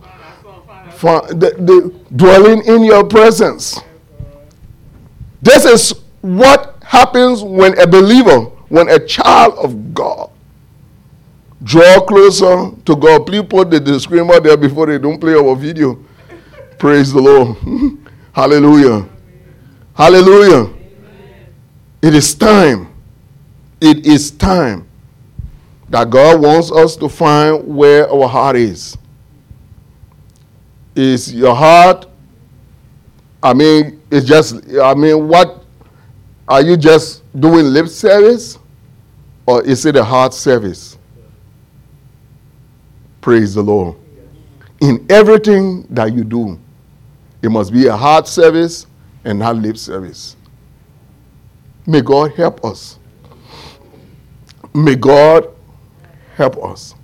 Find, 0.91 1.29
the, 1.29 1.51
the, 1.59 1.95
dwelling 2.15 2.63
in 2.67 2.85
your 2.85 3.05
presence. 3.05 3.81
This 5.41 5.65
is 5.65 5.99
what 6.21 6.77
happens 6.83 7.43
when 7.43 7.79
a 7.79 7.87
believer, 7.87 8.41
when 8.69 8.91
a 8.91 8.99
child 8.99 9.55
of 9.55 9.95
God, 9.95 10.31
draw 11.65 12.01
closer 12.01 12.71
to 12.85 12.95
God. 12.95 13.27
Please 13.27 13.43
put 13.43 13.71
the 13.71 13.81
disclaimer 13.81 14.39
there 14.39 14.57
before 14.57 14.87
they 14.87 14.99
don't 14.99 15.19
play 15.19 15.35
our 15.35 15.57
video. 15.57 15.99
Praise 16.79 17.13
the 17.13 17.21
Lord. 17.21 17.57
Hallelujah. 18.33 19.09
Hallelujah. 19.95 20.73
It 22.03 22.15
is 22.15 22.35
time. 22.35 22.93
It 23.81 24.07
is 24.07 24.31
time 24.31 24.87
that 25.89 26.11
God 26.11 26.41
wants 26.41 26.71
us 26.71 26.97
to 26.97 27.09
find 27.09 27.67
where 27.67 28.11
our 28.11 28.29
heart 28.29 28.57
is. 28.57 28.99
Is 30.95 31.35
your 31.35 31.55
heart, 31.55 32.07
I 33.43 33.55
mean, 33.55 34.01
it's 34.11 34.27
just, 34.27 34.57
I 34.81 34.95
mean, 34.95 35.29
what, 35.29 35.65
are 36.47 36.63
you 36.63 36.77
just 36.77 37.23
doing 37.39 37.67
lip 37.67 37.89
service? 37.89 38.59
Or 39.47 39.63
is 39.63 39.85
it 39.87 39.97
a 39.97 40.05
heart 40.05 40.35
service? 40.35 40.99
Praise 43.25 43.55
the 43.55 43.63
Lord. 43.63 43.97
In 44.83 45.07
everything 45.09 45.87
that 45.89 46.13
you 46.13 46.25
do, 46.25 46.61
it 47.41 47.49
must 47.49 47.73
be 47.73 47.87
a 47.87 47.97
heart 47.97 48.29
service 48.29 48.87
and 49.25 49.39
not 49.39 49.57
lip 49.57 49.79
service. 49.79 50.37
May 51.87 52.03
God 52.03 52.35
help 52.35 52.63
us. 52.67 52.99
May 54.75 54.95
God 54.95 55.49
help 56.37 56.63
us. 56.63 56.97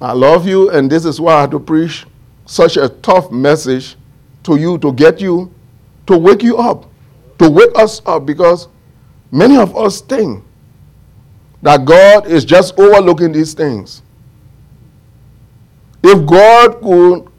I 0.00 0.12
love 0.12 0.48
you, 0.48 0.70
and 0.70 0.90
this 0.90 1.04
is 1.04 1.20
why 1.20 1.34
I 1.34 1.40
had 1.42 1.50
to 1.50 1.60
preach 1.60 2.06
such 2.46 2.78
a 2.78 2.88
tough 2.88 3.30
message 3.30 3.96
to 4.44 4.56
you 4.56 4.78
to 4.78 4.94
get 4.94 5.20
you 5.20 5.52
to 6.06 6.16
wake 6.16 6.42
you 6.42 6.56
up, 6.56 6.90
to 7.38 7.50
wake 7.50 7.76
us 7.78 8.00
up, 8.06 8.24
because 8.24 8.68
many 9.30 9.58
of 9.58 9.76
us 9.76 10.00
think 10.00 10.42
that 11.60 11.84
God 11.84 12.26
is 12.26 12.46
just 12.46 12.78
overlooking 12.78 13.32
these 13.32 13.52
things. 13.52 14.00
If 16.08 16.24
God 16.24 16.80
could 16.82 17.32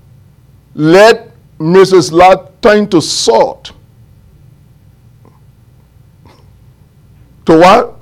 let 0.75 1.31
Mrs. 1.57 2.11
Lot 2.11 2.61
turn 2.61 2.89
to 2.89 3.01
salt. 3.01 3.71
To 7.45 7.57
what? 7.57 7.95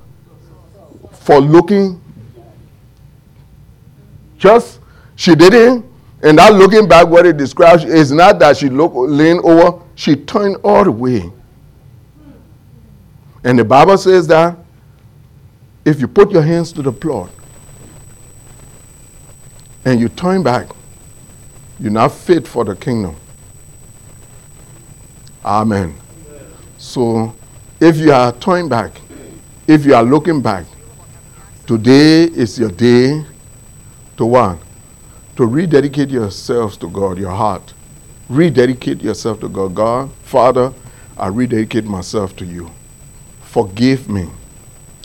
For 1.11 1.39
looking. 1.39 2.01
Just, 4.39 4.79
she 5.15 5.35
didn't. 5.35 5.85
And 6.23 6.39
that 6.39 6.51
looking 6.55 6.87
back, 6.87 7.07
what 7.07 7.27
it 7.27 7.37
describes 7.37 7.83
is 7.83 8.11
not 8.11 8.39
that 8.39 8.57
she 8.57 8.67
looked, 8.67 8.95
leaned 8.95 9.41
over, 9.41 9.79
she 9.93 10.15
turned 10.15 10.57
all 10.63 10.83
the 10.83 10.91
way. 10.91 11.31
And 13.43 13.59
the 13.59 13.63
Bible 13.63 13.99
says 13.99 14.25
that 14.27 14.57
if 15.85 16.01
you 16.01 16.07
put 16.07 16.31
your 16.31 16.41
hands 16.41 16.71
to 16.73 16.81
the 16.81 16.91
plot 16.91 17.29
and 19.85 19.99
you 19.99 20.09
turn 20.09 20.43
back, 20.43 20.67
you're 21.79 21.91
not 21.91 22.11
fit 22.11 22.47
for 22.47 22.65
the 22.65 22.75
kingdom. 22.75 23.15
Amen. 25.43 25.95
So 26.77 27.35
if 27.79 27.97
you 27.97 28.11
are 28.11 28.31
turning 28.33 28.67
back, 28.67 28.91
if 29.67 29.85
you 29.85 29.95
are 29.95 30.03
looking 30.03 30.41
back, 30.41 30.65
today 31.67 32.23
is 32.23 32.57
your 32.57 32.71
day 32.71 33.23
to 34.17 34.25
what? 34.25 34.57
To 35.35 35.45
rededicate 35.45 36.09
yourselves 36.09 36.77
to 36.77 36.89
God, 36.89 37.17
your 37.17 37.31
heart. 37.31 37.73
Rededicate 38.29 39.01
yourself 39.01 39.39
to 39.41 39.49
God. 39.49 39.75
God, 39.75 40.11
Father, 40.23 40.73
I 41.17 41.27
rededicate 41.27 41.85
myself 41.85 42.35
to 42.37 42.45
you. 42.45 42.71
Forgive 43.41 44.09
me. 44.09 44.29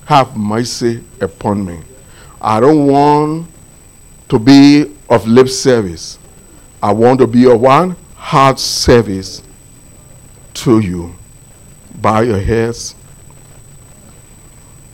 Have 0.07 0.37
mercy 0.37 1.05
upon 1.21 1.65
me. 1.65 1.81
I 2.41 2.61
don't 2.61 2.87
want 2.87 3.49
to 4.31 4.39
be 4.39 4.97
of 5.09 5.27
lip 5.27 5.49
service. 5.49 6.19
I 6.83 6.93
want 6.93 7.19
to 7.19 7.27
be 7.27 7.51
of 7.51 7.61
one 7.61 7.97
heart 8.15 8.59
service 8.59 9.43
to 10.55 10.79
you. 10.79 11.15
Bow 11.97 12.21
your 12.21 12.41
heads. 12.41 12.95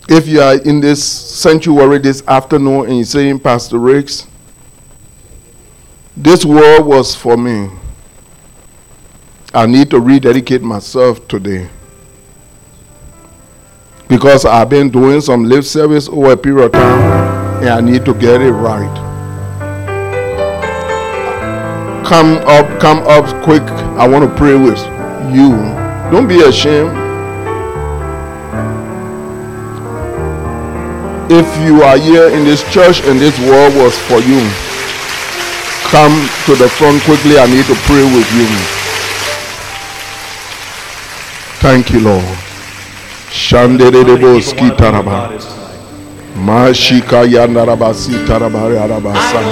If 0.09 0.27
you 0.27 0.41
are 0.41 0.55
in 0.55 0.81
this 0.81 1.03
sanctuary 1.03 1.99
this 1.99 2.23
afternoon 2.27 2.87
and 2.87 2.95
you're 2.95 3.05
saying, 3.05 3.39
Pastor 3.39 3.77
Ricks, 3.77 4.27
this 6.15 6.43
word 6.43 6.81
was 6.81 7.13
for 7.13 7.37
me. 7.37 7.69
I 9.53 9.65
need 9.65 9.91
to 9.91 9.99
rededicate 9.99 10.61
myself 10.61 11.27
today. 11.27 11.69
Because 14.07 14.45
I've 14.45 14.69
been 14.69 14.89
doing 14.89 15.21
some 15.21 15.43
lip 15.43 15.63
service 15.63 16.09
over 16.09 16.31
a 16.31 16.37
period 16.37 16.65
of 16.65 16.71
time 16.71 17.61
and 17.61 17.69
I 17.69 17.81
need 17.81 18.03
to 18.05 18.13
get 18.15 18.41
it 18.41 18.51
right. 18.51 19.06
Come 22.07 22.37
up, 22.47 22.79
come 22.79 22.99
up 22.99 23.25
quick. 23.43 23.63
I 23.99 24.07
want 24.07 24.23
to 24.23 24.33
pray 24.37 24.55
with 24.55 24.79
you. 25.35 25.51
Don't 26.09 26.25
be 26.25 26.39
ashamed. 26.39 26.95
If 31.29 31.47
you 31.67 31.83
are 31.83 31.97
here 31.97 32.29
in 32.29 32.45
this 32.45 32.63
church 32.71 33.01
and 33.03 33.19
this 33.19 33.37
word 33.41 33.75
was 33.75 33.97
for 34.07 34.21
you, 34.21 34.39
come 35.91 36.15
to 36.45 36.55
the 36.55 36.69
front 36.69 37.03
quickly. 37.03 37.37
I 37.37 37.45
need 37.45 37.65
to 37.65 37.75
pray 37.83 38.03
with 38.15 38.29
you. 38.39 38.47
Thank 41.59 41.91
you, 41.91 41.99
Lord. 41.99 42.23
Shanderebo 43.31 44.39
skitaraba. 44.41 45.29
Mashika 46.37 47.25
yandaraba 47.25 47.93
sitaraba 47.93 48.59
yarabasa. 48.59 49.43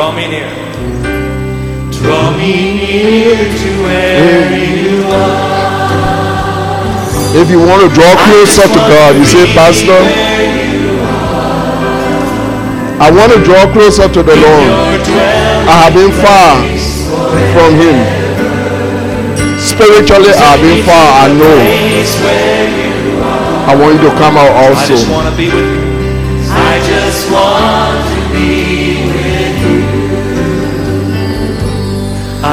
Draw 0.00 0.16
me 0.16 0.28
near. 0.28 0.48
Draw 1.92 2.32
me 2.32 2.52
near 2.80 3.36
to 3.36 3.70
where 3.84 4.48
you 4.48 5.04
are. 5.04 5.84
If 7.36 7.50
you 7.52 7.60
want 7.60 7.84
to 7.84 7.92
draw 7.92 8.16
closer 8.24 8.64
to 8.64 8.80
God, 8.88 9.20
you 9.20 9.26
say, 9.28 9.44
Pastor, 9.52 10.00
I 12.96 13.12
want 13.12 13.30
to 13.36 13.44
draw 13.44 13.70
closer 13.76 14.08
to 14.08 14.22
the 14.24 14.36
Lord. 14.40 15.04
I 15.68 15.84
have 15.84 15.92
been 15.92 16.16
far 16.16 16.64
from 17.52 17.76
Him. 17.76 18.00
Spiritually, 19.60 20.32
I 20.32 20.56
have 20.56 20.62
been 20.64 20.80
far. 20.88 21.08
I 21.12 21.28
know. 21.28 21.60
I 23.68 23.76
want 23.76 24.00
you 24.00 24.08
to 24.08 24.16
come 24.16 24.38
out 24.38 24.48
I 24.48 24.68
also. 24.70 24.94
just 24.96 25.10
want 25.10 25.28
to 25.28 25.36
be 25.36 25.52
with 25.52 25.60
you. 25.60 26.48
I 26.48 26.80
just 26.88 27.30
want 27.30 28.19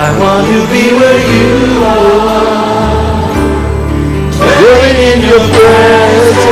I 0.08 0.16
want 0.24 0.47
to 0.47 0.64
be 0.72 0.95
where 0.95 1.20
you 1.20 1.84
are. 1.84 3.28
Dwelling 4.39 4.99
in 5.03 5.20
your 5.20 5.43
presence. 5.51 6.43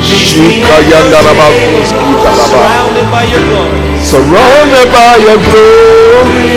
Shika 0.00 0.76
yandaraba 0.88 1.46
kuskitaraba. 1.76 2.56
Surrounded 2.56 3.06
by 3.12 3.24
your 3.28 3.44
glory. 3.52 3.84
Surrounded 4.00 4.88
by 4.96 5.12
your 5.20 5.40
glory 5.52 6.56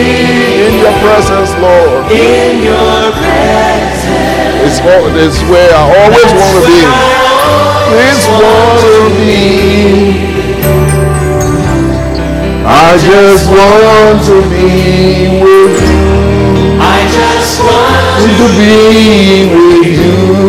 in 0.64 0.72
your 0.80 0.96
presence, 1.04 1.52
Lord. 1.60 2.08
In 2.08 2.64
your 2.64 3.12
presence. 3.20 4.00
It's, 4.64 4.80
it's 4.80 5.40
where 5.52 5.76
I 5.76 5.84
always 5.92 6.30
want 6.40 6.56
to 6.56 6.62
be. 6.72 6.80
This 7.92 8.24
want 8.32 8.80
to 8.80 8.96
be. 9.20 10.85
I 12.68 12.98
just 12.98 13.48
want 13.48 14.24
to 14.26 14.42
be 14.50 15.40
with 15.40 15.80
you. 15.86 16.78
I 16.82 17.06
just 17.14 17.62
want 17.62 18.06
To 18.38 18.46
be 18.58 19.46
with 19.54 19.86
you. 19.86 20.45